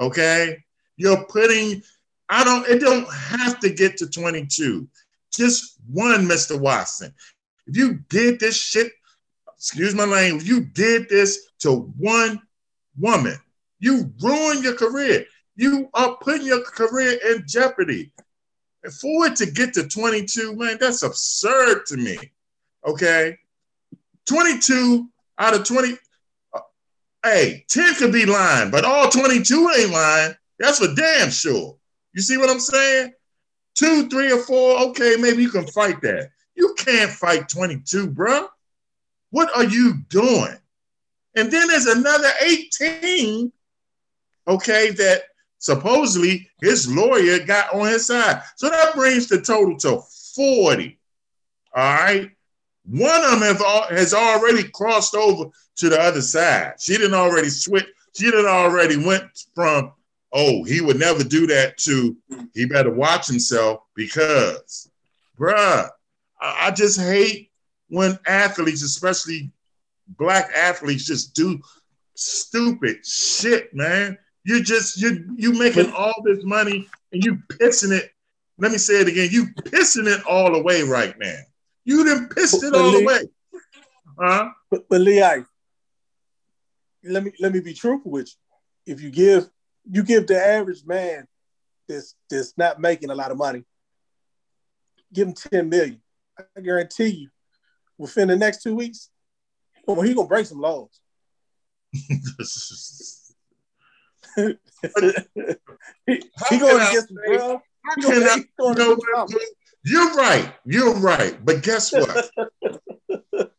Okay? 0.01 0.65
You're 0.97 1.25
putting, 1.25 1.83
I 2.29 2.45
don't, 2.45 2.67
it 2.69 2.81
don't 2.81 3.13
have 3.13 3.61
to 3.61 3.71
get 3.71 3.97
to 3.99 4.09
22. 4.09 4.89
Just 5.33 5.79
one, 5.91 6.27
Mr. 6.27 6.59
Watson. 6.59 7.15
If 7.67 7.77
you 7.77 8.01
did 8.09 8.41
this 8.41 8.57
shit, 8.57 8.93
excuse 9.57 9.95
my 9.95 10.05
language, 10.05 10.45
you 10.45 10.61
did 10.61 11.09
this 11.09 11.49
to 11.61 11.93
one 11.99 12.41
woman, 12.99 13.39
you 13.81 14.13
ruined 14.21 14.65
your 14.65 14.77
career. 14.77 15.27
You 15.57 15.89
are 15.95 16.17
putting 16.21 16.47
your 16.47 16.63
career 16.63 17.19
in 17.31 17.45
jeopardy. 17.47 18.13
And 18.85 18.93
for 18.93 19.27
it 19.27 19.37
to 19.37 19.47
get 19.47 19.75
to 19.75 19.89
22, 19.89 20.55
man, 20.55 20.79
that's 20.81 21.03
absurd 21.03 21.87
to 21.87 21.97
me. 21.97 22.19
Okay. 22.87 23.37
22 24.27 25.09
out 25.39 25.55
of 25.55 25.65
20, 25.65 25.95
uh, 26.55 26.61
hey, 27.25 27.65
10 27.69 27.95
could 27.95 28.13
be 28.13 28.27
lying, 28.27 28.71
but 28.71 28.85
all 28.85 29.09
22 29.09 29.71
ain't 29.79 29.91
lying. 29.91 30.35
That's 30.59 30.79
for 30.79 30.95
damn 30.95 31.31
sure. 31.31 31.77
You 32.13 32.23
see 32.23 32.37
what 32.37 32.51
I'm 32.51 32.61
saying? 32.61 33.13
Two, 33.75 34.09
three, 34.09 34.33
or 34.33 34.43
four, 34.43 34.81
okay, 34.89 35.17
maybe 35.19 35.43
you 35.43 35.51
can 35.51 35.67
fight 35.69 36.01
that. 36.03 36.31
You 36.57 36.75
can't 36.77 37.11
fight 37.11 37.49
22, 37.49 38.09
bro. 38.09 38.49
What 39.31 39.57
are 39.57 39.65
you 39.65 39.99
doing? 40.09 40.57
And 41.37 41.51
then 41.51 41.69
there's 41.69 41.87
another 41.87 42.31
18, 42.43 43.53
okay, 44.49 44.91
that 44.91 45.23
supposedly 45.59 46.49
his 46.61 46.91
lawyer 46.91 47.39
got 47.41 47.75
on 47.75 47.89
his 47.89 48.07
side. 48.07 48.43
So 48.57 48.69
that 48.69 48.95
brings 48.95 49.29
the 49.29 49.41
total 49.41 49.77
to 49.79 50.03
40. 50.35 50.99
All 51.75 51.95
right. 51.95 52.31
One 52.85 53.25
of 53.25 53.41
them 53.41 53.57
has 53.91 54.15
already 54.15 54.65
crossed 54.69 55.15
over 55.15 55.51
to 55.77 55.89
the 55.89 56.01
other 56.01 56.23
side. 56.23 56.75
She 56.81 56.95
didn't 56.97 57.15
already 57.15 57.51
switch. 57.51 57.87
She 58.17 58.25
didn't 58.25 58.47
already 58.47 58.97
went 58.97 59.25
from, 59.55 59.93
oh, 60.33 60.65
he 60.65 60.81
would 60.81 60.99
never 60.99 61.23
do 61.23 61.47
that 61.49 61.77
to 61.79 62.17
he 62.55 62.65
better 62.65 62.91
watch 62.91 63.27
himself 63.27 63.83
because, 63.95 64.91
bruh, 65.39 65.89
I 66.41 66.71
just 66.71 66.99
hate 66.99 67.51
when 67.89 68.19
athletes, 68.27 68.83
especially 68.83 69.51
black 70.17 70.51
athletes, 70.57 71.05
just 71.05 71.35
do 71.35 71.61
stupid 72.15 73.05
shit, 73.05 73.75
man. 73.75 74.17
You 74.45 74.63
just 74.63 75.01
you 75.01 75.35
you 75.37 75.53
making 75.53 75.93
all 75.93 76.15
this 76.25 76.45
money 76.45 76.89
and 77.13 77.25
you 77.25 77.39
pissing 77.49 77.93
it. 77.93 78.11
Let 78.59 78.73
me 78.73 78.79
say 78.79 79.01
it 79.01 79.09
again. 79.09 79.29
You 79.31 79.47
pissing 79.63 80.07
it 80.07 80.25
all 80.27 80.55
away 80.55 80.83
right 80.83 81.15
now. 81.19 81.39
You 81.85 82.05
didn't 82.05 82.35
piss 82.35 82.63
it 82.63 82.75
all 82.75 82.95
away. 82.95 83.29
Huh? 84.19 84.51
But, 84.71 84.89
but 84.89 85.01
Lee, 85.01 85.23
I, 85.23 85.45
let 87.05 87.25
me 87.25 87.33
let 87.41 87.53
me 87.53 87.61
be 87.61 87.75
truthful 87.75 88.11
with 88.11 88.29
you. 88.29 88.95
If 88.95 89.01
you 89.01 89.11
give 89.11 89.49
you 89.91 90.03
give 90.03 90.27
the 90.27 90.45
average 90.45 90.85
man 90.85 91.27
that's 91.89 92.15
that's 92.29 92.57
not 92.57 92.81
making 92.81 93.11
a 93.11 93.15
lot 93.15 93.31
of 93.31 93.39
money, 93.39 93.65
give 95.13 95.29
him 95.29 95.35
10 95.35 95.69
million. 95.69 96.01
I 96.57 96.61
guarantee 96.61 97.09
you, 97.09 97.29
within 97.97 98.29
the 98.29 98.37
next 98.37 98.63
two 98.63 98.75
weeks, 98.75 99.11
well, 99.87 100.01
he 100.03 100.15
gonna 100.15 100.29
break 100.29 100.47
some 100.47 100.61
laws. 100.61 101.01
going 104.39 104.57
to 106.81 106.93
get 106.93 107.07
some 108.61 108.75
bro. 108.75 109.27
You're 109.85 110.15
right. 110.15 110.53
You're 110.65 110.95
right. 110.95 111.37
But 111.45 111.63
guess 111.63 111.93
what? 111.93 112.31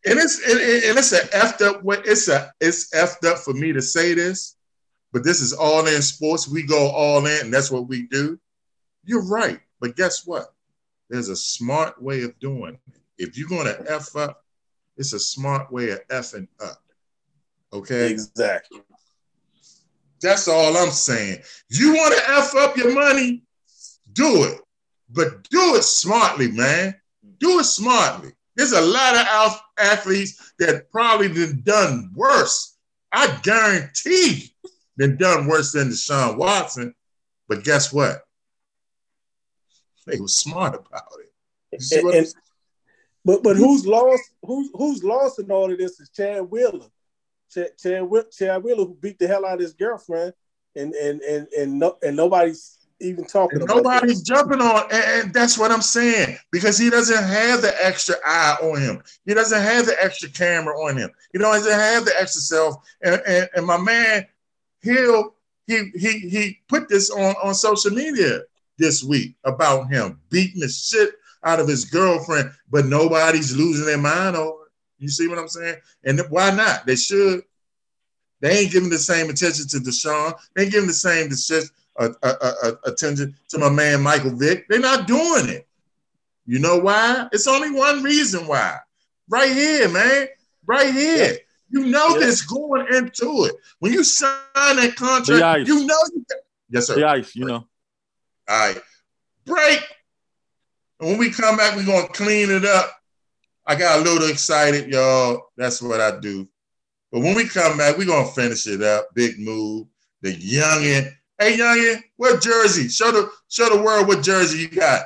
and 0.10 0.16
it's 0.20 0.40
and, 0.48 0.60
and 0.60 0.98
it's 0.98 1.12
a 1.12 1.20
effed 1.28 1.66
up 1.66 1.84
way. 1.84 1.98
It's 2.06 2.28
a 2.28 2.52
it's 2.60 2.94
effed 2.94 3.30
up 3.30 3.40
for 3.40 3.54
me 3.54 3.74
to 3.74 3.82
say 3.82 4.14
this, 4.14 4.56
but 5.12 5.24
this 5.24 5.42
is 5.42 5.54
all 5.54 5.88
in 5.88 6.02
sports. 6.02 6.48
We 6.48 6.64
go 6.64 6.90
all 6.90 7.26
in, 7.26 7.46
and 7.46 7.54
that's 7.54 7.72
what 7.72 7.88
we 7.88 8.08
do. 8.08 8.40
You're 9.04 9.26
right. 9.26 9.60
But 9.80 9.96
guess 9.96 10.26
what? 10.26 10.54
There's 11.10 11.30
a 11.30 11.36
smart 11.36 12.02
way 12.02 12.24
of 12.24 12.38
doing 12.40 12.78
it. 12.94 13.02
If 13.18 13.38
you're 13.38 13.50
gonna 13.50 13.76
F 13.88 14.16
up, 14.16 14.44
it's 14.98 15.14
a 15.14 15.20
smart 15.20 15.72
way 15.72 15.92
of 15.92 16.08
effing 16.10 16.48
up. 16.62 16.82
Okay. 17.74 18.12
Exactly. 18.12 18.82
That's 20.22 20.48
all 20.48 20.76
I'm 20.78 20.92
saying. 20.92 21.40
You 21.70 21.94
want 21.94 22.16
to 22.16 22.30
F 22.30 22.56
up 22.56 22.78
your 22.78 22.94
money? 22.94 23.44
Do 24.14 24.44
it. 24.44 24.62
But 25.10 25.50
do 25.50 25.76
it 25.76 25.84
smartly, 25.84 26.52
man. 26.52 26.96
Do 27.40 27.60
it 27.60 27.66
smartly. 27.66 28.32
There's 28.56 28.74
a 28.74 28.82
lot 28.82 29.16
of 29.16 29.62
athletes 29.78 30.54
that 30.60 30.92
probably 30.92 31.54
done 31.54 32.12
worse. 32.14 32.78
I 33.12 33.40
guarantee 33.42 34.54
been 34.98 35.16
done 35.16 35.48
worse 35.48 35.72
than 35.72 35.90
Deshaun 35.90 36.38
Watson. 36.38 36.94
But 37.48 37.64
guess 37.64 37.92
what? 37.92 38.22
They 40.06 40.20
were 40.20 40.28
smart 40.28 40.76
about 40.76 41.08
it. 41.20 41.82
And, 41.94 42.14
and, 42.14 42.28
but 43.24 43.44
but 43.44 43.56
who's 43.56 43.86
lost? 43.86 44.24
Who's 44.44 44.70
who's 44.74 45.04
lost 45.04 45.40
in 45.40 45.50
all 45.52 45.72
of 45.72 45.78
this 45.78 46.00
is 46.00 46.10
Chad 46.10 46.50
Wheeler. 46.50 46.88
Chad, 47.54 47.78
Chad 47.78 48.64
Wheeler 48.64 48.86
who 48.86 48.98
beat 49.00 49.20
the 49.20 49.28
hell 49.28 49.46
out 49.46 49.56
of 49.56 49.62
his 49.62 49.74
girlfriend, 49.74 50.34
and 50.76 50.94
and 50.94 51.22
and 51.22 51.48
and 51.58 51.80
no, 51.80 51.98
and 52.02 52.16
nobody's 52.16 52.78
even 53.02 53.26
talking. 53.26 53.62
about 53.62 53.78
Nobody's 53.78 54.22
jumping 54.22 54.62
on, 54.62 54.84
and, 54.92 55.04
and, 55.04 55.34
that's 55.34 55.58
what 55.58 55.72
I'm 55.72 55.82
saying 55.82 56.38
because 56.52 56.78
he 56.78 56.90
doesn't 56.90 57.24
have 57.24 57.62
the 57.62 57.74
extra 57.86 58.16
eye 58.26 58.58
on 58.62 58.82
him. 58.82 59.02
He 59.26 59.34
doesn't 59.34 59.62
have 59.62 59.86
the 59.86 59.96
extra 60.04 60.30
camera 60.30 60.76
on 60.76 60.98
him. 60.98 61.10
He 61.32 61.40
doesn't 61.40 61.72
have 61.72 62.06
the 62.06 62.14
extra 62.20 62.42
self. 62.42 62.76
And, 63.02 63.22
and, 63.26 63.50
and 63.56 63.66
my 63.66 63.78
man 63.78 64.28
Hill, 64.82 65.36
he 65.68 65.92
he 65.96 66.20
he 66.20 66.60
put 66.68 66.90
this 66.90 67.10
on 67.10 67.36
on 67.44 67.54
social 67.54 67.92
media 67.92 68.42
this 68.78 69.04
week 69.04 69.36
about 69.44 69.90
him 69.90 70.20
beating 70.30 70.62
the 70.62 70.70
shit 70.70 71.12
out 71.44 71.60
of 71.60 71.68
his 71.68 71.86
girlfriend, 71.86 72.52
but 72.70 72.86
nobody's 72.86 73.56
losing 73.56 73.86
their 73.86 73.98
mind 73.98 74.36
over 74.36 74.59
you 75.00 75.08
see 75.10 75.28
what 75.28 75.40
I'm 75.40 75.48
saying? 75.48 75.78
And 76.04 76.22
why 76.30 76.52
not? 76.52 76.86
They 76.86 76.96
should. 76.96 77.44
They 78.42 78.60
ain't 78.60 78.72
giving 78.72 78.90
the 78.90 79.00
same 79.00 79.30
attention 79.30 79.68
to 79.70 79.78
Deshaun. 79.78 80.34
They 80.56 80.64
ain't 80.64 80.72
giving 80.72 80.88
the 80.88 80.94
same 80.94 81.30
uh, 82.00 82.10
uh, 82.24 82.54
uh, 82.64 82.72
attention 82.86 83.36
to 83.50 83.58
my 83.58 83.70
man 83.70 84.02
Michael 84.02 84.36
Vick. 84.36 84.68
They're 84.70 84.80
not 84.80 85.08
doing 85.08 85.50
it. 85.50 85.68
You 86.46 86.60
know 86.60 86.78
why? 86.78 87.28
It's 87.32 87.48
only 87.48 87.72
one 87.72 88.02
reason 88.04 88.48
why. 88.48 88.78
Right 89.28 89.52
here, 89.52 89.90
man. 89.90 90.28
Right 90.66 90.94
here. 90.94 91.34
Yeah. 91.34 91.38
You 91.72 91.86
know 91.86 92.10
yeah. 92.10 92.20
this 92.20 92.42
going 92.42 92.88
into 92.94 93.46
it. 93.46 93.56
When 93.80 93.94
you 93.94 94.04
sign 94.04 94.32
that 94.56 94.96
contract, 94.96 95.68
you 95.68 95.86
know 95.86 95.98
you 96.14 96.26
Yes, 96.70 96.88
sir. 96.88 96.96
The 96.96 97.08
ice, 97.08 97.36
you 97.36 97.46
know. 97.46 97.68
All 98.48 98.68
right. 98.68 98.80
Break. 99.46 99.84
And 101.00 101.10
when 101.10 101.18
we 101.18 101.30
come 101.30 101.58
back, 101.58 101.76
we're 101.76 101.86
gonna 101.86 102.08
clean 102.08 102.50
it 102.52 102.66
up 102.66 102.99
I 103.70 103.76
got 103.76 104.00
a 104.00 104.02
little 104.02 104.28
excited, 104.28 104.88
y'all. 104.88 105.52
That's 105.56 105.80
what 105.80 106.02
I 106.02 106.20
do. 106.20 106.50
But 107.12 107.20
when 107.20 107.36
we 107.36 107.48
come 107.48 107.78
back, 107.78 108.00
we're 108.00 108.08
gonna 108.08 108.28
finish 108.32 108.66
it 108.66 108.82
up. 108.82 109.10
Big 109.14 109.38
move. 109.38 109.86
The 110.24 110.36
youngin. 110.36 111.14
Hey 111.38 111.56
youngin, 111.56 112.02
what 112.18 112.42
jersey? 112.42 112.88
Show 112.90 113.12
the 113.12 113.30
show 113.48 113.70
the 113.70 113.80
world 113.80 114.08
what 114.08 114.24
jersey 114.24 114.58
you 114.58 114.70
got. 114.70 115.04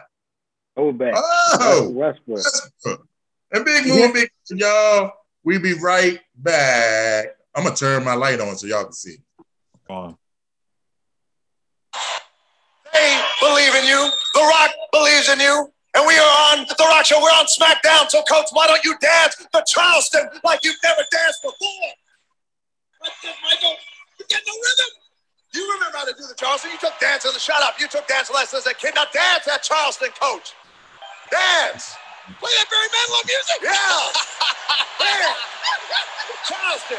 Oh, 0.78 0.94
back. 0.94 1.14
Oh, 1.14 1.90
Westbrook. 1.90 2.38
Westbrook. 2.38 3.06
And 3.52 3.66
big 3.66 3.86
move, 3.86 4.14
big 4.14 4.30
y'all. 4.52 5.12
We 5.44 5.58
be 5.58 5.74
right 5.74 6.22
back. 6.34 7.36
I'm 7.54 7.66
gonna 7.66 7.76
turn 7.76 8.06
my 8.06 8.14
light 8.14 8.40
on 8.40 8.56
so 8.56 8.66
y'all 8.66 8.86
can 8.86 8.94
see. 8.94 9.18
On. 9.90 10.18
They 12.94 13.22
believe 13.42 13.76
in 13.76 13.86
you. 13.88 14.10
The 14.34 14.40
Rock 14.40 14.72
believes 14.94 15.28
in 15.28 15.42
you. 15.42 15.70
And 15.96 16.08
we 16.08 16.18
are 16.18 16.34
on 16.52 16.66
The 16.66 16.86
Rock 16.90 17.06
Show. 17.06 17.22
We're 17.22 17.30
on 17.30 17.46
SmackDown. 17.46 18.10
So, 18.10 18.24
Coach, 18.24 18.48
why 18.52 18.66
don't 18.66 18.84
you 18.84 18.98
dance 19.00 19.36
the 19.54 19.64
Charleston 19.68 20.28
like 20.44 20.64
you've 20.64 20.82
never 20.84 21.02
danced 21.12 21.44
before? 21.44 21.90
Michael, 23.44 23.76
you 24.20 24.26
get 24.28 24.42
no 24.48 24.54
rhythm. 24.54 24.92
You 25.54 25.72
remember 25.74 25.98
how 25.98 26.06
to 26.06 26.14
do 26.18 26.26
the 26.26 26.34
Charleston? 26.34 26.72
You 26.72 26.80
took 26.80 26.98
dance 27.00 27.24
the 27.24 27.38
shut 27.38 27.62
up. 27.62 27.80
You 27.80 27.88
took 27.88 28.08
dance 28.08 28.32
lessons 28.34 28.66
as 28.66 28.72
a 28.72 28.74
kid. 28.74 28.94
Now 28.96 29.06
dance 29.14 29.48
at 29.48 29.62
Charleston, 29.62 30.10
Coach. 30.20 30.54
Dance. 31.30 31.94
Play 32.40 32.52
that 32.58 32.66
Barry 32.72 32.90
Manilow 32.90 33.22
music. 33.30 33.60
Yeah. 33.62 34.10
Charleston. 36.50 36.98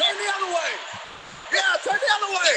Turn 0.00 0.16
the 0.18 0.28
other 0.34 0.50
way. 0.50 1.11
Yeah, 1.52 1.60
turn 1.84 2.00
the 2.00 2.10
other 2.16 2.32
way. 2.32 2.52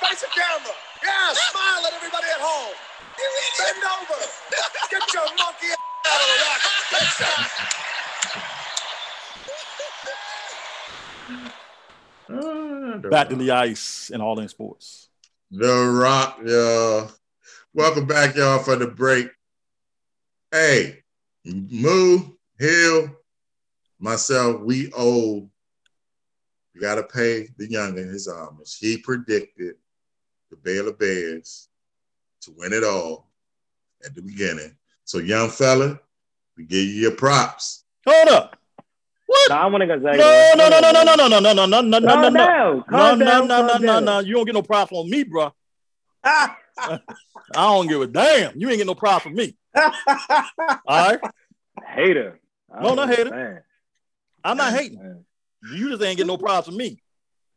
Face 0.08 0.20
the 0.20 0.28
camera. 0.32 0.74
Yeah, 1.04 1.32
smile 1.52 1.86
at 1.86 1.92
everybody 1.92 2.26
at 2.32 2.40
home. 2.40 2.74
Bend 3.58 3.84
over. 3.84 4.20
Get 4.90 5.14
your 5.14 5.28
monkey 5.36 5.70
out 5.72 6.20
of 6.20 6.26
the 6.26 6.36
rock. 6.48 6.72
back 13.10 13.28
to 13.28 13.36
the 13.36 13.50
ice 13.50 14.10
and 14.12 14.22
all 14.22 14.40
in 14.40 14.48
sports. 14.48 15.08
The 15.50 15.86
Rock, 16.00 16.38
y'all. 16.46 17.10
Welcome 17.74 18.06
back, 18.06 18.36
y'all, 18.36 18.60
for 18.60 18.76
the 18.76 18.86
break. 18.86 19.28
Hey, 20.50 21.02
Moo, 21.44 22.20
Hill, 22.58 23.10
myself, 23.98 24.62
we 24.62 24.90
owe. 24.96 25.50
You 26.74 26.80
got 26.80 26.94
to 26.96 27.02
pay 27.02 27.48
the 27.58 27.68
youngin 27.68 28.10
his 28.10 28.28
homage. 28.28 28.78
He 28.78 28.96
predicted 28.98 29.74
the 30.50 30.56
Baylor 30.56 30.92
Bears 30.92 31.68
to 32.42 32.52
win 32.56 32.72
it 32.72 32.82
all 32.84 33.28
at 34.04 34.14
the 34.14 34.22
beginning. 34.22 34.74
So, 35.04 35.18
young 35.18 35.50
fella, 35.50 35.98
we 36.56 36.64
give 36.64 36.84
you 36.84 36.94
your 37.02 37.10
props. 37.12 37.84
Hold 38.06 38.28
up. 38.28 38.56
What? 39.26 39.50
Nah, 39.50 39.62
I 39.62 39.66
want 39.66 39.82
to 39.82 39.86
Gonzaga. 39.86 40.16
No, 40.18 40.52
no, 40.56 40.68
no, 40.68 40.80
no, 40.80 40.90
no, 40.92 41.14
no, 41.14 41.14
no, 41.14 41.38
no, 41.38 41.52
no, 41.52 41.66
no, 41.66 41.66
no, 41.66 41.80
no, 41.80 41.98
no, 41.98 42.06
Calm 42.08 42.22
no, 42.22 42.28
no. 42.28 42.38
down. 42.38 42.76
No, 42.76 42.84
Calm 42.98 43.18
no, 43.18 43.24
down, 43.24 43.48
no, 43.48 43.62
no, 43.62 43.72
calm 43.72 43.82
no, 43.82 43.86
down. 43.92 44.04
no. 44.04 44.18
You 44.20 44.34
don't 44.34 44.44
get 44.46 44.54
no 44.54 44.62
props 44.62 44.92
on 44.92 45.08
me, 45.10 45.24
bro. 45.24 45.52
I 46.24 46.54
don't 47.54 47.86
give 47.86 48.00
a 48.00 48.06
damn. 48.06 48.58
You 48.58 48.68
ain't 48.68 48.78
get 48.78 48.86
no 48.86 48.94
props 48.94 49.24
from 49.24 49.34
me. 49.34 49.56
All 49.74 50.78
right. 50.88 51.18
Hater. 51.94 52.40
I 52.74 52.82
No, 52.82 52.94
not 52.94 53.08
hater. 53.08 53.22
understand. 53.32 53.58
I'm 54.44 54.56
not 54.56 54.72
hating. 54.72 55.24
You 55.62 55.90
just 55.90 56.02
ain't 56.02 56.16
getting 56.16 56.26
no 56.26 56.36
props 56.36 56.66
from 56.66 56.76
me. 56.76 57.02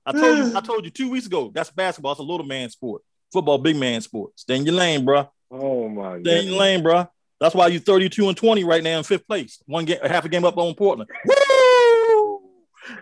I 0.06 0.12
told 0.12 0.38
you, 0.38 0.58
I 0.58 0.62
told 0.62 0.86
you 0.86 0.92
two 0.92 1.10
weeks 1.10 1.26
ago. 1.26 1.52
That's 1.54 1.72
basketball. 1.72 2.12
It's 2.12 2.20
a 2.20 2.24
little 2.24 2.46
man 2.46 2.70
sport. 2.70 3.02
Football, 3.34 3.58
big 3.58 3.76
man 3.76 4.02
sport. 4.02 4.40
Stay 4.40 4.58
in 4.58 4.66
your 4.66 4.76
lane, 4.76 5.04
bro. 5.04 5.30
Oh 5.50 5.90
my 5.90 6.20
Stay 6.22 6.42
in 6.42 6.48
your 6.50 6.60
lane, 6.60 6.84
bro. 6.84 7.08
That's 7.40 7.56
why 7.56 7.68
you're 7.68 7.82
32 7.82 8.28
and 8.30 8.38
20 8.38 8.64
right 8.64 8.84
now 8.84 8.98
in 8.98 9.04
fifth 9.04 9.28
place. 9.28 9.62
One 9.66 9.86
game, 9.86 9.98
half 10.04 10.26
a 10.26 10.30
game 10.30 10.46
up 10.46 10.58
on 10.58 10.74
Portland. 10.76 11.10
Woo! 11.26 12.42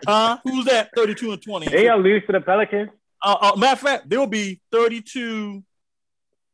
Huh? 0.06 0.38
Who's 0.44 0.64
that? 0.64 0.90
32 0.96 1.32
and 1.32 1.42
20. 1.42 1.68
They 1.68 1.84
gonna 1.84 2.02
lose 2.02 2.22
to 2.26 2.32
the 2.32 2.40
Pelicans. 2.40 2.90
Uh, 3.22 3.36
uh, 3.40 3.56
matter 3.56 3.72
of 3.74 3.80
fact, 3.80 4.08
they'll 4.08 4.26
be 4.26 4.60
32 4.72 5.62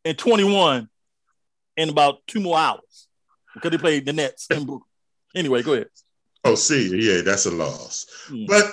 and 0.05 0.19
21 0.19 0.89
in 1.77 1.89
about 1.89 2.19
two 2.27 2.41
more 2.41 2.59
hours 2.59 3.09
because 3.55 3.71
they 3.71 3.79
played 3.79 4.05
the 4.05 4.13
Nets 4.13 4.47
in 4.51 4.65
Brooklyn. 4.65 4.83
Anyway, 5.35 5.63
go 5.63 5.75
ahead. 5.75 5.89
Oh, 6.45 6.55
see, 6.55 6.97
yeah, 6.97 7.23
that's 7.23 7.47
a 7.47 7.51
loss. 7.51 8.07
But 8.47 8.73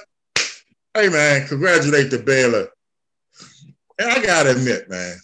hey, 0.93 1.09
man, 1.09 1.47
congratulate 1.47 2.09
the 2.09 2.19
Baylor. 2.19 2.69
And 3.99 4.09
I 4.09 4.23
gotta 4.23 4.51
admit, 4.51 4.89
man, 4.89 5.17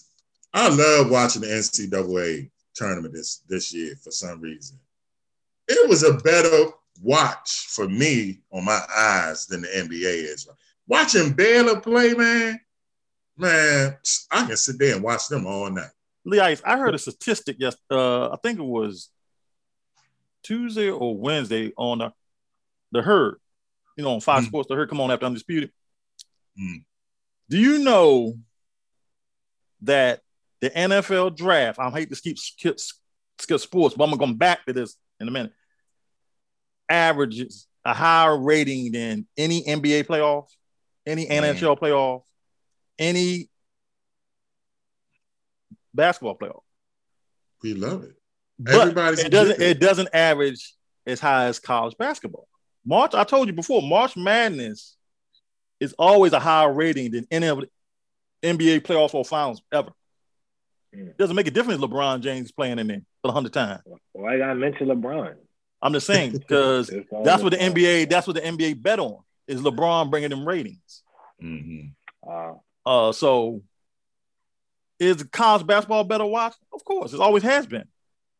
I 0.53 0.69
love 0.69 1.09
watching 1.09 1.41
the 1.41 1.47
NCAA 1.47 2.49
tournament 2.75 3.13
this 3.13 3.41
this 3.47 3.73
year 3.73 3.95
for 4.03 4.11
some 4.11 4.41
reason. 4.41 4.77
It 5.67 5.87
was 5.87 6.03
a 6.03 6.13
better 6.13 6.71
watch 7.01 7.67
for 7.69 7.87
me 7.87 8.39
on 8.51 8.65
my 8.65 8.81
eyes 8.95 9.45
than 9.45 9.61
the 9.61 9.67
NBA 9.67 10.33
is. 10.33 10.47
Watching 10.87 11.31
Baylor 11.31 11.79
play, 11.79 12.13
man, 12.13 12.59
man, 13.37 13.97
I 14.31 14.45
can 14.45 14.57
sit 14.57 14.77
there 14.79 14.95
and 14.95 15.03
watch 15.03 15.27
them 15.27 15.45
all 15.45 15.69
night. 15.69 15.91
Lee 16.25 16.39
Ice, 16.39 16.61
I 16.65 16.77
heard 16.77 16.95
a 16.95 16.99
statistic 16.99 17.57
yes, 17.59 17.75
uh, 17.89 18.29
I 18.29 18.37
think 18.37 18.59
it 18.59 18.63
was 18.63 19.09
Tuesday 20.41 20.89
or 20.89 21.15
Wednesday 21.17 21.71
on 21.77 21.99
the, 21.99 22.13
the 22.93 23.01
herd, 23.01 23.35
you 23.97 24.03
know, 24.03 24.13
on 24.13 24.21
Fox 24.21 24.45
Mm. 24.45 24.47
Sports, 24.47 24.69
the 24.69 24.75
herd 24.75 24.87
come 24.89 25.01
on 25.01 25.11
after 25.11 25.25
undisputed. 25.25 25.71
Mm. 26.57 26.85
Do 27.49 27.57
you 27.57 27.79
know 27.79 28.35
that 29.81 30.21
the 30.61 30.69
NFL 30.69 31.35
draft, 31.35 31.79
I 31.79 31.89
hate 31.89 32.09
to 32.09 32.15
skip, 32.15 32.37
skip, 32.37 32.79
skip 33.39 33.59
sports, 33.59 33.95
but 33.95 34.05
I'm 34.05 34.11
gonna 34.11 34.19
come 34.19 34.37
back 34.37 34.65
to 34.67 34.73
this 34.73 34.95
in 35.19 35.27
a 35.27 35.31
minute, 35.31 35.51
averages 36.89 37.67
a 37.83 37.93
higher 37.93 38.37
rating 38.37 38.91
than 38.93 39.27
any 39.37 39.63
NBA 39.67 40.03
playoff, 40.05 40.47
any 41.05 41.25
Mm. 41.25 41.31
NHL 41.55 41.75
playoff, 41.77 42.23
any 42.97 43.49
basketball 45.93 46.37
playoff. 46.37 46.61
We 47.61 47.73
love 47.73 48.03
it. 48.03 48.15
But 48.59 48.75
Everybody's 48.75 49.19
it 49.19 49.31
doesn't 49.31 49.55
addicted. 49.55 49.77
it 49.77 49.79
doesn't 49.79 50.09
average 50.13 50.73
as 51.05 51.19
high 51.19 51.45
as 51.45 51.59
college 51.59 51.97
basketball. 51.97 52.47
March, 52.85 53.13
I 53.13 53.23
told 53.23 53.47
you 53.47 53.53
before, 53.53 53.81
March 53.81 54.15
Madness 54.17 54.95
is 55.79 55.93
always 55.97 56.33
a 56.33 56.39
higher 56.39 56.71
rating 56.71 57.11
than 57.11 57.27
any 57.31 57.47
of 57.47 57.59
the 57.61 57.69
NBA 58.43 58.81
playoffs 58.81 59.13
or 59.13 59.23
finals 59.25 59.61
ever. 59.71 59.91
Mm. 60.95 61.15
Doesn't 61.17 61.35
make 61.35 61.47
a 61.47 61.51
difference 61.51 61.81
LeBron 61.81 62.21
James 62.21 62.51
playing 62.51 62.79
in 62.79 62.87
there 62.87 63.01
for 63.21 63.27
the 63.29 63.31
hundred 63.31 63.53
times. 63.53 63.81
Why 64.11 64.35
I 64.35 64.37
gotta 64.37 64.55
mention 64.55 64.87
LeBron? 64.87 65.35
I'm 65.81 65.93
just 65.93 66.07
saying 66.07 66.31
because 66.33 66.87
that's 67.23 67.41
what 67.43 67.51
the 67.51 67.57
NBA 67.57 68.09
that's 68.09 68.27
what 68.27 68.35
the 68.35 68.41
NBA 68.41 68.81
bet 68.81 68.99
on 68.99 69.19
is 69.47 69.61
LeBron 69.61 70.09
bringing 70.09 70.29
them 70.29 70.47
ratings. 70.47 71.03
Mhm. 71.41 71.91
Uh, 72.25 72.53
Uh, 72.85 73.11
so 73.11 73.61
is 74.99 75.23
college 75.23 75.65
basketball 75.65 76.03
better 76.03 76.25
watch? 76.25 76.53
Of 76.73 76.83
course, 76.85 77.13
it 77.13 77.19
always 77.19 77.43
has 77.43 77.65
been. 77.65 77.87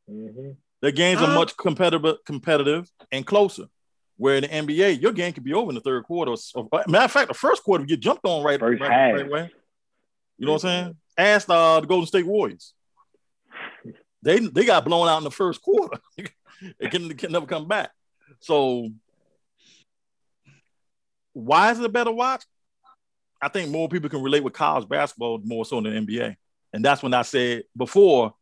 mhm. 0.10 0.58
The 0.82 0.92
games 0.92 1.22
are 1.22 1.34
much 1.34 1.56
competitive, 1.56 2.18
competitive 2.26 2.90
and 3.10 3.26
closer. 3.26 3.68
Where 4.18 4.36
in 4.36 4.44
the 4.44 4.48
NBA, 4.48 5.02
your 5.02 5.12
game 5.12 5.34
could 5.34 5.44
be 5.44 5.54
over 5.54 5.70
in 5.72 5.76
the 5.76 5.82
third 5.82 6.04
quarter. 6.04 6.36
So, 6.36 6.70
matter 6.88 7.06
of 7.06 7.12
fact, 7.12 7.30
the 7.30 7.34
first 7.34 7.64
quarter 7.64 7.84
you 7.84 7.88
get 7.88 8.00
jumped 8.00 8.26
on 8.26 8.44
right, 8.44 8.62
right, 8.62 8.80
right 8.80 9.22
away. 9.22 9.52
You 10.38 10.46
know 10.46 10.54
what 10.54 10.64
I'm 10.66 10.70
saying? 10.70 10.98
Ask 11.18 11.50
uh, 11.50 11.80
the 11.80 11.88
Golden 11.88 12.08
State 12.08 12.26
Warriors. 12.26 12.74
They 14.22 14.40
they 14.40 14.66
got 14.66 14.86
blown 14.86 15.08
out 15.08 15.18
in 15.18 15.24
the 15.24 15.32
first 15.32 15.62
quarter. 15.62 15.98
they 16.18 16.90
can, 16.90 17.10
can 17.16 17.32
never 17.32 17.46
come 17.46 17.68
back. 17.68 17.92
So 18.40 18.90
why 21.34 21.72
is 21.72 21.80
it 21.80 21.86
a 21.86 21.90
better 21.90 22.12
watch? 22.12 22.44
I 23.42 23.50
think 23.50 23.70
more 23.70 23.90
people 23.90 24.10
can 24.10 24.22
relate 24.22 24.44
with 24.44 24.54
college 24.54 24.88
basketball 24.88 25.42
more 25.44 25.66
so 25.66 25.82
than 25.82 26.06
NBA. 26.06 26.36
And 26.72 26.86
that's 26.86 27.04
when 27.04 27.14
I 27.14 27.24
said 27.24 27.64
before, 27.76 28.34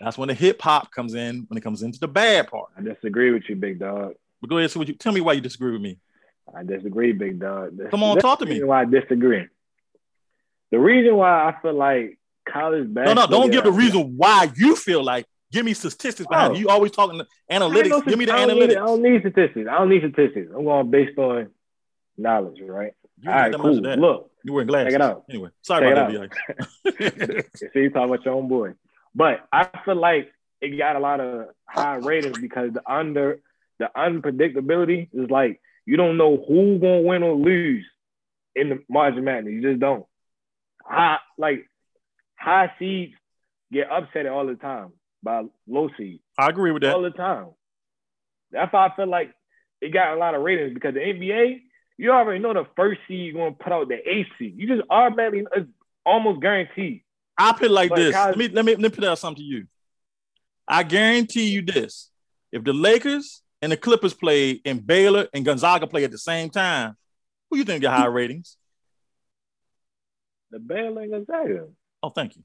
that's 0.00 0.18
when 0.18 0.28
the 0.28 0.34
hip 0.34 0.60
hop 0.60 0.90
comes 0.90 1.14
in, 1.14 1.46
when 1.48 1.56
it 1.56 1.62
comes 1.62 1.82
into 1.82 1.98
the 1.98 2.08
bad 2.08 2.48
part. 2.48 2.70
I 2.76 2.82
disagree 2.82 3.30
with 3.30 3.44
you, 3.48 3.56
big 3.56 3.78
dog. 3.78 4.14
But 4.44 4.50
go 4.50 4.58
ahead, 4.58 4.70
see 4.70 4.78
what 4.78 4.88
you 4.88 4.94
tell 4.94 5.10
me 5.14 5.22
why 5.22 5.32
you 5.32 5.40
disagree 5.40 5.72
with 5.72 5.80
me. 5.80 5.98
I 6.54 6.64
disagree, 6.64 7.12
big 7.12 7.40
dog. 7.40 7.78
Come 7.90 8.02
on, 8.02 8.16
That's 8.16 8.22
talk 8.22 8.40
to 8.40 8.44
me. 8.44 8.62
Why 8.62 8.82
I 8.82 8.84
disagree? 8.84 9.46
The 10.70 10.78
reason 10.78 11.16
why 11.16 11.48
I 11.48 11.54
feel 11.62 11.72
like 11.72 12.18
college 12.46 12.92
basketball. 12.92 13.14
no, 13.14 13.38
no, 13.38 13.40
don't 13.42 13.50
give 13.50 13.64
the 13.64 13.72
reason 13.72 14.18
why 14.18 14.52
you 14.54 14.76
feel 14.76 15.02
like. 15.02 15.24
Give 15.50 15.64
me 15.64 15.72
statistics 15.72 16.28
behind 16.28 16.52
Oh. 16.52 16.56
You 16.56 16.68
always 16.68 16.92
talking 16.92 17.18
ain't 17.50 17.60
no 17.60 17.70
analytics. 17.70 18.04
Give 18.06 18.18
me 18.18 18.26
the 18.26 18.34
I 18.34 18.44
don't 18.44 18.58
need- 18.58 18.70
I 18.72 18.84
don't 18.84 19.00
need 19.00 19.20
statistics. 19.22 19.66
I 19.66 19.78
don't 19.78 19.88
need 19.88 20.00
statistics. 20.00 20.50
I'm 20.54 20.64
going 20.64 20.90
based 20.90 21.18
on 21.18 21.48
knowledge, 22.18 22.60
right? 22.60 22.92
You 23.22 23.30
All 23.30 23.36
right, 23.36 23.54
cool. 23.54 23.80
that. 23.80 23.98
Look, 23.98 24.30
You 24.42 24.52
wearing 24.52 24.66
glasses. 24.68 24.92
check 24.92 25.00
it 25.00 25.00
out. 25.00 25.24
Anyway, 25.30 25.48
sorry 25.62 25.86
Check 25.86 25.92
about 25.96 26.30
that, 26.84 27.46
see, 27.72 27.80
you 27.80 27.88
talking 27.88 28.12
about 28.12 28.24
your 28.26 28.34
own 28.34 28.48
boy. 28.48 28.74
But 29.14 29.48
I 29.50 29.70
feel 29.86 29.96
like 29.96 30.30
it 30.60 30.76
got 30.76 30.96
a 30.96 30.98
lot 30.98 31.20
of 31.20 31.46
high 31.64 31.96
ratings 31.96 32.38
because 32.38 32.74
the 32.74 32.82
under 32.86 33.40
the 33.78 33.88
unpredictability 33.96 35.08
is 35.12 35.30
like 35.30 35.60
you 35.86 35.96
don't 35.96 36.16
know 36.16 36.42
who 36.48 36.78
gonna 36.78 37.00
win 37.02 37.22
or 37.22 37.34
lose 37.34 37.84
in 38.54 38.68
the 38.70 38.82
March 38.88 39.14
Madness. 39.16 39.52
You 39.52 39.62
just 39.62 39.80
don't. 39.80 40.06
High 40.84 41.18
like 41.38 41.68
high 42.36 42.72
seeds 42.78 43.14
get 43.72 43.90
upset 43.90 44.26
all 44.26 44.46
the 44.46 44.54
time 44.54 44.92
by 45.22 45.42
low 45.66 45.88
seeds 45.96 46.22
I 46.38 46.48
agree 46.48 46.70
with 46.70 46.82
that 46.82 46.94
all 46.94 47.02
the 47.02 47.10
time. 47.10 47.48
That's 48.52 48.72
why 48.72 48.86
I 48.86 48.94
feel 48.96 49.08
like 49.08 49.32
it 49.80 49.92
got 49.92 50.14
a 50.14 50.18
lot 50.18 50.34
of 50.34 50.42
ratings 50.42 50.74
because 50.74 50.94
the 50.94 51.00
NBA, 51.00 51.62
you 51.96 52.10
already 52.12 52.38
know 52.38 52.52
the 52.54 52.66
first 52.76 53.00
seed 53.08 53.34
going 53.34 53.54
to 53.54 53.62
put 53.62 53.72
out 53.72 53.88
the 53.88 53.96
eighth 54.08 54.28
seed. 54.38 54.54
You 54.56 54.66
just 54.66 54.82
automatically, 54.90 55.44
it's 55.56 55.68
almost 56.06 56.40
guaranteed. 56.40 57.02
I 57.36 57.52
put 57.52 57.64
it 57.64 57.70
like 57.70 57.90
But 57.90 57.96
this. 57.96 58.14
college- 58.14 58.36
Let 58.36 58.50
me 58.50 58.54
let 58.54 58.64
me 58.64 58.72
let 58.76 58.80
me 58.82 58.88
put 58.90 59.04
out 59.04 59.18
something 59.18 59.42
to 59.42 59.46
you. 59.46 59.66
I 60.68 60.82
guarantee 60.82 61.48
you 61.48 61.62
this: 61.62 62.10
if 62.52 62.62
the 62.64 62.72
Lakers 62.72 63.42
and 63.64 63.72
the 63.72 63.78
Clippers 63.78 64.12
play 64.12 64.60
and 64.66 64.86
Baylor 64.86 65.26
and 65.32 65.42
Gonzaga 65.42 65.86
play 65.86 66.04
at 66.04 66.10
the 66.10 66.18
same 66.18 66.50
time, 66.50 66.98
who 67.48 67.56
you 67.56 67.64
think 67.64 67.80
get 67.80 67.94
higher 67.94 68.10
ratings? 68.10 68.58
The 70.50 70.58
Baylor 70.58 71.00
and 71.00 71.10
Gonzaga. 71.10 71.68
Oh, 72.02 72.10
thank 72.10 72.36
you. 72.36 72.42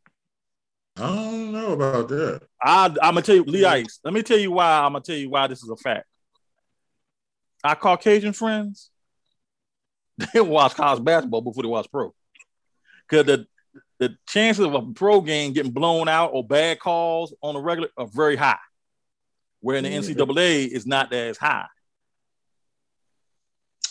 I 0.95 1.07
don't 1.07 1.51
know 1.51 1.73
about 1.73 2.07
that. 2.07 2.43
I, 2.63 2.85
I'm 2.85 2.95
gonna 3.15 3.21
tell 3.21 3.35
you, 3.35 3.43
Lee 3.43 3.65
Ice. 3.65 3.99
Let 4.01 4.13
me 4.13 4.23
tell 4.23 4.37
you 4.37 4.51
why. 4.51 4.79
I'm 4.79 4.93
gonna 4.93 5.03
tell 5.03 5.17
you 5.17 5.29
why 5.29 5.47
this 5.47 5.61
is 5.61 5.69
a 5.69 5.75
fact. 5.75 6.05
Our 7.65 7.75
Caucasian 7.75 8.31
friends, 8.31 8.89
they 10.33 10.39
watch 10.39 10.75
college 10.75 11.03
basketball 11.03 11.41
before 11.41 11.63
they 11.63 11.69
watch 11.69 11.91
pro, 11.91 12.13
because 13.09 13.25
the 13.25 13.45
the 13.99 14.15
chances 14.25 14.63
of 14.63 14.73
a 14.73 14.83
pro 14.93 15.19
game 15.19 15.51
getting 15.51 15.73
blown 15.73 16.07
out 16.07 16.31
or 16.31 16.47
bad 16.47 16.79
calls 16.79 17.33
on 17.43 17.57
a 17.57 17.59
regular 17.59 17.89
are 17.97 18.07
very 18.07 18.37
high. 18.37 18.55
Where 19.61 19.77
in 19.77 19.83
the. 19.83 19.89
NCAA 19.89 20.67
is 20.67 20.85
not 20.85 21.11
as 21.13 21.37
high. 21.37 21.67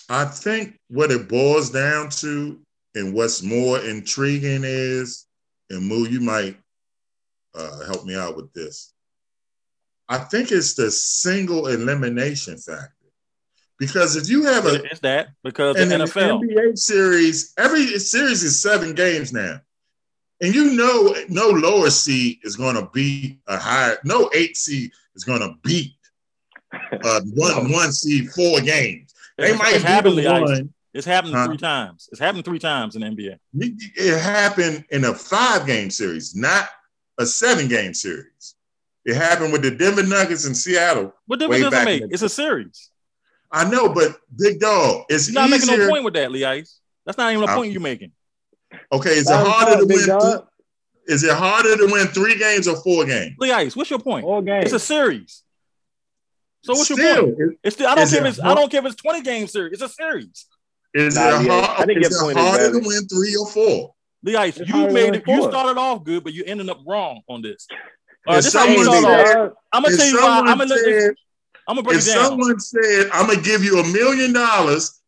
I 0.09 0.25
think 0.25 0.79
what 0.89 1.11
it 1.11 1.29
boils 1.29 1.71
down 1.71 2.09
to 2.11 2.59
and 2.95 3.13
what's 3.13 3.43
more 3.43 3.79
intriguing 3.81 4.63
is, 4.65 5.27
and 5.69 5.87
Moo, 5.87 6.09
you 6.09 6.21
might 6.21 6.57
uh, 7.55 7.85
help 7.85 8.05
me 8.07 8.17
out 8.17 8.37
with 8.37 8.53
this. 8.55 8.93
I 10.09 10.19
think 10.19 10.51
it's 10.51 10.75
the 10.75 10.91
single 10.91 11.67
elimination 11.67 12.57
factor. 12.57 12.95
Because 13.79 14.17
if 14.17 14.29
you 14.29 14.45
have 14.45 14.67
a 14.67 14.83
It's 14.85 15.01
that 15.01 15.29
because 15.45 15.77
the 15.77 15.83
NFL. 15.83 16.43
NBA 16.43 16.77
series, 16.77 17.53
every 17.57 17.87
series 17.99 18.43
is 18.43 18.61
seven 18.61 18.95
games 18.95 19.33
now. 19.33 19.61
And 20.41 20.55
you 20.55 20.73
know 20.73 21.15
no 21.29 21.49
lower 21.49 21.91
seed 21.91 22.39
is 22.43 22.57
gonna 22.57 22.89
beat 22.93 23.39
a 23.47 23.57
higher, 23.57 23.99
no 24.05 24.31
eight 24.35 24.57
seed 24.57 24.91
is 25.19 25.25
gonna 25.25 25.55
beat 25.63 25.93
uh, 27.05 27.21
one 27.35 27.71
one 27.73 27.93
seed 27.93 28.31
four 28.31 28.61
games. 28.61 29.13
They 29.37 29.45
It's- 29.51 29.59
might 29.59 29.75
it's 29.75 29.85
happened, 29.85 30.17
the 30.19 30.27
Ice. 30.27 30.43
one. 30.43 30.75
It's 30.95 31.07
happened 31.07 31.35
Huh? 31.35 31.47
three 31.47 31.57
times. 31.59 32.09
It's 32.11 32.21
happened 32.21 32.45
three 32.45 32.59
times 32.59 32.97
in 32.97 33.03
the 33.03 33.09
NBA. 33.09 33.37
It 33.55 34.19
happened 34.21 34.85
in 34.91 35.05
a 35.05 35.15
five 35.15 35.67
game 35.67 35.91
series, 35.91 36.35
not 36.35 36.69
a 37.19 37.27
seven 37.27 37.69
game 37.69 37.93
series. 37.95 38.55
It 39.05 39.15
happened 39.17 39.53
with 39.53 39.63
the 39.63 39.71
Denver 39.71 40.03
Nuggets 40.03 40.45
in 40.47 40.55
Seattle. 40.55 41.15
What 41.27 41.41
Way 41.41 41.47
difference 41.61 41.71
does 41.75 41.83
it 41.83 41.85
make? 41.85 42.03
It's 42.13 42.23
a 42.23 42.29
series. 42.29 42.91
I 43.51 43.69
know, 43.69 43.89
but 43.93 44.17
big 44.37 44.61
dog, 44.61 45.05
it's 45.09 45.29
You're 45.31 45.41
not 45.41 45.51
making 45.51 45.69
no 45.79 45.89
point 45.89 46.05
with 46.05 46.15
that, 46.15 46.31
Lee 46.31 46.45
Ice. 46.45 46.81
That's 47.07 47.17
not 47.17 47.33
even 47.33 47.49
a 47.49 47.55
point 47.55 47.73
you're 47.73 47.81
making. 47.81 48.13
Okay, 48.93 49.11
is 49.11 49.21
it 49.23 49.29
That 49.29 49.47
harder 49.47 49.79
to 49.81 49.87
win? 49.87 50.07
dog. 50.07 50.48
Th- 51.09 51.15
is 51.15 51.25
it 51.25 51.33
harder 51.35 51.77
to 51.77 51.87
win 51.93 52.07
three 52.09 52.37
games 52.39 52.69
or 52.69 52.77
four 52.83 53.05
games? 53.05 53.35
Lee 53.39 53.53
Ice, 53.53 53.75
what's 53.75 53.91
your 53.91 53.99
point? 53.99 54.25
All 54.25 54.43
games. 54.43 54.67
It's 54.67 54.75
a 54.75 54.79
series. 54.79 55.43
So 56.63 56.75
what's 56.75 56.91
your 56.91 56.99
Still, 56.99 57.25
point? 57.33 57.59
It's 57.63 57.77
still, 57.77 57.89
I 57.89 57.95
don't 57.95 58.05
is 58.05 58.11
care 58.11 58.21
if 58.21 58.27
it 58.27 58.29
it's 58.31 58.41
I 58.41 58.55
don't 58.55 58.71
care 58.71 58.81
if 58.81 58.87
it's 58.87 58.97
20 58.97 59.23
game 59.23 59.47
series. 59.47 59.73
It's 59.75 59.83
a 59.83 59.89
series. 59.89 60.47
Is 60.95 61.15
Nah, 61.15 61.41
it, 61.41 61.47
yeah, 61.47 61.61
hard, 61.67 61.81
I 61.81 61.85
think 61.87 62.01
is 62.05 62.17
it 62.17 62.21
point 62.21 62.39
is 62.39 62.45
harder 62.45 62.73
to 62.73 62.87
win 62.87 63.07
three 63.09 63.37
or 63.37 63.47
four? 63.49 63.95
Lee 64.25 64.37
Ice, 64.37 64.59
It's 64.59 64.69
you 64.69 64.89
made 64.91 65.15
than 65.15 65.15
it. 65.17 65.25
You 65.29 65.43
started 65.45 65.79
off 65.79 66.03
good, 66.05 66.25
but 66.25 66.33
you 66.33 66.45
ended 66.45 66.69
up 66.69 66.81
wrong 66.87 67.21
on 67.29 67.41
this. 67.43 67.67
All 68.27 68.35
right, 68.35 68.39
If 68.39 68.45
this 68.45 68.55
is 68.55 68.61
how 68.61 68.67
you 68.67 68.85
someone 68.85 69.03
start 69.03 69.27
said- 69.29 69.37
off. 69.39 69.53
I'm 69.73 69.83
gonna 69.83 69.97
tell 69.97 70.07
you 70.07 70.17
why. 70.21 70.39
I'm 70.41 70.45
gonna 70.59 70.65
let 70.67 70.81
said- 70.85 71.15
I'm 71.69 71.75
gonna 71.77 71.83
break 71.83 71.99
if 71.99 72.09
it 72.09 72.15
down. 72.15 72.25
someone 72.25 72.59
said, 72.61 73.11
"I'm 73.13 73.27
gonna 73.27 73.41
give 73.41 73.63
you 73.63 73.79
a 73.79 73.87
million 73.89 74.33
dollars, 74.33 75.01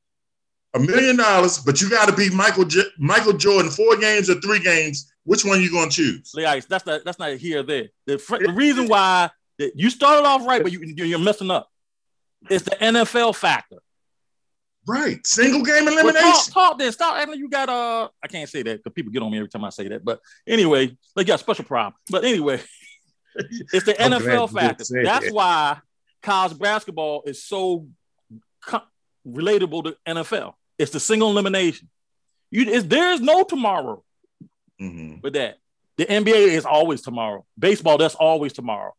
a 0.75 0.79
million 0.79 1.17
dollars, 1.17 1.59
but 1.59 1.81
you 1.81 1.91
got 1.91 2.07
to 2.09 2.15
beat 2.15 2.33
Michael 2.33 2.65
J- 2.67 2.85
Michael 2.99 3.33
Jordan 3.33 3.71
four 3.71 3.97
games 3.97 4.31
or 4.31 4.41
three 4.41 4.61
games," 4.61 5.10
which 5.25 5.45
one 5.45 5.61
you 5.61 5.71
gonna 5.71 5.91
choose? 5.91 6.33
Lee 6.35 6.45
Ice, 6.47 6.67
that's 6.67 6.87
not 6.87 7.05
that's 7.05 7.19
not 7.19 7.33
here 7.35 7.61
or 7.61 7.63
there. 7.63 7.89
The, 8.07 8.19
fr- 8.19 8.39
the 8.39 8.53
reason 8.53 8.89
why 8.89 9.31
that 9.59 9.73
you 9.77 9.91
started 9.91 10.27
off 10.27 10.47
right, 10.47 10.63
but 10.63 10.73
you 10.73 10.81
you're 10.85 11.19
messing 11.19 11.51
up. 11.51 11.69
It's 12.49 12.65
the 12.65 12.71
NFL 12.77 13.37
factor. 13.37 13.77
Right, 14.87 15.25
single 15.27 15.63
game 15.63 15.85
Well, 15.85 15.93
elimination. 15.99 16.31
talk, 16.31 16.53
talk 16.53 16.79
then. 16.79 16.91
Stop 16.91 17.15
acting 17.15 17.33
like 17.33 17.39
you 17.39 17.51
got 17.51 17.69
uh 17.69 18.09
I 18.23 18.29
can't 18.29 18.49
say 18.49 18.63
that 18.63 18.79
because 18.79 18.95
people 18.95 19.13
get 19.13 19.23
on 19.23 19.31
me 19.31 19.37
every 19.39 19.49
time 19.51 19.65
I 19.65 19.71
say 19.71 19.89
that. 19.89 20.05
But 20.05 20.21
anyway, 20.47 20.97
they 21.15 21.25
got 21.25 21.35
a 21.35 21.39
special 21.39 21.65
problem. 21.67 21.95
But 22.11 22.25
anyway, 22.25 22.61
it's 23.37 23.85
the 23.85 23.93
NFL 23.93 24.53
factor. 24.53 24.85
That's 25.05 25.27
that. 25.27 25.35
why 25.35 25.79
college 26.23 26.59
basketball 26.59 27.23
is 27.27 27.45
so 27.45 27.87
co- 28.67 28.81
relatable 29.29 29.85
to 29.85 29.97
NFL. 30.09 30.55
It's 30.79 30.93
the 30.93 31.01
single 31.01 31.31
elimination. 31.31 31.89
You 32.51 32.63
it's, 32.63 32.87
there 32.87 33.13
is 33.13 33.21
no 33.21 33.45
tomorrow 33.45 34.03
Mhm. 34.81 35.23
with 35.23 35.35
that. 35.35 35.59
The 35.97 36.07
NBA 36.07 36.49
is 36.49 36.65
always 36.65 37.03
tomorrow. 37.03 37.45
Baseball, 37.59 37.99
that's 37.99 38.15
always 38.15 38.53
tomorrow. 38.53 38.95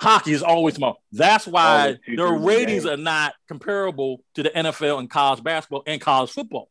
Hockey 0.00 0.32
is 0.32 0.42
always 0.42 0.74
tomorrow. 0.74 0.96
That's 1.12 1.46
why 1.46 1.98
two, 2.06 2.16
their 2.16 2.32
ratings 2.32 2.84
are 2.86 2.96
not 2.96 3.34
comparable 3.46 4.24
to 4.34 4.42
the 4.42 4.50
NFL 4.50 4.98
and 4.98 5.08
college 5.10 5.42
basketball 5.42 5.82
and 5.86 6.00
college 6.00 6.30
football. 6.30 6.70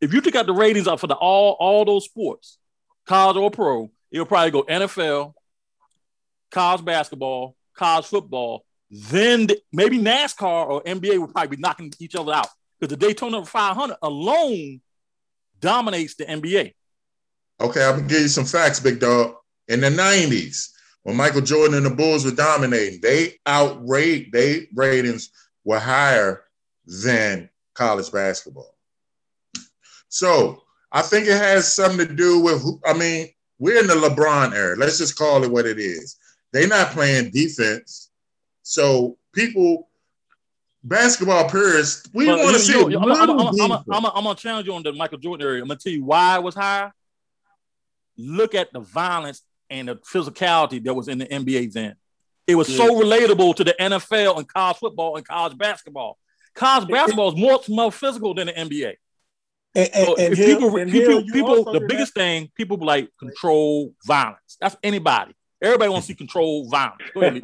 If 0.00 0.12
you 0.14 0.20
took 0.20 0.34
out 0.36 0.46
the 0.46 0.52
ratings 0.52 0.86
up 0.86 1.00
for 1.00 1.06
the 1.06 1.14
all 1.16 1.56
all 1.58 1.84
those 1.84 2.04
sports, 2.04 2.58
college 3.06 3.36
or 3.36 3.50
pro, 3.50 3.90
it'll 4.10 4.26
probably 4.26 4.50
go 4.50 4.62
NFL, 4.62 5.34
college 6.50 6.84
basketball, 6.84 7.56
college 7.74 8.06
football, 8.06 8.64
then 8.90 9.46
the- 9.46 9.60
maybe 9.72 9.98
NASCAR 9.98 10.68
or 10.68 10.82
NBA 10.86 11.18
would 11.18 11.32
probably 11.32 11.56
be 11.56 11.60
knocking 11.60 11.92
each 11.98 12.14
other 12.14 12.32
out 12.32 12.48
because 12.78 12.96
the 12.96 12.96
Daytona 13.06 13.44
500 13.44 13.96
alone 14.02 14.80
dominates 15.60 16.14
the 16.14 16.24
NBA. 16.24 16.74
Okay, 17.60 17.84
I'm 17.84 17.96
gonna 17.96 18.08
give 18.08 18.22
you 18.22 18.28
some 18.28 18.44
facts, 18.46 18.80
big 18.80 19.00
dog. 19.00 19.34
In 19.68 19.80
the 19.80 19.90
'90s, 19.90 20.70
when 21.02 21.16
Michael 21.16 21.42
Jordan 21.42 21.76
and 21.76 21.86
the 21.86 21.90
Bulls 21.90 22.24
were 22.24 22.30
dominating, 22.30 23.00
they 23.00 23.38
outrate 23.46 24.32
they 24.32 24.68
ratings 24.74 25.30
were 25.64 25.78
higher 25.78 26.44
than 26.86 27.48
college 27.74 28.10
basketball. 28.10 28.76
So 30.08 30.62
I 30.92 31.02
think 31.02 31.26
it 31.26 31.36
has 31.36 31.72
something 31.72 32.06
to 32.08 32.14
do 32.14 32.40
with. 32.40 32.62
who- 32.62 32.80
I 32.84 32.94
mean, 32.94 33.28
we're 33.58 33.78
in 33.80 33.86
the 33.86 33.94
LeBron 33.94 34.54
era. 34.54 34.76
Let's 34.76 34.98
just 34.98 35.16
call 35.16 35.44
it 35.44 35.50
what 35.50 35.66
it 35.66 35.78
is. 35.78 36.16
They're 36.52 36.66
not 36.66 36.90
playing 36.92 37.30
defense, 37.30 38.10
so 38.62 39.18
people. 39.32 39.86
Basketball 40.82 41.46
purists, 41.50 42.08
we 42.14 42.24
want 42.38 42.56
to 42.56 42.58
see. 42.62 42.72
you- 42.90 42.96
I'm 44.16 44.24
gonna 44.24 44.34
challenge 44.34 44.66
you 44.66 44.72
on 44.72 44.82
the 44.82 44.92
Michael 44.94 45.18
Jordan 45.18 45.46
area. 45.46 45.60
I'm 45.60 45.68
gonna 45.68 45.78
tell 45.78 45.92
you 45.92 46.02
why 46.04 46.36
it 46.36 46.42
was 46.42 46.54
high. 46.54 46.90
Look 48.20 48.54
at 48.54 48.72
the 48.72 48.80
violence 48.80 49.42
and 49.68 49.88
the 49.88 49.96
physicality 49.96 50.82
that 50.84 50.94
was 50.94 51.08
in 51.08 51.18
the 51.18 51.26
NBA 51.26 51.72
then. 51.72 51.94
It 52.46 52.54
was 52.56 52.74
so 52.74 53.00
relatable 53.00 53.54
to 53.56 53.64
the 53.64 53.74
NFL 53.80 54.38
and 54.38 54.48
college 54.48 54.78
football 54.78 55.16
and 55.16 55.26
college 55.26 55.56
basketball. 55.56 56.18
College 56.54 56.88
basketball 56.88 57.28
is 57.32 57.36
more, 57.38 57.60
more 57.68 57.92
physical 57.92 58.34
than 58.34 58.48
the 58.48 58.52
NBA. 58.54 58.94
And, 59.76 59.88
and, 59.94 60.06
So 60.06 60.16
and 60.16 60.32
if 60.32 60.38
here- 60.38 60.46
people, 60.56 60.70
people, 60.70 60.88
here 60.90 61.10
you 61.10 61.32
people, 61.32 61.50
also 61.50 61.72
the 61.72 61.86
biggest 61.86 62.14
thing, 62.14 62.50
people 62.56 62.76
like 62.78 63.08
control 63.20 63.94
violence. 64.04 64.56
That's 64.60 64.76
anybody. 64.82 65.32
Everybody 65.62 65.90
wants 65.90 66.06
to 66.08 66.12
see 66.14 66.16
control 66.16 66.68
violence. 66.68 67.02
Ahead. 67.14 67.40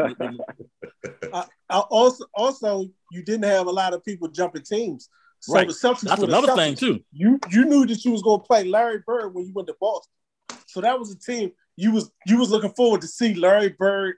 I, 1.33 1.45
I 1.69 1.79
also, 1.79 2.25
also, 2.35 2.87
you 3.13 3.23
didn't 3.23 3.45
have 3.45 3.67
a 3.67 3.71
lot 3.71 3.95
of 3.95 4.05
people 4.05 4.29
jumping 4.29 4.63
teams. 4.63 5.09
So 5.41 5.53
Right. 5.55 5.69
the 5.69 5.75
Celtics 5.75 6.01
That's 6.01 6.21
were 6.21 6.27
the 6.27 6.37
another 6.39 6.57
thing 6.57 6.75
too. 6.75 7.01
You 7.13 7.39
you 7.51 7.67
knew 7.67 7.87
that 7.87 8.05
you 8.05 8.11
was 8.11 8.23
going 8.23 8.41
to 8.41 8.47
play 8.47 8.65
Larry 8.65 9.03
Bird 9.07 9.35
when 9.35 9.47
you 9.47 9.53
went 9.53 9.69
to 9.69 9.77
Boston. 9.79 10.11
So 10.67 10.81
that 10.81 10.99
was 10.99 11.11
a 11.13 11.19
team 11.19 11.53
you 11.77 11.93
was 11.93 12.11
you 12.27 12.39
was 12.39 12.51
looking 12.51 12.73
forward 12.73 13.01
to 13.03 13.07
see 13.09 13.35
Larry 13.35 13.69
Bird 13.71 14.17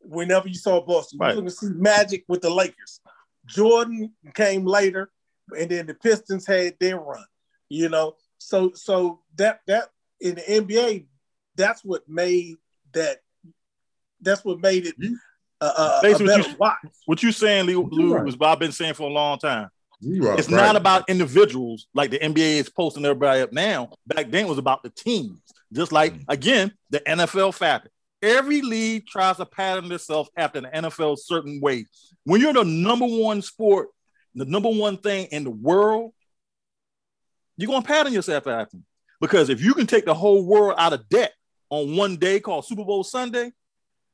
whenever 0.00 0.48
you 0.48 0.54
saw 0.54 0.80
Boston. 0.80 1.18
You 1.18 1.20
Right. 1.20 1.28
was 1.28 1.36
looking 1.62 1.70
to 1.70 1.74
see 1.76 1.80
Magic 1.80 2.24
with 2.28 2.42
the 2.42 2.50
Lakers. 2.50 3.00
Jordan 3.46 4.12
came 4.34 4.64
later, 4.64 5.10
and 5.58 5.70
then 5.70 5.86
the 5.86 5.94
Pistons 5.94 6.46
had 6.46 6.74
their 6.80 6.98
run. 6.98 7.24
You 7.68 7.88
know, 7.88 8.16
so 8.38 8.72
so 8.74 9.20
that 9.36 9.60
that 9.66 9.90
in 10.20 10.36
the 10.36 10.42
NBA, 10.42 11.06
that's 11.56 11.84
what 11.84 12.08
made 12.08 12.56
that. 12.92 13.18
That's 14.20 14.44
what 14.44 14.60
made 14.60 14.86
it 14.86 14.94
uh, 15.60 15.72
uh, 15.76 15.98
a 15.98 16.02
Basically, 16.02 16.26
what 16.32 16.48
you- 16.48 16.56
watch. 16.58 16.76
What 17.06 17.22
you 17.22 17.32
saying, 17.32 17.66
Lou, 17.66 17.86
Lou 17.90 18.14
right. 18.14 18.26
is 18.28 18.38
what 18.38 18.48
I've 18.50 18.58
been 18.58 18.72
saying 18.72 18.94
for 18.94 19.02
a 19.08 19.12
long 19.12 19.38
time. 19.38 19.68
You 20.00 20.28
are 20.28 20.38
It's 20.38 20.50
right. 20.50 20.56
not 20.56 20.76
about 20.76 21.08
individuals 21.08 21.86
like 21.94 22.10
the 22.10 22.18
NBA 22.18 22.56
is 22.58 22.68
posting 22.68 23.04
everybody 23.04 23.40
up 23.40 23.52
now. 23.52 23.90
Back 24.06 24.30
then 24.30 24.46
it 24.46 24.48
was 24.48 24.58
about 24.58 24.82
the 24.82 24.90
teams. 24.90 25.40
Just 25.72 25.92
like 25.92 26.14
again, 26.28 26.72
the 26.90 27.00
NFL 27.00 27.54
factor. 27.54 27.90
Every 28.22 28.62
league 28.62 29.06
tries 29.06 29.36
to 29.36 29.46
pattern 29.46 29.90
itself 29.92 30.28
after 30.36 30.60
the 30.60 30.68
NFL 30.68 31.18
certain 31.18 31.60
way. 31.60 31.86
When 32.24 32.40
you're 32.40 32.52
the 32.54 32.64
number 32.64 33.06
one 33.06 33.42
sport, 33.42 33.88
the 34.34 34.44
number 34.44 34.70
one 34.70 34.96
thing 34.98 35.26
in 35.26 35.44
the 35.44 35.50
world, 35.50 36.12
you're 37.56 37.70
gonna 37.70 37.84
pattern 37.84 38.12
yourself 38.12 38.46
after. 38.46 38.76
them. 38.76 38.84
Because 39.20 39.48
if 39.48 39.60
you 39.62 39.74
can 39.74 39.86
take 39.86 40.04
the 40.04 40.14
whole 40.14 40.44
world 40.44 40.74
out 40.78 40.92
of 40.92 41.08
debt 41.08 41.32
on 41.70 41.96
one 41.96 42.16
day 42.16 42.40
called 42.40 42.66
Super 42.66 42.84
Bowl 42.84 43.04
Sunday, 43.04 43.52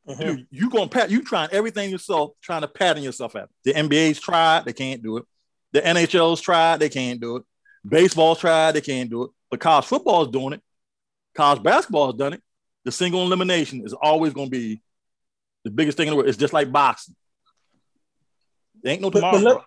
Mhm. 0.08 0.38
you 0.38 0.46
you 0.50 0.70
gonna 0.70 0.88
pat 0.88 1.10
you 1.10 1.22
trying 1.22 1.50
everything 1.50 1.90
yourself, 1.90 2.32
trying 2.42 2.62
to 2.62 2.68
pattern 2.68 3.02
yourself 3.02 3.36
after. 3.36 3.52
The 3.64 3.74
NBA's 3.74 4.20
tried, 4.20 4.64
they 4.64 4.72
can't 4.72 5.02
do 5.02 5.18
it. 5.18 5.24
The 5.72 5.80
NHL's 5.80 6.40
tried, 6.40 6.78
they 6.80 6.88
can't 6.88 7.20
do 7.20 7.36
it. 7.36 7.44
Baseball's 7.86 8.40
tried, 8.40 8.72
they 8.72 8.80
can't 8.80 9.08
do 9.10 9.24
it. 9.24 9.30
But 9.50 9.60
college 9.60 9.84
football 9.86 10.22
is 10.22 10.28
doing 10.28 10.54
it. 10.54 10.62
College 11.34 11.62
basketball 11.62 12.06
has 12.06 12.16
done 12.16 12.32
it. 12.32 12.42
The 12.84 12.92
single 12.92 13.22
elimination 13.22 13.82
is 13.84 13.92
always 13.92 14.32
going 14.32 14.46
to 14.46 14.50
be 14.50 14.82
the 15.64 15.70
biggest 15.70 15.96
thing 15.96 16.08
in 16.08 16.12
the 16.12 16.16
world. 16.16 16.28
It's 16.28 16.38
just 16.38 16.52
like 16.52 16.72
boxing. 16.72 17.14
There 18.82 18.92
ain't 18.92 19.02
no 19.02 19.10
But, 19.10 19.20
tomorrow. 19.20 19.38
but, 19.38 19.44
let, 19.44 19.64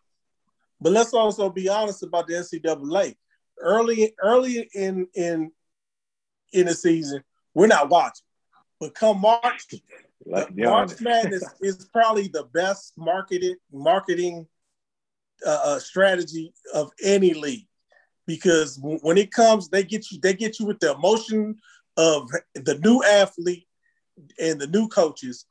but 0.81 0.93
let's 0.93 1.13
also 1.13 1.49
be 1.49 1.69
honest 1.69 2.03
about 2.03 2.27
the 2.27 2.33
NCAA. 2.33 3.15
Early, 3.59 4.13
early 4.21 4.67
in 4.73 5.07
in 5.13 5.51
in 6.51 6.65
the 6.65 6.73
season, 6.73 7.23
we're 7.53 7.67
not 7.67 7.89
watching. 7.89 8.25
But 8.79 8.95
come 8.95 9.21
March, 9.21 9.67
Let's 10.25 10.51
March. 10.55 10.99
Madness 10.99 11.43
is 11.61 11.87
probably 11.93 12.27
the 12.27 12.45
best 12.53 12.93
marketed 12.97 13.57
marketing 13.71 14.47
uh, 15.45 15.79
strategy 15.79 16.53
of 16.73 16.91
any 17.03 17.33
league 17.33 17.67
because 18.25 18.79
when 18.81 19.17
it 19.17 19.31
comes, 19.31 19.69
they 19.69 19.83
get 19.83 20.11
you. 20.11 20.19
They 20.19 20.33
get 20.33 20.59
you 20.59 20.65
with 20.65 20.79
the 20.79 20.93
emotion 20.93 21.57
of 21.97 22.29
the 22.55 22.79
new 22.83 23.03
athlete 23.03 23.67
and 24.39 24.59
the 24.59 24.67
new 24.67 24.87
coaches, 24.87 25.45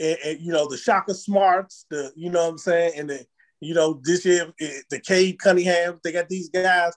and, 0.00 0.16
and, 0.24 0.40
you 0.40 0.52
know 0.52 0.68
the 0.68 0.76
Shaka 0.76 1.14
Smarts, 1.14 1.86
the 1.90 2.12
you 2.16 2.30
know 2.30 2.44
what 2.44 2.50
I'm 2.50 2.58
saying, 2.58 2.92
and 2.96 3.10
the 3.10 3.26
you 3.60 3.74
know 3.74 4.00
this 4.02 4.24
year 4.24 4.52
eh, 4.60 4.80
the 4.90 5.00
Cade 5.00 5.38
Cunningham. 5.38 6.00
They 6.02 6.12
got 6.12 6.28
these 6.28 6.48
guys 6.48 6.92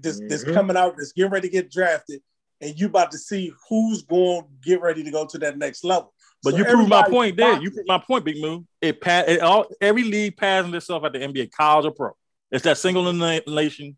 this 0.00 0.20
this 0.28 0.44
Mhm. 0.44 0.54
coming 0.54 0.76
out, 0.76 0.96
that's 0.96 1.12
getting 1.12 1.30
ready 1.30 1.48
to 1.48 1.52
get 1.52 1.70
drafted, 1.70 2.22
and 2.60 2.78
you 2.78 2.86
about 2.86 3.12
to 3.12 3.18
see 3.18 3.52
who's 3.68 4.02
going 4.02 4.42
to 4.42 4.48
get 4.62 4.80
ready 4.80 5.02
to 5.04 5.10
go 5.10 5.26
to 5.26 5.38
that 5.38 5.58
next 5.58 5.84
level. 5.84 6.12
But 6.42 6.52
So 6.52 6.58
you 6.58 6.64
proved 6.64 6.88
my 6.88 7.08
point 7.08 7.36
there. 7.36 7.60
You 7.60 7.70
proved 7.70 7.88
my 7.88 7.98
point, 7.98 8.24
Big 8.24 8.40
Move. 8.40 8.64
It, 8.80 9.00
pa- 9.00 9.24
it 9.26 9.40
all 9.40 9.66
every 9.80 10.04
league 10.04 10.36
patterns 10.36 10.74
itself 10.74 11.04
at 11.04 11.12
the 11.12 11.18
NBA, 11.18 11.50
college 11.52 11.86
or 11.86 11.90
pro. 11.90 12.12
It's 12.50 12.64
that 12.64 12.78
single 12.78 13.08
elimination. 13.08 13.96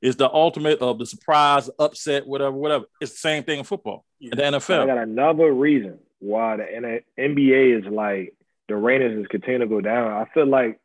It's 0.00 0.16
the 0.16 0.30
ultimate 0.30 0.80
of 0.80 0.98
the 0.98 1.06
surprise, 1.06 1.68
upset, 1.78 2.26
whatever, 2.26 2.52
whatever. 2.52 2.84
It's 3.00 3.12
the 3.12 3.18
same 3.18 3.42
thing 3.42 3.58
in 3.58 3.64
football 3.64 4.04
and 4.20 4.32
the 4.32 4.42
NFL. 4.42 4.82
I 4.82 4.86
got 4.86 4.98
another 4.98 5.50
reason 5.52 5.98
why 6.20 6.56
the 6.56 7.00
NBA 7.18 7.78
is 7.78 7.92
like 7.92 8.34
the 8.68 8.76
ratings 8.76 9.20
is 9.20 9.26
continuing 9.28 9.68
to 9.68 9.74
go 9.74 9.80
down. 9.80 10.12
I 10.12 10.26
feel 10.32 10.46
like 10.46 10.78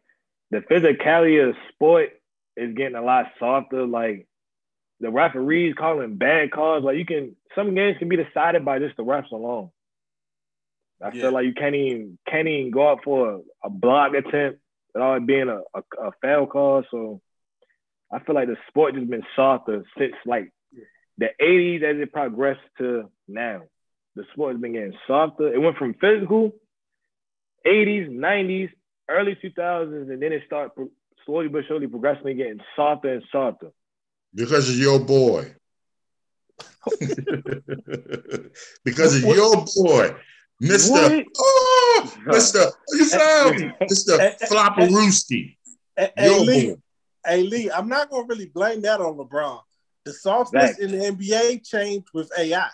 the 0.52 0.60
physicality 0.62 1.48
of 1.48 1.56
sport 1.70 2.12
is 2.56 2.74
getting 2.76 2.96
a 2.96 3.04
lot 3.04 3.26
softer. 3.40 3.86
Like 3.86 4.28
the 5.00 5.12
referees 5.12 5.76
calling 5.78 6.16
bad 6.16 6.52
calls. 6.52 6.84
Like 6.84 6.98
you 6.98 7.06
can 7.06 7.36
some 7.56 7.76
games 7.76 7.98
can 8.00 8.10
be 8.10 8.18
decided 8.18 8.66
by 8.66 8.80
just 8.80 8.98
the 8.98 9.04
refs 9.04 9.32
alone. 9.32 9.70
I 11.04 11.12
Yeah. 11.14 11.22
feel 11.22 11.34
like 11.34 11.46
you 11.46 11.54
can't 11.54 11.76
even 11.76 12.18
can't 12.30 12.48
even 12.48 12.72
go 12.72 12.92
up 12.92 13.00
for 13.04 13.32
a, 13.36 13.40
a 13.66 13.70
block 13.70 14.14
attempt 14.14 14.60
without 14.94 15.16
it 15.18 15.26
being 15.28 15.50
a, 15.50 15.62
a, 15.78 16.08
a 16.08 16.12
foul 16.22 16.48
call. 16.48 16.84
So 16.90 17.22
I 18.12 18.20
feel 18.20 18.36
like 18.36 18.48
the 18.48 18.58
sport 18.68 18.96
just 18.96 19.10
been 19.10 19.24
softer 19.36 19.84
since 19.98 20.14
like 20.26 20.52
the 21.18 21.30
80s 21.42 21.84
as 21.84 22.02
it 22.02 22.14
progressed 22.14 22.62
to 22.80 23.10
now. 23.28 23.64
The 24.16 24.24
sport 24.34 24.54
has 24.54 24.62
been 24.62 24.74
getting 24.74 24.94
softer. 25.08 25.54
It 25.54 25.60
went 25.60 25.78
from 25.78 25.96
physical 25.96 26.54
80s, 27.66 28.10
90s, 28.10 28.70
early 29.10 29.36
2000s, 29.44 30.12
and 30.12 30.22
then 30.22 30.32
it 30.32 30.44
started 30.46 30.76
pro- 30.76 30.90
slowly 31.26 31.48
but 31.48 31.64
surely 31.68 31.88
progressively 31.88 32.34
getting 32.36 32.60
softer 32.76 33.14
and 33.14 33.24
softer. 33.32 33.72
Because 34.34 34.70
of 34.70 34.76
your 34.78 35.00
boy. 35.00 35.54
because 38.84 39.16
of 39.16 39.24
your 39.24 39.66
boy, 39.76 40.16
Mr. 40.64 40.92
What? 40.92 41.26
Oh, 41.38 42.14
Mr. 42.28 42.72
You 42.92 43.06
found 43.10 43.60
me, 43.60 43.72
Mr. 43.82 44.40
Flopperooski. 44.48 45.58
Hey, 45.98 46.12
hey, 46.16 46.40
Lee, 46.40 46.68
boy. 46.68 46.82
hey 47.26 47.44
Lee, 47.44 47.70
I'm 47.70 47.90
not 47.90 48.10
gonna 48.10 48.26
really 48.26 48.46
blame 48.46 48.82
that 48.84 49.02
on 49.02 49.18
LeBron. 49.18 49.60
The 50.06 50.14
softness 50.14 50.78
Facts. 50.78 50.80
in 50.80 50.92
the 50.92 50.98
NBA 50.98 51.68
changed 51.68 52.08
with 52.14 52.32
AI 52.38 52.70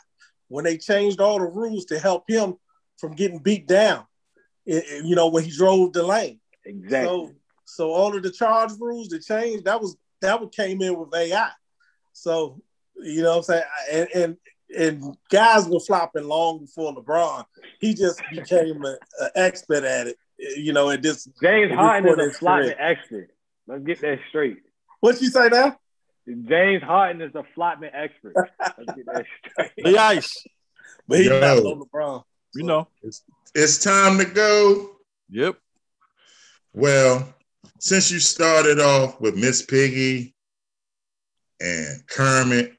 when 0.49 0.65
they 0.65 0.77
changed 0.77 1.19
all 1.19 1.39
the 1.39 1.45
rules 1.45 1.85
to 1.85 1.99
help 1.99 2.29
him 2.29 2.55
from 2.97 3.13
getting 3.13 3.39
beat 3.39 3.67
down. 3.67 4.05
you 4.65 5.15
know 5.15 5.29
when 5.29 5.43
he 5.43 5.51
drove 5.51 5.93
the 5.93 6.03
lane. 6.03 6.39
Exactly. 6.65 7.07
So 7.07 7.31
so 7.65 7.91
all 7.91 8.15
of 8.15 8.21
the 8.21 8.31
charge 8.31 8.71
rules 8.79 9.09
that 9.09 9.23
changed 9.23 9.65
that 9.65 9.81
was 9.81 9.97
that 10.21 10.39
what 10.39 10.53
came 10.53 10.81
in 10.81 10.97
with 10.97 11.13
AI. 11.15 11.49
So 12.13 12.61
you 12.97 13.23
know 13.23 13.37
what 13.37 13.37
I'm 13.37 13.43
saying 13.43 13.63
and 13.91 14.07
and, 14.13 14.37
and 14.77 15.15
guys 15.29 15.67
were 15.67 15.79
flopping 15.79 16.25
long 16.27 16.59
before 16.59 16.93
LeBron. 16.95 17.45
He 17.79 17.93
just 17.93 18.21
became 18.31 18.83
an 18.83 18.97
expert 19.35 19.83
at 19.83 20.07
it. 20.07 20.17
You 20.57 20.73
know, 20.73 20.89
at 20.89 21.01
this 21.01 21.25
James 21.41 21.71
It 21.71 21.75
Harden 21.75 22.07
is 22.09 22.11
recorded 22.17 22.35
a 22.35 22.37
flopping 22.37 22.73
expert. 22.79 23.29
Let's 23.67 23.83
get 23.83 24.01
that 24.01 24.19
straight. 24.29 24.57
what 24.99 25.21
you 25.21 25.29
say 25.29 25.49
now? 25.49 25.77
James 26.45 26.83
Harden 26.83 27.21
is 27.21 27.33
a 27.35 27.43
flopping 27.55 27.89
expert. 27.93 28.33
Let's 28.59 28.93
get 28.95 29.05
that 29.07 29.25
straight. 29.51 29.71
The 29.83 29.97
ice. 29.97 30.45
But 31.07 31.19
he's 31.19 31.27
Yo. 31.27 31.39
not 31.39 31.63
no 31.63 31.75
LeBron. 31.85 32.23
You 32.55 32.63
know. 32.63 32.87
It's 33.55 33.83
time 33.83 34.17
to 34.19 34.25
go. 34.25 34.91
Yep. 35.29 35.55
Well, 36.73 37.33
since 37.79 38.11
you 38.11 38.19
started 38.19 38.79
off 38.79 39.19
with 39.19 39.35
Miss 39.35 39.63
Piggy 39.63 40.35
and 41.59 42.05
Kermit, 42.07 42.73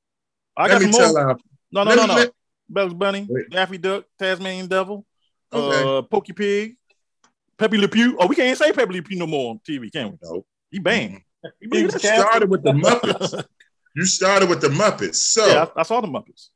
I 0.57 0.63
let 0.69 0.71
got 0.71 0.83
me 0.83 0.93
tell 0.93 1.13
more. 1.13 1.21
our 1.29 1.39
No, 1.73 1.85
no, 1.85 1.91
let 1.91 1.97
no, 1.97 2.07
no. 2.07 2.15
let- 2.15 2.33
Bugs 2.69 2.95
Bunny, 2.95 3.27
Wait. 3.29 3.51
Daffy 3.51 3.79
Duck, 3.79 4.05
Tasmanian 4.19 4.69
Devil, 4.69 5.05
Okay. 5.53 5.99
uh, 5.99 6.03
Porky 6.03 6.33
Pig, 6.33 6.77
Pepe 7.59 7.77
Le 7.79 7.89
Pew. 7.89 8.17
Oh, 8.21 8.29
we 8.29 8.37
can't 8.37 8.57
say 8.57 8.73
Pepe 8.73 8.95
Le 8.95 9.03
Pew 9.03 9.19
no 9.19 9.27
more 9.27 9.51
on 9.51 9.59
TV, 9.69 9.91
can 9.91 10.13
we? 10.13 10.19
No. 10.23 10.45
He 10.71 10.79
banned. 10.79 11.21
You 11.43 11.51
He 11.61 11.67
believe 11.67 11.93
was 11.93 12.03
that? 12.03 12.21
started 12.21 12.49
with 12.49 12.63
the 12.63 12.71
Muppets. 12.73 13.45
you 13.97 14.05
started 14.07 14.49
with 14.49 14.61
the 14.61 14.69
Muppets. 14.69 15.17
So 15.17 15.47
Yeah, 15.47 15.67
I, 15.77 15.81
I 15.81 15.83
saw 15.83 16.01
the 16.01 16.07
Muppets. 16.07 16.51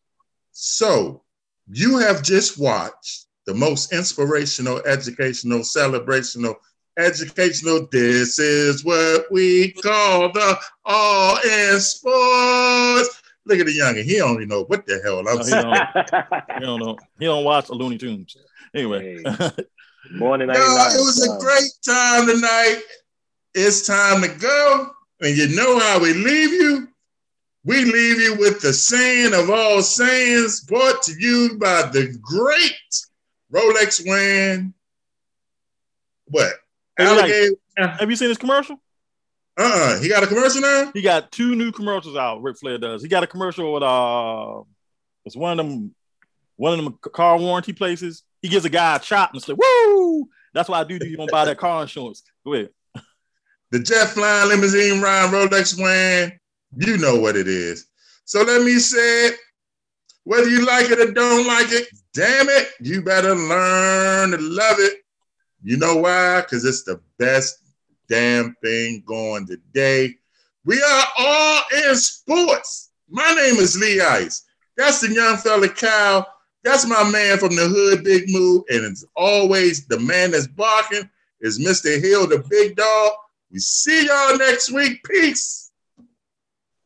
So 0.53 1.25
you 1.69 1.99
have 1.99 2.23
just 2.23 2.59
watched 2.59 3.27
the 3.47 3.55
most 3.55 3.93
inspirational, 3.93 4.79
educational, 4.87 5.65
celebrational, 5.65 6.55
educational. 6.97 7.89
This 7.91 8.39
is 8.39 8.85
what 8.85 9.27
we 9.33 9.73
call 9.73 10.31
the 10.31 10.57
all 10.85 11.39
in 11.39 11.81
sports. 11.81 13.21
Look 13.47 13.59
at 13.59 13.67
the 13.67 13.79
youngin. 13.79 14.05
He 14.05 14.17
don't 14.17 14.37
even 14.37 14.49
know 14.49 14.65
what 14.65 14.87
the 14.87 15.01
hell 15.05 15.19
I'm 15.19 15.25
No, 15.25 15.37
he 15.39 15.45
saying. 15.45 15.63
don't. 15.63 16.59
He 16.59 16.65
don't 16.65 16.81
know. 16.81 16.97
He 17.19 17.25
don't 17.27 17.45
watch 17.45 17.69
Looney 17.71 17.99
Tunes. 17.99 18.37
Anyway, 18.75 19.23
Born 20.19 20.41
in 20.43 20.49
No, 20.49 20.55
it 20.55 20.99
was 21.05 21.23
a 21.23 21.39
great 21.41 21.71
time 21.87 22.27
tonight. 22.27 22.81
It's 23.55 23.87
time 23.87 24.23
to 24.23 24.29
go. 24.29 24.91
And 25.21 25.37
you 25.37 25.49
know 25.55 25.79
how 25.79 26.01
we 26.01 26.13
leave 26.13 26.51
you? 26.53 26.89
We 27.65 27.85
leave 27.85 28.21
you 28.21 28.37
with 28.39 28.61
the 28.61 28.73
saying 28.73 29.33
of 29.33 29.49
all 29.49 29.81
sayings 29.83 30.61
brought 30.65 31.03
to 31.05 31.13
you 31.19 31.57
by 31.59 31.83
the 31.93 32.19
great 32.21 32.73
Rolex 33.53 34.07
wearing 34.07 34.75
what? 36.27 36.53
Hey, 36.99 37.07
like- 37.07 37.19
Alligator. 37.21 37.57
have 37.77 38.11
you 38.11 38.17
seen 38.17 38.29
this 38.29 38.39
commercial? 38.39 38.79
Uh-uh. 39.57 40.01
He 40.01 40.09
got 40.09 40.23
a 40.23 40.27
commercial 40.27 40.61
now? 40.61 40.91
He 40.93 41.03
got 41.03 41.31
two 41.31 41.55
new 41.55 41.71
commercials 41.71 42.17
out. 42.17 42.43
Ric 42.43 42.59
Flair 42.59 42.79
does. 42.79 43.03
He 43.03 43.09
got 43.09 43.23
a 43.23 43.27
commercial 43.27 43.73
with 43.73 43.83
uh, 43.83 44.63
it's 45.25 45.37
one 45.37 45.61
of 45.61 45.67
them, 45.67 45.95
one 46.57 46.79
of 46.79 46.85
them 46.85 46.99
car 47.01 47.39
warranty 47.39 47.73
places. 47.73 48.25
He 48.43 48.49
gives 48.49 48.65
a 48.65 48.69
guy 48.71 48.97
a 48.97 48.99
chop 48.99 49.33
and 49.33 49.43
say, 49.43 49.55
"Woo!" 49.55 50.29
That's 50.53 50.69
why 50.69 50.81
I 50.81 50.85
do. 50.85 50.99
do 50.99 51.07
You 51.07 51.17
don't 51.17 51.31
buy 51.31 51.45
that 51.45 51.59
car 51.59 51.83
insurance. 51.83 52.23
Go 52.45 52.55
ahead. 52.55 52.71
The 53.71 53.81
jet 53.81 54.09
flying 54.09 54.49
limousine 54.49 55.01
ride 55.01 55.33
Rolex 55.33 55.79
wearing. 55.79 56.39
You 56.77 56.97
know 56.99 57.19
what 57.19 57.37
it 57.37 57.49
is. 57.49 57.87
So 58.25 58.43
let 58.43 58.63
me 58.63 58.79
say 58.79 59.29
it. 59.29 59.37
Whether 60.25 60.49
you 60.49 60.65
like 60.65 60.91
it 60.91 60.99
or 61.01 61.13
don't 61.13 61.47
like 61.47 61.71
it, 61.71 61.89
damn 62.13 62.49
it, 62.49 62.69
you 62.81 63.03
better 63.03 63.35
learn 63.35 64.31
to 64.31 64.39
love 64.39 64.77
it. 64.79 65.01
You 65.63 65.77
know 65.77 65.97
why? 65.97 66.41
Because 66.41 66.65
it's 66.65 66.85
the 66.85 67.01
best 67.19 67.59
damn 68.09 68.55
thing 68.63 69.03
going 69.07 69.47
today. 69.47 70.15
We 70.65 70.81
are 70.83 71.05
all 71.19 71.63
in 71.87 71.97
sports. 71.97 72.91
My 73.09 73.29
name 73.35 73.57
is 73.57 73.79
Lee 73.79 74.01
Ice. 74.01 74.45
That's 74.77 75.01
the 75.01 75.13
young 75.13 75.37
fella 75.37 75.69
Kyle. 75.69 76.27
That's 76.63 76.87
my 76.87 77.09
man 77.11 77.39
from 77.39 77.55
the 77.55 77.69
hood, 77.69 78.05
Big 78.05 78.25
Move. 78.29 78.65
And 78.71 78.85
it's 78.85 79.05
always 79.15 79.87
the 79.87 80.01
man 80.01 80.31
that's 80.31 80.47
barking 80.47 81.09
is 81.41 81.59
Mr. 81.59 82.01
Hill, 82.01 82.27
the 82.27 82.45
big 82.49 82.77
dog. 82.77 83.13
We 83.53 83.59
see 83.59 84.07
y'all 84.07 84.39
next 84.39 84.73
week. 84.73 85.05
Peace. 85.05 85.64